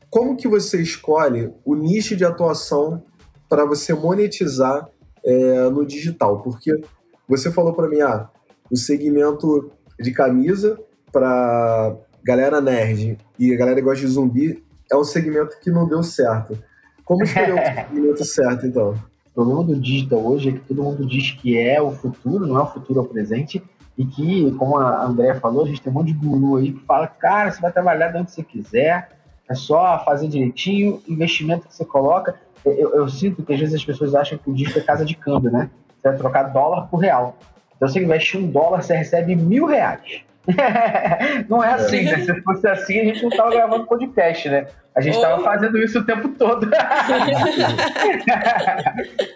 Como 0.09 0.35
que 0.35 0.47
você 0.47 0.81
escolhe 0.81 1.53
o 1.63 1.75
nicho 1.75 2.15
de 2.15 2.25
atuação 2.25 3.03
para 3.47 3.65
você 3.65 3.93
monetizar 3.93 4.89
é, 5.23 5.69
no 5.69 5.85
digital? 5.85 6.41
Porque 6.41 6.81
você 7.31 7.51
falou 7.51 7.73
para 7.73 7.87
mim, 7.87 8.01
ah, 8.01 8.29
o 8.69 8.75
segmento 8.75 9.71
de 9.99 10.11
camisa 10.11 10.77
para 11.11 11.95
galera 12.23 12.59
nerd 12.59 13.17
e 13.39 13.53
a 13.53 13.57
galera 13.57 13.77
que 13.77 13.81
gosta 13.81 14.05
de 14.05 14.11
zumbi 14.11 14.63
é 14.91 14.95
um 14.97 15.03
segmento 15.03 15.57
que 15.61 15.71
não 15.71 15.87
deu 15.87 16.03
certo. 16.03 16.61
Como 17.05 17.23
escolher 17.23 17.53
o 17.55 17.95
segmento 17.95 18.25
certo, 18.25 18.65
então? 18.65 18.95
O 19.31 19.33
problema 19.33 19.63
do 19.63 19.79
digital 19.79 20.19
hoje 20.19 20.49
é 20.49 20.51
que 20.51 20.59
todo 20.59 20.83
mundo 20.83 21.05
diz 21.05 21.31
que 21.31 21.57
é 21.57 21.81
o 21.81 21.91
futuro, 21.91 22.45
não 22.45 22.57
é 22.57 22.63
o 22.63 22.67
futuro, 22.67 22.99
é 22.99 23.03
o 23.03 23.07
presente, 23.07 23.63
e 23.97 24.05
que, 24.05 24.51
como 24.57 24.77
a 24.77 25.05
Andrea 25.05 25.35
falou, 25.35 25.63
a 25.63 25.67
gente 25.67 25.81
tem 25.81 25.91
um 25.91 25.95
monte 25.95 26.07
de 26.07 26.13
guru 26.13 26.57
aí 26.57 26.73
que 26.73 26.85
fala, 26.85 27.07
cara, 27.07 27.49
você 27.49 27.61
vai 27.61 27.71
trabalhar 27.71 28.09
de 28.09 28.17
onde 28.17 28.31
você 28.31 28.43
quiser, 28.43 29.09
é 29.49 29.55
só 29.55 30.03
fazer 30.03 30.27
direitinho, 30.27 31.01
investimento 31.07 31.67
que 31.67 31.75
você 31.75 31.85
coloca. 31.85 32.35
Eu, 32.65 32.93
eu, 32.93 33.07
sinto 33.07 33.43
que 33.43 33.53
às 33.53 33.59
vezes 33.59 33.75
as 33.75 33.85
pessoas 33.85 34.13
acham 34.13 34.37
que 34.37 34.49
o 34.49 34.53
digital 34.53 34.81
é 34.81 34.85
casa 34.85 35.05
de 35.05 35.15
câmbio, 35.15 35.51
né? 35.51 35.69
Você 36.01 36.09
vai 36.09 36.17
trocar 36.17 36.43
dólar 36.43 36.87
por 36.87 36.97
real. 36.97 37.37
Então 37.75 37.87
você 37.87 38.01
investe 38.01 38.37
um 38.37 38.47
dólar, 38.47 38.81
você 38.81 38.95
recebe 38.95 39.35
mil 39.35 39.65
reais. 39.65 40.23
não 41.47 41.63
é 41.63 41.73
assim, 41.73 42.03
né? 42.03 42.17
Se 42.19 42.41
fosse 42.41 42.67
assim, 42.67 42.99
a 42.99 43.05
gente 43.05 43.21
não 43.21 43.29
estava 43.29 43.51
gravando 43.51 43.85
podcast, 43.85 44.49
né? 44.49 44.67
A 44.95 45.01
gente 45.01 45.15
estava 45.15 45.39
oh. 45.39 45.43
fazendo 45.43 45.77
isso 45.77 45.99
o 45.99 46.03
tempo 46.03 46.29
todo. 46.29 46.67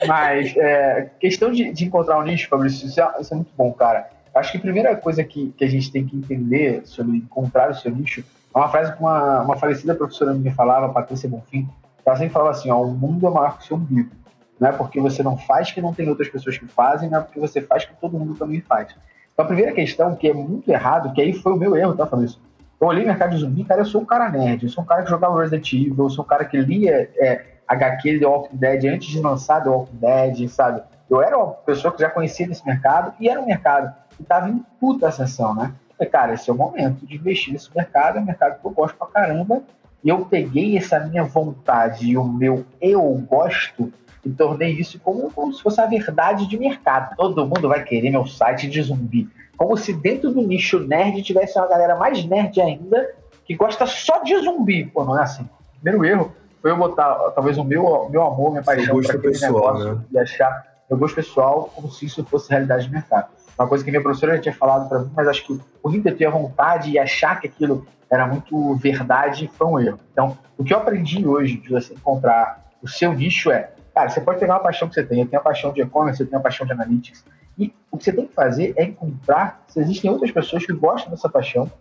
Mas, 0.07 0.55
é, 0.57 1.09
questão 1.19 1.51
de, 1.51 1.71
de, 1.71 1.85
encontrar 1.85 2.19
um 2.19 2.23
nicho, 2.23 2.49
Fabrício, 2.49 2.87
isso 2.87 2.99
é, 2.99 3.09
isso 3.21 3.33
é, 3.33 3.37
muito 3.37 3.51
bom, 3.55 3.71
cara. 3.71 4.09
Acho 4.33 4.51
que 4.51 4.57
a 4.57 4.61
primeira 4.61 4.95
coisa 4.95 5.23
que, 5.23 5.53
que 5.57 5.63
a 5.63 5.69
gente 5.69 5.91
tem 5.91 6.05
que 6.05 6.17
entender 6.17 6.81
sobre 6.85 7.17
encontrar 7.17 7.69
o 7.69 7.75
seu 7.75 7.89
nicho 7.89 8.21
é 8.53 8.57
uma 8.57 8.67
frase 8.67 8.93
que 8.93 8.99
uma, 8.99 9.41
uma 9.41 9.57
falecida 9.57 9.95
professora 9.95 10.33
minha 10.33 10.53
falava, 10.53 10.91
Patrícia 10.91 11.29
Bonfim, 11.29 11.69
ela 12.05 12.17
sempre 12.17 12.33
falava 12.33 12.51
assim, 12.51 12.69
ó, 12.69 12.81
o 12.81 12.91
mundo 12.91 13.25
é 13.25 13.29
maior 13.29 13.57
que 13.57 13.63
o 13.63 13.67
seu 13.67 13.77
umbigo. 13.77 14.11
Não 14.59 14.69
é 14.69 14.71
porque 14.71 14.99
você 15.01 15.21
não 15.21 15.37
faz 15.37 15.71
que 15.71 15.81
não 15.81 15.93
tem 15.93 16.07
outras 16.07 16.29
pessoas 16.29 16.57
que 16.57 16.65
fazem, 16.67 17.09
não 17.09 17.19
é 17.19 17.21
porque 17.21 17.39
você 17.39 17.61
faz 17.61 17.85
que 17.85 17.93
todo 17.95 18.17
mundo 18.17 18.35
também 18.35 18.61
faz. 18.61 18.95
Então, 19.33 19.43
a 19.43 19.47
primeira 19.47 19.73
questão, 19.73 20.15
que 20.15 20.29
é 20.29 20.33
muito 20.33 20.69
errado, 20.69 21.13
que 21.13 21.21
aí 21.21 21.33
foi 21.33 21.53
o 21.53 21.57
meu 21.57 21.75
erro, 21.75 21.95
tá, 21.95 22.07
Fabrício? 22.07 22.39
Eu 22.79 22.87
olhei 22.87 23.05
mercado 23.05 23.31
de 23.31 23.37
zumbi, 23.37 23.63
cara, 23.63 23.81
eu 23.81 23.85
sou 23.85 24.01
um 24.01 24.05
cara 24.05 24.29
nerd, 24.29 24.63
eu 24.63 24.69
sou 24.69 24.83
um 24.83 24.87
cara 24.87 25.03
que 25.03 25.09
jogava 25.09 25.39
Resident 25.39 25.71
Evil, 25.73 26.05
eu 26.05 26.09
sou 26.09 26.23
um 26.23 26.27
cara 26.27 26.45
que 26.45 26.57
lia 26.57 27.09
é, 27.17 27.45
HQ 27.67 28.19
The 28.19 28.25
Walking 28.25 28.57
Dead 28.57 28.85
antes 28.85 29.09
de 29.09 29.19
lançar 29.21 29.63
The 29.63 29.69
Walking 29.69 29.97
Dead, 29.97 30.49
sabe? 30.49 30.81
Eu 31.09 31.21
era 31.21 31.37
uma 31.37 31.51
pessoa 31.51 31.93
que 31.93 32.01
já 32.01 32.09
conhecia 32.09 32.47
desse 32.47 32.65
mercado 32.65 33.13
e 33.19 33.29
era 33.29 33.39
um 33.39 33.45
mercado 33.45 33.93
que 34.15 34.23
estava 34.23 34.49
em 34.49 34.63
puta 34.79 35.07
ascensão, 35.07 35.53
né? 35.53 35.73
Falei, 35.97 36.11
cara, 36.11 36.33
esse 36.33 36.49
é 36.49 36.53
o 36.53 36.55
momento 36.55 37.05
de 37.05 37.15
investir 37.15 37.53
nesse 37.53 37.73
mercado, 37.75 38.17
é 38.17 38.21
um 38.21 38.25
mercado 38.25 38.59
que 38.59 38.65
eu 38.65 38.71
gosto 38.71 38.97
pra 38.97 39.07
caramba. 39.07 39.61
E 40.03 40.09
eu 40.09 40.25
peguei 40.25 40.77
essa 40.77 40.99
minha 40.99 41.23
vontade 41.23 42.07
e 42.07 42.17
o 42.17 42.23
meu 42.23 42.65
eu 42.79 43.01
gosto 43.27 43.91
e 44.25 44.29
tornei 44.31 44.71
isso 44.71 44.99
como, 44.99 45.31
como 45.31 45.53
se 45.53 45.61
fosse 45.61 45.79
a 45.79 45.85
verdade 45.85 46.47
de 46.47 46.57
mercado. 46.57 47.15
Todo 47.15 47.45
mundo 47.45 47.69
vai 47.69 47.83
querer 47.83 48.09
meu 48.09 48.25
site 48.25 48.67
de 48.67 48.81
zumbi. 48.81 49.29
Como 49.55 49.77
se 49.77 49.93
dentro 49.93 50.31
do 50.31 50.41
nicho 50.41 50.79
nerd 50.79 51.21
tivesse 51.21 51.57
uma 51.57 51.67
galera 51.67 51.95
mais 51.95 52.25
nerd 52.25 52.59
ainda 52.59 53.13
que 53.45 53.55
gosta 53.55 53.85
só 53.85 54.23
de 54.23 54.35
zumbi. 54.39 54.85
Pô, 54.85 55.05
não 55.05 55.17
é 55.17 55.21
assim. 55.21 55.47
Primeiro 55.81 56.05
erro 56.05 56.31
foi 56.61 56.71
eu 56.71 56.77
botar 56.77 57.13
talvez 57.35 57.57
o 57.59 57.63
meu, 57.63 58.09
meu 58.09 58.23
amor, 58.23 58.49
minha 58.49 58.63
paixão 58.63 58.99
para 58.99 59.15
aquele 59.15 59.33
pessoal, 59.33 59.51
negócio 59.53 59.95
né? 59.95 60.01
e 60.11 60.19
achar 60.19 60.65
meu 60.89 60.97
gosto 60.97 61.15
pessoal 61.15 61.71
como 61.75 61.91
se 61.91 62.05
isso 62.05 62.23
fosse 62.23 62.49
realidade 62.49 62.87
de 62.87 62.91
mercado. 62.91 63.27
Uma 63.57 63.67
coisa 63.67 63.83
que 63.83 63.91
minha 63.91 64.01
professora 64.01 64.35
já 64.35 64.41
tinha 64.41 64.55
falado 64.55 64.89
para 64.89 64.99
mim, 64.99 65.11
mas 65.15 65.27
acho 65.27 65.45
que 65.45 65.59
o 65.83 65.89
de 65.89 66.11
ter 66.11 66.25
a 66.25 66.31
vontade 66.31 66.89
e 66.89 66.99
achar 66.99 67.39
que 67.39 67.47
aquilo 67.47 67.85
era 68.09 68.27
muito 68.27 68.75
verdade 68.75 69.49
foi 69.53 69.67
um 69.67 69.79
erro. 69.79 69.99
Então, 70.11 70.37
o 70.57 70.63
que 70.63 70.73
eu 70.73 70.77
aprendi 70.77 71.25
hoje 71.25 71.57
de 71.57 71.69
você 71.69 71.93
encontrar 71.93 72.65
o 72.81 72.87
seu 72.87 73.13
nicho 73.13 73.51
é 73.51 73.71
Cara, 73.95 74.09
você 74.09 74.19
pode 74.19 74.41
pegar 74.41 74.55
uma 74.55 74.59
paixão 74.59 74.89
que 74.89 74.93
você 74.93 75.03
tem. 75.03 75.21
Eu 75.21 75.25
tenho 75.25 75.39
a 75.39 75.43
paixão 75.43 75.71
de 75.71 75.81
e-commerce, 75.81 76.19
eu 76.19 76.27
tenho 76.27 76.37
a 76.37 76.43
paixão 76.43 76.67
de 76.67 76.73
analytics. 76.73 77.23
E 77.57 77.73
o 77.89 77.97
que 77.97 78.03
você 78.03 78.11
tem 78.11 78.27
que 78.27 78.33
fazer 78.33 78.73
é 78.75 78.83
encontrar 78.83 79.63
se 79.69 79.79
existem 79.79 80.11
outras 80.11 80.31
pessoas 80.31 80.65
que 80.65 80.73
gostam 80.73 81.11
dessa 81.11 81.29
paixão. 81.29 81.71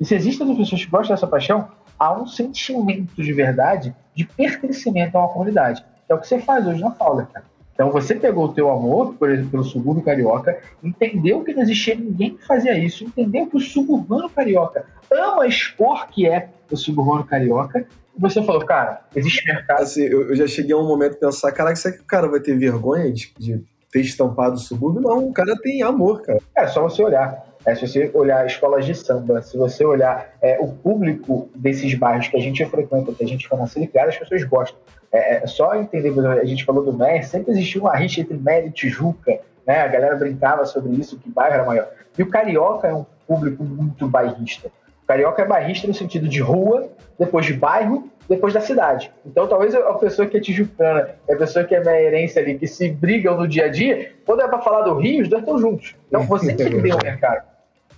E 0.00 0.04
se 0.04 0.14
existem 0.14 0.46
outras 0.46 0.66
pessoas 0.66 0.84
que 0.84 0.90
gostam 0.90 1.16
dessa 1.16 1.26
paixão, 1.26 1.68
há 1.98 2.12
um 2.16 2.28
sentimento 2.28 3.20
de 3.20 3.32
verdade 3.32 3.92
de 4.14 4.24
pertencimento 4.24 5.18
a 5.18 5.22
uma 5.22 5.28
comunidade. 5.28 5.84
É 6.08 6.14
o 6.14 6.18
que 6.18 6.28
você 6.28 6.38
faz 6.38 6.64
hoje 6.64 6.80
na 6.80 6.92
Fowler, 6.92 7.26
cara. 7.26 7.44
Então 7.74 7.90
você 7.90 8.14
pegou 8.14 8.44
o 8.44 8.52
teu 8.52 8.70
amor, 8.70 9.14
por 9.14 9.28
exemplo, 9.28 9.50
pelo 9.50 9.64
subúrbio 9.64 10.04
carioca, 10.04 10.56
entendeu 10.80 11.42
que 11.42 11.52
não 11.52 11.62
existia 11.62 11.96
ninguém 11.96 12.36
que 12.36 12.46
fazia 12.46 12.78
isso, 12.78 13.02
entendeu 13.02 13.48
que 13.48 13.56
o 13.56 13.60
suburbano 13.60 14.30
carioca 14.30 14.86
ama 15.10 15.44
expor 15.44 16.06
que 16.06 16.24
é 16.28 16.50
o 16.70 16.76
suburbano 16.76 17.24
carioca 17.24 17.84
você 18.16 18.42
falou, 18.42 18.64
cara, 18.64 19.00
existe 19.14 19.46
mercado. 19.46 19.82
Assim, 19.82 20.02
eu, 20.02 20.28
eu 20.28 20.36
já 20.36 20.46
cheguei 20.46 20.72
a 20.72 20.78
um 20.78 20.86
momento 20.86 21.14
de 21.14 21.20
pensar, 21.20 21.50
caraca, 21.52 21.76
será 21.76 21.94
que 21.94 22.02
o 22.02 22.06
cara 22.06 22.28
vai 22.28 22.40
ter 22.40 22.56
vergonha 22.56 23.12
de, 23.12 23.32
de 23.38 23.64
ter 23.94 24.00
estampado 24.00 24.56
o 24.56 24.58
subúrbio. 24.58 25.00
Não, 25.00 25.28
o 25.28 25.32
cara 25.32 25.54
tem 25.62 25.80
amor, 25.84 26.22
cara. 26.22 26.40
É 26.56 26.66
só 26.66 26.82
você 26.82 27.00
olhar. 27.00 27.46
É, 27.64 27.76
se 27.76 27.86
você 27.86 28.10
olhar 28.12 28.44
escolas 28.44 28.84
de 28.84 28.92
samba, 28.92 29.40
se 29.40 29.56
você 29.56 29.84
olhar 29.84 30.34
é, 30.42 30.58
o 30.60 30.66
público 30.66 31.48
desses 31.54 31.94
bairros 31.94 32.26
que 32.26 32.36
a 32.36 32.40
gente 32.40 32.64
frequenta, 32.66 33.14
que 33.14 33.22
a 33.22 33.26
gente 33.26 33.46
foi 33.46 33.56
nascido 33.56 33.84
e 33.84 33.86
criado, 33.86 34.08
as 34.08 34.18
pessoas 34.18 34.42
gostam. 34.42 34.78
É, 35.12 35.44
é 35.44 35.46
só 35.46 35.76
entender, 35.76 36.12
a 36.26 36.44
gente 36.44 36.64
falou 36.64 36.84
do 36.84 36.92
MER, 36.92 37.24
sempre 37.24 37.52
existiu 37.52 37.82
uma 37.82 37.96
rixa 37.96 38.20
entre 38.20 38.36
MER 38.36 38.66
e 38.66 38.70
Tijuca, 38.72 39.38
né? 39.64 39.82
A 39.82 39.88
galera 39.88 40.16
brincava 40.16 40.66
sobre 40.66 40.92
isso, 40.96 41.16
que 41.16 41.30
bairro 41.30 41.54
era 41.54 41.64
maior. 41.64 41.88
E 42.18 42.22
o 42.22 42.28
carioca 42.28 42.88
é 42.88 42.92
um 42.92 43.06
público 43.26 43.62
muito 43.62 44.08
bairrista. 44.08 44.70
O 45.04 45.06
carioca 45.06 45.42
é 45.42 45.46
bairrista 45.46 45.86
no 45.86 45.92
sentido 45.92 46.26
de 46.26 46.40
rua, 46.40 46.88
depois 47.18 47.44
de 47.44 47.52
bairro, 47.52 48.10
depois 48.26 48.54
da 48.54 48.60
cidade. 48.60 49.12
Então, 49.24 49.46
talvez 49.46 49.74
a 49.74 49.92
pessoa 49.94 50.26
que 50.26 50.38
é 50.38 50.40
tijucana, 50.40 51.10
a 51.30 51.36
pessoa 51.36 51.62
que 51.62 51.74
é 51.74 51.84
meirense 51.84 52.38
ali, 52.38 52.58
que 52.58 52.66
se 52.66 52.90
brigam 52.90 53.36
no 53.36 53.46
dia 53.46 53.66
a 53.66 53.68
dia, 53.68 54.14
quando 54.24 54.40
é 54.40 54.48
para 54.48 54.62
falar 54.62 54.80
do 54.80 54.94
Rio, 54.94 55.22
os 55.22 55.28
dois 55.28 55.42
estão 55.42 55.58
juntos. 55.58 55.94
Então, 56.08 56.22
você 56.22 56.52
entendeu 56.52 56.96
o 56.96 57.04
mercado. 57.04 57.44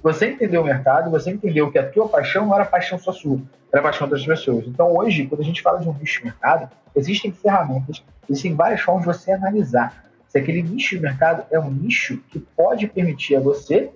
Você 0.03 0.27
entendeu 0.27 0.63
o 0.63 0.65
mercado, 0.65 1.11
você 1.11 1.31
entendeu 1.31 1.71
que 1.71 1.79
a 1.79 1.89
tua 1.89 2.09
paixão 2.09 2.47
não 2.47 2.55
era 2.55 2.65
paixão 2.65 2.99
só 2.99 3.13
sua, 3.13 3.41
era 3.73 3.81
paixão 3.81 4.09
das 4.09 4.27
pessoas. 4.27 4.67
Então, 4.67 4.97
hoje, 4.97 5.27
quando 5.27 5.43
a 5.43 5.45
gente 5.45 5.63
fala 5.63 5.79
de 5.79 5.89
um 5.89 5.95
nicho 5.95 6.19
de 6.19 6.27
mercado, 6.27 6.69
existem 6.95 7.31
ferramentas, 7.31 8.03
existem 8.29 8.55
várias 8.55 8.81
formas 8.81 9.05
de 9.05 9.13
você 9.13 9.31
analisar 9.31 10.07
se 10.29 10.39
aquele 10.39 10.63
nicho 10.63 10.97
de 10.97 11.03
mercado 11.03 11.45
é 11.51 11.59
um 11.59 11.71
nicho 11.71 12.21
que 12.29 12.39
pode 12.39 12.87
permitir 12.89 13.37
a 13.37 13.41
você 13.41 13.91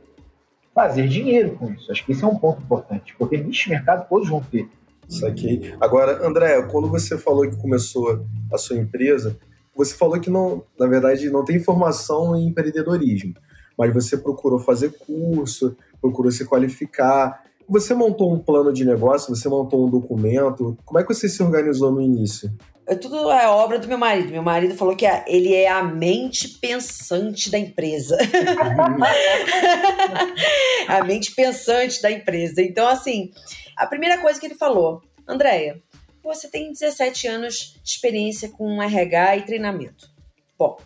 fazer 0.75 1.09
dinheiro 1.09 1.57
com 1.57 1.73
isso. 1.73 1.91
Acho 1.91 2.05
que 2.05 2.12
esse 2.12 2.23
é 2.23 2.27
um 2.27 2.37
ponto 2.37 2.62
importante, 2.62 3.14
porque 3.18 3.37
nicho 3.37 3.64
de 3.64 3.71
mercado 3.71 4.09
todos 4.09 4.29
vão 4.29 4.41
ter. 4.41 4.68
Isso 5.09 5.27
aqui. 5.27 5.75
Agora, 5.81 6.25
André, 6.25 6.62
quando 6.62 6.89
você 6.89 7.18
falou 7.18 7.49
que 7.49 7.57
começou 7.57 8.25
a 8.53 8.57
sua 8.57 8.77
empresa, 8.77 9.37
você 9.75 9.95
falou 9.95 10.21
que 10.21 10.31
não, 10.31 10.62
na 10.79 10.87
verdade, 10.87 11.29
não 11.31 11.45
tem 11.45 11.59
formação 11.59 12.37
em 12.37 12.47
empreendedorismo, 12.47 13.35
mas 13.77 13.93
você 13.93 14.16
procurou 14.16 14.59
fazer 14.59 14.93
curso, 14.99 15.77
procurou 16.01 16.31
se 16.31 16.45
qualificar. 16.45 17.43
Você 17.68 17.93
montou 17.93 18.33
um 18.33 18.39
plano 18.39 18.73
de 18.73 18.85
negócio, 18.85 19.35
você 19.35 19.49
montou 19.49 19.87
um 19.87 19.91
documento. 19.91 20.77
Como 20.85 21.01
é 21.01 21.03
que 21.03 21.12
você 21.12 21.29
se 21.29 21.43
organizou 21.43 21.91
no 21.91 22.01
início? 22.01 22.51
É 22.91 22.97
tudo 22.97 23.30
é 23.30 23.49
obra 23.49 23.78
do 23.78 23.86
meu 23.86 23.97
marido. 23.97 24.32
Meu 24.32 24.43
marido 24.43 24.74
falou 24.74 24.97
que 24.97 25.07
ele 25.28 25.55
é 25.55 25.68
a 25.68 25.80
mente 25.80 26.49
pensante 26.49 27.49
da 27.49 27.57
empresa. 27.57 28.18
a 30.88 31.05
mente 31.05 31.32
pensante 31.32 32.03
da 32.03 32.11
empresa. 32.11 32.61
Então, 32.61 32.88
assim, 32.88 33.30
a 33.76 33.86
primeira 33.86 34.18
coisa 34.18 34.41
que 34.41 34.47
ele 34.47 34.57
falou, 34.57 35.01
Andréia, 35.24 35.80
você 36.20 36.49
tem 36.49 36.72
17 36.72 37.28
anos 37.28 37.78
de 37.80 37.91
experiência 37.93 38.49
com 38.49 38.82
RH 38.82 39.36
e 39.36 39.43
treinamento. 39.43 40.11
Bom, 40.59 40.76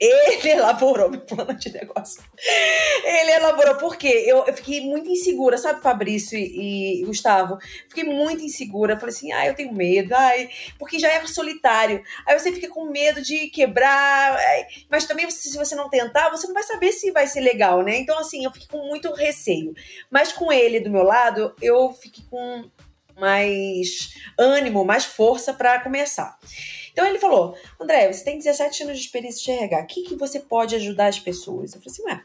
ele 0.00 0.48
elaborou 0.48 1.10
meu 1.10 1.20
plano 1.20 1.54
de 1.54 1.70
negócio. 1.70 2.22
Ele 3.04 3.32
elaborou, 3.32 3.76
porque 3.76 4.08
eu, 4.08 4.46
eu 4.46 4.54
fiquei 4.54 4.80
muito 4.80 5.10
insegura, 5.10 5.58
sabe, 5.58 5.82
Fabrício 5.82 6.38
e, 6.38 7.02
e, 7.02 7.04
Gustavo? 7.04 7.58
Fiquei 7.88 8.04
muito 8.04 8.42
insegura. 8.42 8.98
Falei 8.98 9.14
assim, 9.14 9.30
ah, 9.32 9.46
eu 9.46 9.54
tenho 9.54 9.74
medo, 9.74 10.14
ai, 10.14 10.48
porque 10.78 10.98
já 10.98 11.08
é 11.08 11.26
solitário. 11.26 12.02
Aí 12.26 12.38
você 12.38 12.50
fica 12.50 12.68
com 12.68 12.90
medo 12.90 13.20
de 13.20 13.48
quebrar, 13.48 14.38
mas 14.88 15.04
também 15.04 15.30
se 15.30 15.56
você 15.56 15.74
não 15.74 15.90
tentar, 15.90 16.30
você 16.30 16.46
não 16.46 16.54
vai 16.54 16.62
saber 16.62 16.92
se 16.92 17.10
vai 17.10 17.26
ser 17.26 17.40
legal, 17.40 17.82
né? 17.82 17.98
Então, 17.98 18.18
assim, 18.18 18.44
eu 18.44 18.52
fiquei 18.52 18.68
com 18.68 18.86
muito 18.86 19.12
receio. 19.12 19.74
Mas 20.10 20.32
com 20.32 20.50
ele 20.50 20.80
do 20.80 20.90
meu 20.90 21.02
lado, 21.02 21.54
eu 21.60 21.92
fiquei 21.92 22.24
com 22.30 22.70
mais 23.18 24.14
ânimo, 24.38 24.82
mais 24.82 25.04
força 25.04 25.52
para 25.52 25.80
começar. 25.80 26.38
Então 26.92 27.06
ele 27.06 27.18
falou: 27.18 27.56
André, 27.80 28.12
você 28.12 28.24
tem 28.24 28.38
17 28.38 28.84
anos 28.84 28.98
de 28.98 29.04
experiência 29.04 29.42
de 29.42 29.58
RH, 29.58 29.80
o 29.80 29.86
que, 29.86 30.02
que 30.02 30.16
você 30.16 30.40
pode 30.40 30.74
ajudar 30.76 31.06
as 31.06 31.18
pessoas? 31.18 31.74
Eu 31.74 31.80
falei 31.80 31.92
assim: 31.92 32.02
ué, 32.04 32.24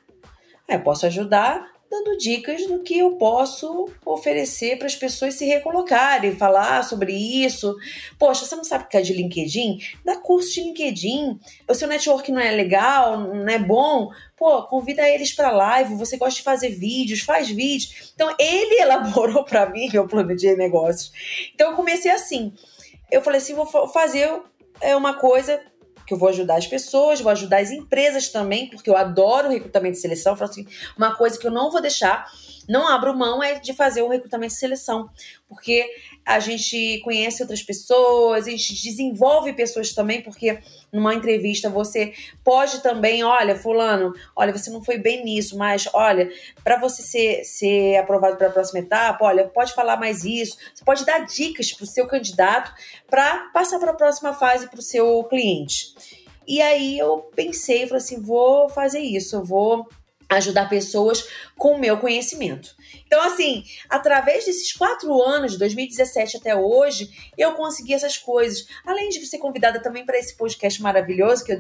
eu 0.67 0.81
posso 0.81 1.05
ajudar 1.05 1.75
dando 1.89 2.17
dicas 2.17 2.65
do 2.67 2.79
que 2.79 2.97
eu 2.97 3.11
posso 3.11 3.87
oferecer 4.05 4.77
para 4.77 4.87
as 4.87 4.95
pessoas 4.95 5.35
se 5.35 5.45
recolocarem, 5.45 6.35
falar 6.35 6.83
sobre 6.83 7.13
isso. 7.13 7.75
Poxa, 8.19 8.45
você 8.45 8.55
não 8.55 8.63
sabe 8.63 8.85
o 8.85 8.87
que 8.87 8.97
é 8.97 9.01
de 9.01 9.13
LinkedIn? 9.13 9.79
Dá 10.03 10.17
curso 10.17 10.53
de 10.53 10.61
LinkedIn. 10.61 11.39
O 11.67 11.73
seu 11.73 11.87
network 11.87 12.31
não 12.31 12.41
é 12.41 12.51
legal, 12.51 13.19
não 13.19 13.47
é 13.47 13.59
bom? 13.59 14.09
Pô, 14.35 14.63
convida 14.63 15.07
eles 15.07 15.33
para 15.33 15.51
live. 15.51 15.95
Você 15.95 16.17
gosta 16.17 16.35
de 16.35 16.43
fazer 16.43 16.69
vídeos, 16.69 17.21
faz 17.21 17.49
vídeos. 17.49 18.11
Então 18.13 18.33
ele 18.37 18.75
elaborou 18.81 19.43
para 19.43 19.69
mim 19.69 19.89
meu 19.91 20.07
plano 20.07 20.35
de 20.35 20.55
negócios. 20.55 21.11
Então 21.53 21.71
eu 21.71 21.75
comecei 21.75 22.11
assim. 22.11 22.53
Eu 23.11 23.21
falei 23.21 23.39
assim, 23.39 23.53
vou 23.53 23.67
fazer 23.87 24.27
é 24.81 24.95
uma 24.95 25.15
coisa 25.15 25.61
que 26.05 26.13
eu 26.13 26.17
vou 26.17 26.29
ajudar 26.29 26.57
as 26.57 26.67
pessoas, 26.67 27.19
vou 27.19 27.31
ajudar 27.31 27.57
as 27.57 27.71
empresas 27.71 28.29
também, 28.29 28.69
porque 28.69 28.89
eu 28.89 28.95
adoro 28.95 29.49
recrutamento 29.49 29.97
e 29.97 30.01
seleção. 30.01 30.35
Falo 30.35 30.51
assim, 30.51 30.67
uma 30.97 31.15
coisa 31.15 31.37
que 31.37 31.47
eu 31.47 31.51
não 31.51 31.71
vou 31.71 31.81
deixar, 31.81 32.25
não 32.69 32.87
abro 32.87 33.15
mão 33.15 33.41
é 33.41 33.59
de 33.59 33.73
fazer 33.73 34.03
o 34.03 34.09
recrutamento 34.09 34.53
e 34.53 34.57
seleção, 34.57 35.09
porque 35.47 35.89
a 36.25 36.39
gente 36.39 36.99
conhece 37.03 37.43
outras 37.43 37.61
pessoas, 37.61 38.47
a 38.47 38.49
gente 38.49 38.73
desenvolve 38.81 39.53
pessoas 39.53 39.93
também, 39.93 40.23
porque 40.23 40.57
numa 40.91 41.13
entrevista 41.13 41.69
você 41.69 42.13
pode 42.43 42.81
também, 42.81 43.23
olha, 43.23 43.55
fulano, 43.55 44.11
olha, 44.35 44.51
você 44.51 44.71
não 44.71 44.83
foi 44.83 44.97
bem 44.97 45.23
nisso, 45.23 45.55
mas 45.55 45.87
olha, 45.93 46.31
para 46.63 46.79
você 46.79 47.03
ser, 47.03 47.43
ser 47.43 47.97
aprovado 47.97 48.37
para 48.37 48.47
a 48.47 48.51
próxima 48.51 48.79
etapa, 48.79 49.23
olha, 49.23 49.47
pode 49.47 49.73
falar 49.73 49.97
mais 49.97 50.25
isso, 50.25 50.57
você 50.73 50.83
pode 50.83 51.05
dar 51.05 51.19
dicas 51.19 51.71
para 51.71 51.83
o 51.83 51.87
seu 51.87 52.07
candidato 52.07 52.73
para 53.07 53.49
passar 53.53 53.77
para 53.77 53.91
a 53.91 53.95
próxima 53.95 54.33
fase 54.33 54.67
para 54.67 54.79
o 54.79 54.83
seu 54.83 55.23
cliente. 55.25 55.93
E 56.47 56.61
aí 56.61 56.97
eu 56.97 57.29
pensei, 57.35 57.85
falei 57.85 57.97
assim, 57.97 58.21
vou 58.21 58.67
fazer 58.69 58.99
isso, 58.99 59.35
eu 59.35 59.43
vou 59.43 59.87
ajudar 60.29 60.69
pessoas 60.69 61.27
com 61.55 61.75
o 61.75 61.79
meu 61.79 61.97
conhecimento. 61.97 62.75
Então, 63.05 63.21
assim, 63.21 63.63
através 63.89 64.45
desses 64.45 64.73
quatro 64.73 65.21
anos, 65.21 65.53
de 65.53 65.59
2017 65.59 66.37
até 66.37 66.55
hoje, 66.55 67.09
eu 67.37 67.53
consegui 67.53 67.93
essas 67.93 68.17
coisas. 68.17 68.67
Além 68.85 69.09
de 69.09 69.25
ser 69.25 69.37
convidada 69.37 69.81
também 69.81 70.05
para 70.05 70.17
esse 70.17 70.35
podcast 70.35 70.81
maravilhoso, 70.81 71.43
que 71.43 71.53
eu 71.53 71.57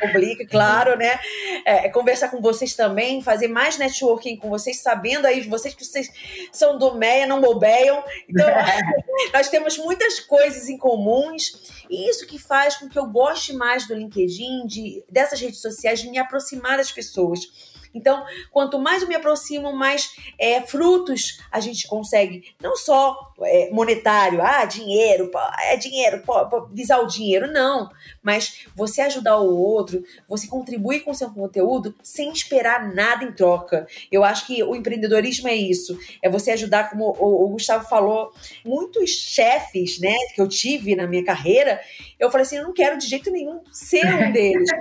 publica, 0.00 0.46
claro, 0.50 0.96
né? 0.96 1.18
É, 1.64 1.88
conversar 1.88 2.30
com 2.30 2.40
vocês 2.40 2.74
também, 2.74 3.22
fazer 3.22 3.48
mais 3.48 3.78
networking 3.78 4.36
com 4.36 4.48
vocês, 4.48 4.78
sabendo 4.80 5.26
aí 5.26 5.40
de 5.40 5.48
vocês 5.48 5.74
que 5.74 5.84
vocês 5.84 6.08
são 6.50 6.78
do 6.78 6.94
MEIA, 6.94 7.26
não 7.26 7.40
bobeiam. 7.40 8.02
Então, 8.28 8.46
nós 9.32 9.48
temos 9.48 9.78
muitas 9.78 10.20
coisas 10.20 10.68
em 10.68 10.76
comuns. 10.76 11.84
E 11.88 12.08
isso 12.08 12.26
que 12.26 12.38
faz 12.38 12.76
com 12.76 12.88
que 12.88 12.98
eu 12.98 13.06
goste 13.06 13.52
mais 13.52 13.86
do 13.86 13.94
LinkedIn, 13.94 14.66
de, 14.66 15.04
dessas 15.10 15.40
redes 15.40 15.60
sociais, 15.60 16.00
de 16.00 16.10
me 16.10 16.18
aproximar 16.18 16.78
das 16.78 16.90
pessoas. 16.90 17.71
Então, 17.94 18.24
quanto 18.50 18.78
mais 18.78 19.02
eu 19.02 19.08
me 19.08 19.14
aproximo, 19.14 19.72
mais 19.72 20.14
é, 20.38 20.60
frutos 20.62 21.40
a 21.50 21.60
gente 21.60 21.86
consegue. 21.86 22.54
Não 22.60 22.76
só 22.76 23.32
é, 23.42 23.70
monetário, 23.70 24.40
ah, 24.42 24.64
dinheiro, 24.64 25.30
é 25.64 25.76
dinheiro, 25.76 26.22
pô, 26.24 26.46
pô, 26.46 26.66
visar 26.72 27.00
o 27.00 27.06
dinheiro, 27.06 27.50
não. 27.50 27.90
Mas 28.22 28.66
você 28.74 29.02
ajudar 29.02 29.38
o 29.38 29.56
outro, 29.56 30.02
você 30.28 30.46
contribuir 30.46 31.00
com 31.00 31.10
o 31.10 31.14
seu 31.14 31.30
conteúdo 31.30 31.94
sem 32.02 32.30
esperar 32.30 32.94
nada 32.94 33.24
em 33.24 33.32
troca. 33.32 33.86
Eu 34.10 34.24
acho 34.24 34.46
que 34.46 34.62
o 34.62 34.74
empreendedorismo 34.74 35.48
é 35.48 35.54
isso. 35.54 35.98
É 36.22 36.28
você 36.28 36.52
ajudar, 36.52 36.90
como 36.90 37.14
o, 37.18 37.44
o 37.44 37.48
Gustavo 37.48 37.88
falou, 37.88 38.32
muitos 38.64 39.10
chefes, 39.10 40.00
né, 40.00 40.16
que 40.34 40.40
eu 40.40 40.48
tive 40.48 40.96
na 40.96 41.06
minha 41.06 41.24
carreira, 41.24 41.80
eu 42.18 42.30
falei 42.30 42.46
assim, 42.46 42.56
eu 42.56 42.64
não 42.64 42.72
quero 42.72 42.96
de 42.96 43.06
jeito 43.06 43.30
nenhum 43.30 43.60
ser 43.70 44.06
um 44.06 44.32
deles. 44.32 44.70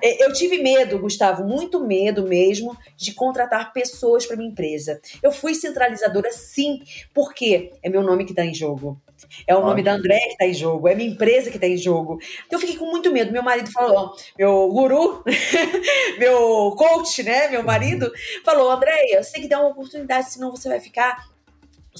É, 0.00 0.24
eu 0.24 0.32
tive 0.32 0.58
medo, 0.58 0.98
Gustavo, 0.98 1.44
muito 1.44 1.84
medo 1.84 2.22
mesmo 2.22 2.47
de 2.96 3.12
contratar 3.12 3.72
pessoas 3.72 4.26
para 4.26 4.36
minha 4.36 4.50
empresa. 4.50 5.00
Eu 5.22 5.32
fui 5.32 5.54
centralizadora, 5.54 6.30
sim, 6.32 6.82
porque 7.12 7.72
é 7.82 7.88
meu 7.88 8.02
nome 8.02 8.24
que 8.24 8.32
está 8.32 8.44
em 8.44 8.54
jogo. 8.54 9.00
É 9.46 9.54
o 9.54 9.60
nome 9.60 9.82
da 9.82 9.92
André 9.92 10.18
que 10.18 10.32
está 10.32 10.46
em 10.46 10.54
jogo, 10.54 10.86
é 10.86 10.94
minha 10.94 11.10
empresa 11.10 11.50
que 11.50 11.56
está 11.56 11.66
em 11.66 11.76
jogo. 11.76 12.18
Então 12.46 12.56
eu 12.56 12.60
fiquei 12.60 12.76
com 12.76 12.86
muito 12.86 13.12
medo. 13.12 13.32
Meu 13.32 13.42
marido 13.42 13.70
falou, 13.70 14.14
meu 14.38 14.68
guru, 14.68 15.24
meu 16.18 16.74
coach, 16.76 17.22
né, 17.22 17.48
meu 17.48 17.62
marido, 17.62 18.10
falou: 18.44 18.70
Andréia, 18.70 19.22
você 19.22 19.32
tem 19.32 19.42
que 19.42 19.48
dar 19.48 19.60
uma 19.60 19.70
oportunidade, 19.70 20.30
senão 20.30 20.50
você 20.50 20.68
vai 20.68 20.80
ficar 20.80 21.28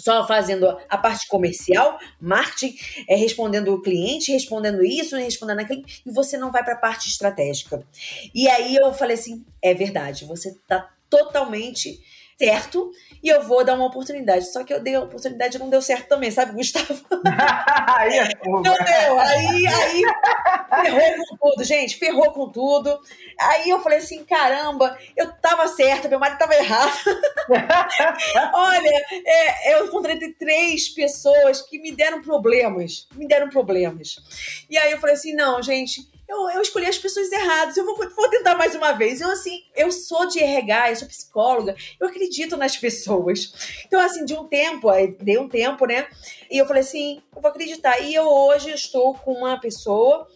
só 0.03 0.27
fazendo 0.27 0.67
a 0.89 0.97
parte 0.97 1.27
comercial, 1.29 1.99
marketing, 2.21 2.77
é, 3.09 3.17
respondendo 3.17 3.73
o 3.73 3.83
cliente, 3.83 4.33
respondendo 4.33 4.85
isso, 4.85 5.17
respondendo 5.17 5.61
aquilo, 5.61 5.85
e 6.05 6.11
você 6.11 6.37
não 6.37 6.51
vai 6.51 6.65
para 6.65 6.75
a 6.75 6.79
parte 6.79 7.09
estratégica. 7.09 7.87
E 8.35 8.49
aí 8.49 8.77
eu 8.77 8.93
falei 8.93 9.17
assim: 9.17 9.45
é 9.63 9.75
verdade, 9.75 10.25
você 10.25 10.51
está 10.51 10.91
totalmente 11.11 12.01
certo 12.39 12.93
e 13.23 13.29
eu 13.29 13.43
vou 13.43 13.65
dar 13.65 13.75
uma 13.75 13.87
oportunidade. 13.87 14.47
Só 14.47 14.63
que 14.63 14.73
eu 14.73 14.81
dei 14.81 14.95
a 14.95 15.01
oportunidade 15.01 15.57
e 15.57 15.59
não 15.59 15.69
deu 15.69 15.83
certo 15.83 16.09
também, 16.09 16.31
sabe, 16.31 16.53
Gustavo? 16.53 16.95
aí 17.89 18.19
é 18.19 18.29
não 18.45 18.63
deu. 18.63 19.19
Aí, 19.19 19.67
aí 19.67 20.03
ferrou 20.85 21.27
com 21.27 21.37
tudo, 21.37 21.65
gente, 21.65 21.97
ferrou 21.97 22.33
com 22.33 22.49
tudo. 22.49 22.99
Aí 23.41 23.69
eu 23.69 23.81
falei 23.81 23.99
assim: 23.99 24.25
caramba, 24.25 24.97
eu 25.17 25.33
tava 25.33 25.67
certa, 25.67 26.09
meu 26.09 26.21
marido 26.21 26.39
tava 26.39 26.55
errado. 26.55 26.93
Olha, 28.55 29.07
é, 29.27 29.75
eu 29.75 29.87
encontrei 29.87 30.19
três 30.35 30.89
pessoas 30.89 31.63
que 31.63 31.79
me 31.79 31.91
deram 31.93 32.23
problemas. 32.23 33.09
Me 33.15 33.27
deram 33.27 33.49
problemas. 33.49 34.17
E 34.71 34.79
aí 34.79 34.93
eu 34.93 35.01
falei 35.01 35.17
assim: 35.17 35.35
não, 35.35 35.61
gente 35.61 36.09
eu, 36.29 36.51
eu 36.51 36.61
escolhi 36.61 36.87
as 36.87 36.99
pessoas 36.99 37.33
erradas, 37.33 37.77
eu 37.77 37.87
vou, 37.87 37.97
vou 37.97 38.29
tentar 38.29 38.55
mais 38.55 38.75
uma 38.75 38.93
vez. 38.93 39.21
Eu, 39.21 39.31
assim, 39.31 39.63
eu 39.75 39.91
sou 39.91 40.29
de 40.29 40.39
RH, 40.39 40.91
eu 40.91 40.97
sou 40.97 41.09
psicóloga, 41.09 41.75
eu 41.99 42.07
acredito 42.07 42.57
nas 42.57 42.77
pessoas. 42.77 43.53
Então, 43.87 43.99
assim, 43.99 44.25
de 44.25 44.35
um 44.35 44.45
tempo, 44.45 44.89
dei 45.21 45.39
um 45.39 45.49
tempo, 45.49 45.87
né? 45.87 46.07
E 46.51 46.59
eu 46.59 46.67
falei 46.67 46.83
assim, 46.83 47.23
eu 47.35 47.41
vou 47.41 47.51
acreditar. 47.51 47.99
E 48.01 48.15
eu 48.15 48.29
hoje 48.29 48.71
estou 48.71 49.15
com 49.15 49.33
uma 49.33 49.59
pessoa, 49.59 50.29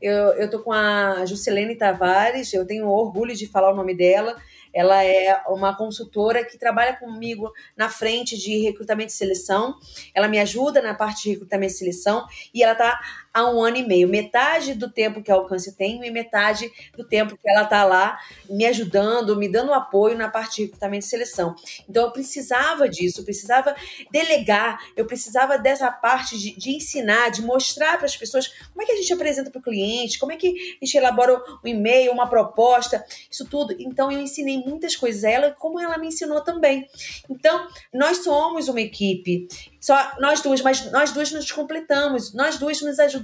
eu, 0.00 0.32
eu 0.32 0.48
tô 0.48 0.62
com 0.62 0.72
a 0.72 1.26
Juscelene 1.26 1.76
Tavares, 1.76 2.52
eu 2.52 2.66
tenho 2.66 2.88
orgulho 2.88 3.34
de 3.34 3.46
falar 3.46 3.70
o 3.70 3.76
nome 3.76 3.94
dela. 3.94 4.36
Ela 4.72 5.04
é 5.04 5.40
uma 5.46 5.76
consultora 5.76 6.44
que 6.44 6.58
trabalha 6.58 6.96
comigo 6.96 7.52
na 7.76 7.88
frente 7.88 8.36
de 8.36 8.58
recrutamento 8.58 9.12
e 9.12 9.16
seleção. 9.16 9.78
Ela 10.12 10.26
me 10.26 10.40
ajuda 10.40 10.82
na 10.82 10.94
parte 10.94 11.22
de 11.22 11.30
recrutamento 11.30 11.72
e 11.74 11.76
seleção 11.76 12.26
e 12.52 12.62
ela 12.62 12.72
está 12.72 13.00
há 13.34 13.50
um 13.50 13.60
ano 13.60 13.76
e 13.76 13.82
meio. 13.82 14.08
Metade 14.08 14.74
do 14.74 14.88
tempo 14.88 15.20
que 15.20 15.30
a 15.30 15.34
Alcance 15.34 15.76
tem 15.76 16.02
e 16.06 16.10
metade 16.10 16.70
do 16.96 17.04
tempo 17.04 17.36
que 17.36 17.50
ela 17.50 17.64
está 17.64 17.84
lá 17.84 18.16
me 18.48 18.64
ajudando, 18.64 19.36
me 19.36 19.48
dando 19.48 19.74
apoio 19.74 20.16
na 20.16 20.28
parte 20.28 20.56
de 20.56 20.62
recrutamento 20.62 21.04
e 21.04 21.08
seleção. 21.08 21.56
Então 21.88 22.04
eu 22.04 22.12
precisava 22.12 22.88
disso, 22.88 23.20
eu 23.20 23.24
precisava 23.24 23.74
delegar, 24.10 24.78
eu 24.96 25.04
precisava 25.04 25.58
dessa 25.58 25.90
parte 25.90 26.38
de, 26.38 26.56
de 26.56 26.70
ensinar, 26.70 27.30
de 27.30 27.42
mostrar 27.42 27.96
para 27.96 28.06
as 28.06 28.16
pessoas 28.16 28.46
como 28.72 28.82
é 28.82 28.86
que 28.86 28.92
a 28.92 28.96
gente 28.96 29.12
apresenta 29.12 29.50
para 29.50 29.58
o 29.58 29.62
cliente, 29.62 30.18
como 30.18 30.30
é 30.30 30.36
que 30.36 30.76
a 30.80 30.84
gente 30.84 30.96
elabora 30.96 31.42
um 31.64 31.68
e-mail, 31.68 32.12
uma 32.12 32.28
proposta, 32.28 33.04
isso 33.28 33.44
tudo. 33.46 33.74
Então 33.80 34.12
eu 34.12 34.20
ensinei 34.20 34.58
muitas 34.58 34.94
coisas 34.94 35.24
a 35.24 35.30
ela, 35.30 35.50
como 35.50 35.80
ela 35.80 35.98
me 35.98 36.06
ensinou 36.06 36.40
também. 36.40 36.88
Então, 37.28 37.66
nós 37.92 38.18
somos 38.18 38.68
uma 38.68 38.80
equipe 38.80 39.48
só 39.84 40.12
nós 40.18 40.40
duas, 40.40 40.62
mas 40.62 40.90
nós 40.90 41.12
duas 41.12 41.30
nos 41.30 41.52
completamos, 41.52 42.32
nós 42.32 42.56
duas 42.56 42.80
nos 42.80 42.98
ajudamos. 42.98 43.23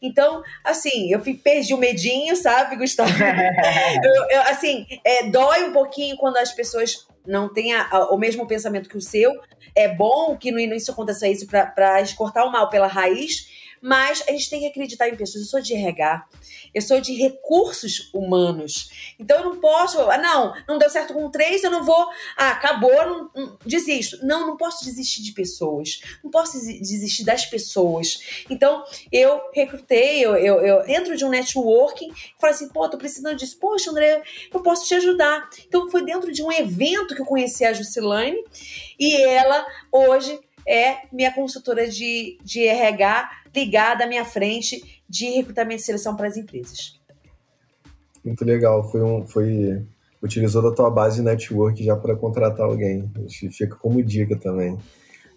Então, 0.00 0.42
assim, 0.64 1.12
eu 1.12 1.20
perdi 1.20 1.74
o 1.74 1.78
medinho, 1.78 2.36
sabe, 2.36 2.76
Gustavo? 2.76 3.10
eu, 4.02 4.24
eu, 4.30 4.42
assim, 4.42 4.86
é, 5.04 5.28
dói 5.28 5.64
um 5.64 5.72
pouquinho 5.72 6.16
quando 6.16 6.36
as 6.36 6.52
pessoas 6.52 7.06
não 7.26 7.52
têm 7.52 7.74
a, 7.74 7.88
a, 7.90 8.14
o 8.14 8.18
mesmo 8.18 8.46
pensamento 8.46 8.88
que 8.88 8.96
o 8.96 9.00
seu. 9.00 9.32
É 9.74 9.86
bom 9.86 10.36
que 10.36 10.50
no 10.50 10.58
início 10.58 10.92
aconteça 10.92 11.28
isso 11.28 11.46
para 11.46 12.02
cortar 12.16 12.44
o 12.44 12.50
mal 12.50 12.68
pela 12.70 12.86
raiz, 12.86 13.46
mas 13.80 14.22
a 14.28 14.32
gente 14.32 14.50
tem 14.50 14.60
que 14.60 14.66
acreditar 14.66 15.08
em 15.08 15.16
pessoas. 15.16 15.44
Eu 15.44 15.50
sou 15.50 15.60
de 15.60 15.74
RH, 15.74 16.26
eu 16.74 16.82
sou 16.82 17.00
de 17.00 17.14
recursos 17.14 18.10
humanos. 18.12 19.14
Então 19.18 19.38
eu 19.38 19.44
não 19.44 19.60
posso, 19.60 20.00
ah, 20.00 20.18
não, 20.18 20.54
não 20.66 20.78
deu 20.78 20.90
certo 20.90 21.14
com 21.14 21.30
três, 21.30 21.62
eu 21.64 21.70
não 21.70 21.84
vou, 21.84 22.08
ah, 22.36 22.50
acabou, 22.50 22.90
não, 23.06 23.30
não, 23.34 23.58
desisto. 23.64 24.18
Não, 24.24 24.46
não 24.46 24.56
posso 24.56 24.84
desistir 24.84 25.22
de 25.22 25.32
pessoas, 25.32 26.00
não 26.22 26.30
posso 26.30 26.58
desistir 26.58 27.24
das 27.24 27.46
pessoas. 27.46 28.44
Então 28.50 28.84
eu 29.12 29.40
recrutei, 29.52 30.24
eu, 30.24 30.36
eu, 30.36 30.60
eu 30.60 30.86
dentro 30.86 31.16
de 31.16 31.24
um 31.24 31.28
networking, 31.28 32.12
falei 32.38 32.54
assim, 32.54 32.68
pô, 32.68 32.88
tô 32.88 32.98
precisando 32.98 33.36
disso. 33.36 33.58
Poxa, 33.58 33.90
André, 33.90 34.22
eu 34.52 34.60
posso 34.60 34.86
te 34.86 34.94
ajudar. 34.94 35.48
Então 35.66 35.90
foi 35.90 36.04
dentro 36.04 36.32
de 36.32 36.42
um 36.42 36.52
evento 36.52 37.14
que 37.14 37.22
eu 37.22 37.26
conheci 37.26 37.64
a 37.64 37.72
Jusilane 37.72 38.42
e 38.98 39.20
ela 39.22 39.66
hoje 39.92 40.38
é 40.66 41.06
minha 41.10 41.32
consultora 41.32 41.88
de, 41.88 42.38
de 42.42 42.66
RH 42.66 43.37
ligada 43.54 44.04
à 44.04 44.06
minha 44.06 44.24
frente 44.24 45.02
de 45.08 45.26
recrutamento 45.30 45.82
e 45.82 45.84
seleção 45.84 46.16
para 46.16 46.28
as 46.28 46.36
empresas. 46.36 46.98
Muito 48.24 48.44
legal. 48.44 48.90
Foi 48.90 49.02
um, 49.02 49.26
foi 49.26 49.86
utilizou 50.22 50.62
da 50.62 50.72
tua 50.72 50.90
base 50.90 51.22
network 51.22 51.82
já 51.82 51.96
para 51.96 52.16
contratar 52.16 52.66
alguém. 52.66 53.10
A 53.16 53.20
gente 53.20 53.50
fica 53.50 53.76
como 53.76 54.02
dica 54.02 54.36
também. 54.36 54.78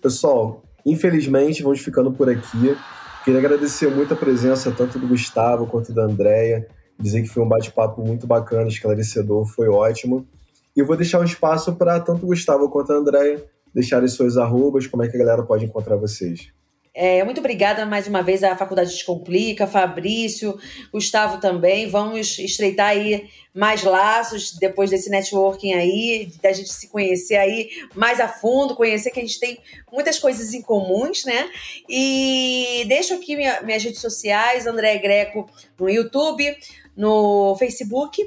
Pessoal, 0.02 0.64
infelizmente 0.86 1.64
vamos 1.64 1.80
ficando 1.80 2.12
por 2.12 2.30
aqui. 2.30 2.76
Queria 3.24 3.40
agradecer 3.40 3.88
muito 3.90 4.14
a 4.14 4.18
presença 4.18 4.72
tanto 4.72 4.98
do 4.98 5.08
Gustavo 5.08 5.68
quanto 5.68 5.94
da 5.94 6.04
Andrea. 6.04 6.68
Dizer 7.00 7.22
que 7.22 7.30
foi 7.30 7.44
um 7.44 7.48
bate-papo 7.48 8.04
muito 8.04 8.28
bacana, 8.28 8.68
esclarecedor, 8.68 9.46
foi 9.46 9.68
ótimo. 9.70 10.28
E 10.76 10.80
eu 10.80 10.86
vou 10.86 10.96
deixar 10.96 11.20
um 11.20 11.24
espaço 11.24 11.76
para 11.76 12.00
tanto 12.00 12.26
o 12.26 12.28
Gustavo 12.28 12.70
quanto 12.70 12.92
a 12.92 12.96
Andrea 12.96 13.44
deixarem 13.74 14.08
suas 14.08 14.38
arrobas, 14.38 14.88
como 14.88 15.04
é 15.04 15.08
que 15.08 15.16
a 15.16 15.20
galera 15.20 15.44
pode 15.44 15.66
encontrar 15.66 15.96
vocês. 15.96 16.52
É, 16.94 17.24
muito 17.24 17.40
obrigada 17.40 17.86
mais 17.86 18.06
uma 18.06 18.22
vez 18.22 18.44
à 18.44 18.54
Faculdade 18.54 18.92
Descomplica, 18.92 19.66
Fabrício, 19.66 20.60
Gustavo 20.92 21.40
também. 21.40 21.88
Vamos 21.88 22.38
estreitar 22.38 22.90
aí 22.90 23.30
mais 23.54 23.84
laços 23.84 24.52
depois 24.60 24.90
desse 24.90 25.10
networking 25.10 25.74
aí, 25.74 26.30
da 26.42 26.52
gente 26.52 26.70
se 26.70 26.90
conhecer 26.90 27.38
aí 27.38 27.70
mais 27.96 28.20
a 28.20 28.28
fundo, 28.28 28.76
conhecer 28.76 29.10
que 29.10 29.20
a 29.20 29.24
gente 29.24 29.40
tem 29.40 29.58
muitas 29.90 30.20
coisas 30.20 30.54
em 30.54 30.62
comuns, 30.62 31.24
né? 31.24 31.50
E 31.88 32.84
deixo 32.90 33.14
aqui 33.14 33.38
minha, 33.38 33.62
minhas 33.62 33.84
redes 33.84 34.02
sociais, 34.02 34.68
André 34.68 34.98
Greco 34.98 35.50
no 35.80 35.90
YouTube, 35.90 36.58
no 36.96 37.56
Facebook 37.58 38.22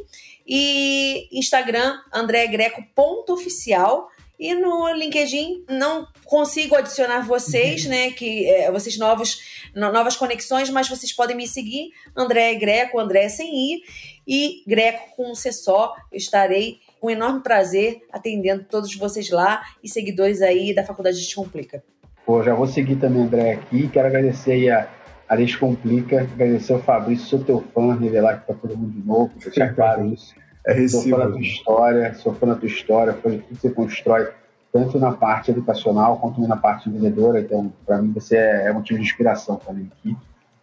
e 0.47 1.29
Instagram, 1.33 1.99
André 2.11 2.47
Greco 2.47 2.83
ponto 2.95 3.35
oficial. 3.35 4.09
E 4.39 4.53
no 4.55 4.93
LinkedIn 4.93 5.64
não 5.68 6.07
consigo 6.24 6.74
adicionar 6.74 7.20
vocês, 7.20 7.85
uhum. 7.85 7.91
né? 7.91 8.11
Que 8.11 8.47
é, 8.47 8.70
vocês 8.70 8.99
novos, 8.99 9.41
novas 9.74 10.16
conexões, 10.16 10.68
mas 10.70 10.89
vocês 10.89 11.12
podem 11.12 11.37
me 11.37 11.47
seguir, 11.47 11.91
André 12.16 12.55
Greco, 12.55 12.99
André 12.99 13.28
sem 13.28 13.55
I, 13.55 13.82
e 14.26 14.64
Greco 14.66 15.14
com 15.16 15.30
um 15.30 15.35
C 15.35 15.53
só. 15.53 15.95
Eu 16.11 16.18
estarei 16.18 16.80
com 17.01 17.11
enorme 17.11 17.43
prazer 17.43 18.03
atendendo 18.12 18.64
todos 18.64 18.95
vocês 18.97 19.30
lá 19.30 19.62
e 19.82 19.89
seguidores 19.89 20.43
aí 20.43 20.74
da 20.74 20.85
Faculdade 20.85 21.18
Descomplica. 21.18 21.82
Pô, 22.26 22.43
já 22.43 22.55
vou 22.55 22.66
seguir 22.66 22.97
também, 22.97 23.22
André, 23.22 23.53
aqui. 23.53 23.89
Quero 23.89 24.09
agradecer 24.09 24.70
a, 24.70 24.89
a 25.28 25.37
Descomplica, 25.37 26.22
agradecer 26.22 26.72
ao 26.72 26.82
Fabrício, 26.82 27.26
sou 27.26 27.45
teu 27.45 27.62
fã, 27.74 27.95
revelar 27.99 28.41
que 28.41 28.47
tá 28.47 28.55
todo 28.55 28.76
mundo 28.76 28.93
de 28.93 29.07
novo, 29.07 29.30
deixar 29.39 29.74
claro 29.74 30.07
isso. 30.07 30.35
É 30.67 30.73
recíproco. 30.73 31.09
Sou 31.09 31.19
fã 31.19 31.25
da 31.25 31.31
tua 31.31 31.41
história, 31.41 32.15
sou 32.15 32.35
fã 32.35 32.47
da 32.47 32.55
tua 32.55 32.69
história, 32.69 33.12
fã 33.12 33.31
de 33.31 33.39
tudo 33.39 33.49
que 33.49 33.61
você 33.61 33.71
constrói, 33.71 34.29
tanto 34.73 34.99
na 34.99 35.12
parte 35.12 35.51
educacional 35.51 36.19
quanto 36.19 36.41
na 36.47 36.57
parte 36.57 36.89
vendedora. 36.89 37.41
Então, 37.41 37.73
para 37.85 38.01
mim, 38.01 38.12
você 38.12 38.37
é, 38.37 38.67
é 38.67 38.73
motivo 38.73 38.99
de 38.99 39.05
inspiração 39.05 39.57
também 39.57 39.91
aqui. 39.93 40.17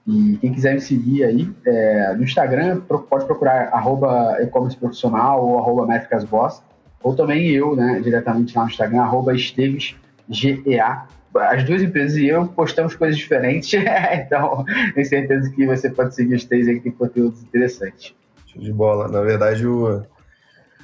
E 0.07 0.37
quem 0.37 0.51
quiser 0.51 0.73
me 0.73 0.81
seguir 0.81 1.23
aí 1.23 1.49
é, 1.65 2.13
no 2.15 2.23
Instagram, 2.23 2.81
pode 2.81 3.25
procurar 3.25 3.69
arroba 3.71 4.37
e-commerce 4.41 4.75
profissional 4.75 5.45
ou 5.45 5.59
arroba 5.59 5.85
métricasboss, 5.85 6.63
ou 7.03 7.15
também 7.15 7.49
eu, 7.51 7.75
né, 7.75 7.99
diretamente 8.03 8.55
lá 8.55 8.63
no 8.63 8.69
Instagram, 8.69 9.01
arroba 9.01 9.35
estevesgea. 9.35 11.05
As 11.35 11.63
duas 11.63 11.81
empresas 11.81 12.17
e 12.17 12.27
eu 12.27 12.47
postamos 12.47 12.95
coisas 12.95 13.17
diferentes, 13.17 13.71
então 14.13 14.65
tenho 14.93 15.07
certeza 15.07 15.49
que 15.51 15.65
você 15.65 15.89
pode 15.89 16.13
seguir 16.13 16.35
os 16.35 16.45
três 16.45 16.67
aí 16.67 16.75
que 16.75 16.81
tem 16.81 16.91
conteúdos 16.91 17.41
interessantes. 17.43 18.13
Show 18.51 18.61
de 18.61 18.73
bola. 18.73 19.07
Na 19.07 19.21
verdade, 19.21 19.65
o, 19.65 20.01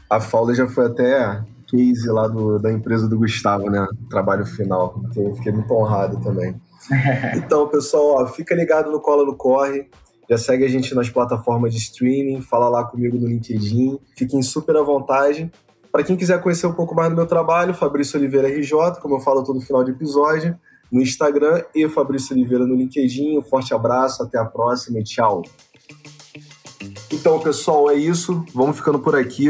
a 0.10 0.20
Fowler 0.20 0.56
já 0.56 0.68
foi 0.68 0.86
até 0.86 1.42
case 1.68 2.08
lá 2.08 2.28
do, 2.28 2.58
da 2.60 2.72
empresa 2.72 3.08
do 3.08 3.18
Gustavo, 3.18 3.70
né? 3.70 3.86
Trabalho 4.10 4.46
final. 4.46 5.02
Então, 5.06 5.24
eu 5.24 5.36
fiquei 5.36 5.52
muito 5.52 5.72
honrado 5.74 6.20
também. 6.22 6.56
Então, 7.36 7.68
pessoal, 7.68 8.24
ó, 8.24 8.28
fica 8.28 8.56
ligado 8.56 8.90
no 8.90 9.02
Cola 9.02 9.26
no 9.26 9.36
Corre. 9.36 9.90
Já 10.30 10.38
segue 10.38 10.64
a 10.64 10.70
gente 10.70 10.96
nas 10.96 11.10
plataformas 11.10 11.74
de 11.74 11.80
streaming, 11.80 12.42
fala 12.42 12.70
lá 12.70 12.86
comigo 12.86 13.18
no 13.18 13.28
LinkedIn. 13.28 14.00
Fiquem 14.16 14.42
super 14.42 14.76
à 14.78 14.82
vontade. 14.82 15.52
Para 15.92 16.04
quem 16.04 16.16
quiser 16.16 16.42
conhecer 16.42 16.68
um 16.68 16.74
pouco 16.74 16.94
mais 16.96 17.10
do 17.10 17.16
meu 17.16 17.26
trabalho, 17.26 17.74
Fabrício 17.74 18.18
Oliveira 18.18 18.48
RJ, 18.48 19.02
como 19.02 19.16
eu 19.16 19.20
falo 19.20 19.44
todo 19.44 19.60
final 19.60 19.84
de 19.84 19.92
episódio, 19.92 20.58
no 20.92 21.02
Instagram 21.02 21.64
e 21.74 21.88
Fabrício 21.90 22.36
Oliveira 22.36 22.66
no 22.66 22.76
LinkedIn. 22.76 23.38
Um 23.38 23.42
forte 23.42 23.74
abraço, 23.74 24.24
até 24.24 24.38
a 24.38 24.46
próxima 24.46 25.00
e 25.00 25.04
tchau. 25.04 25.42
Então, 27.28 27.42
pessoal, 27.42 27.90
é 27.90 27.96
isso. 27.96 28.46
Vamos 28.56 28.78
ficando 28.78 29.00
por 29.00 29.14
aqui. 29.14 29.50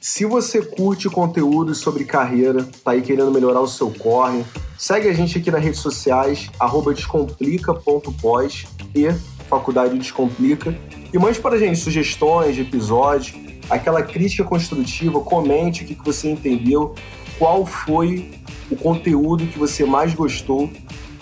Se 0.00 0.24
você 0.24 0.60
curte 0.60 1.08
conteúdos 1.08 1.78
sobre 1.78 2.04
carreira, 2.04 2.68
tá 2.82 2.90
aí 2.90 3.02
querendo 3.02 3.30
melhorar 3.30 3.60
o 3.60 3.68
seu 3.68 3.88
corre, 3.88 4.44
segue 4.76 5.08
a 5.08 5.12
gente 5.12 5.38
aqui 5.38 5.48
nas 5.48 5.62
redes 5.62 5.78
sociais, 5.78 6.50
descomplica.pós 6.92 8.66
e 8.92 9.12
Faculdade 9.48 9.96
Descomplica. 9.96 10.76
E 11.12 11.16
mande 11.16 11.38
para 11.38 11.54
a 11.54 11.58
gente 11.58 11.78
sugestões 11.78 12.56
de 12.56 12.62
episódios, 12.62 13.32
aquela 13.70 14.02
crítica 14.02 14.42
construtiva, 14.42 15.20
comente 15.20 15.84
o 15.84 15.86
que 15.86 15.94
você 16.04 16.32
entendeu, 16.32 16.96
qual 17.38 17.64
foi 17.64 18.28
o 18.68 18.74
conteúdo 18.74 19.46
que 19.46 19.56
você 19.56 19.84
mais 19.84 20.12
gostou 20.14 20.68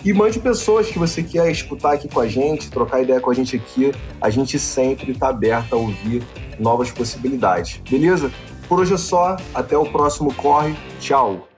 e 0.03 0.11
mande 0.13 0.39
pessoas 0.39 0.89
que 0.89 0.99
você 0.99 1.23
quer 1.23 1.49
escutar 1.51 1.93
aqui 1.93 2.07
com 2.07 2.19
a 2.19 2.27
gente, 2.27 2.69
trocar 2.69 3.01
ideia 3.01 3.19
com 3.19 3.31
a 3.31 3.33
gente 3.33 3.55
aqui. 3.55 3.91
A 4.19 4.29
gente 4.29 4.59
sempre 4.59 5.11
está 5.11 5.29
aberto 5.29 5.73
a 5.73 5.77
ouvir 5.77 6.23
novas 6.59 6.91
possibilidades. 6.91 7.79
Beleza? 7.89 8.31
Por 8.67 8.79
hoje 8.79 8.93
é 8.93 8.97
só. 8.97 9.37
Até 9.53 9.77
o 9.77 9.85
próximo 9.85 10.33
Corre. 10.33 10.75
Tchau. 10.99 11.52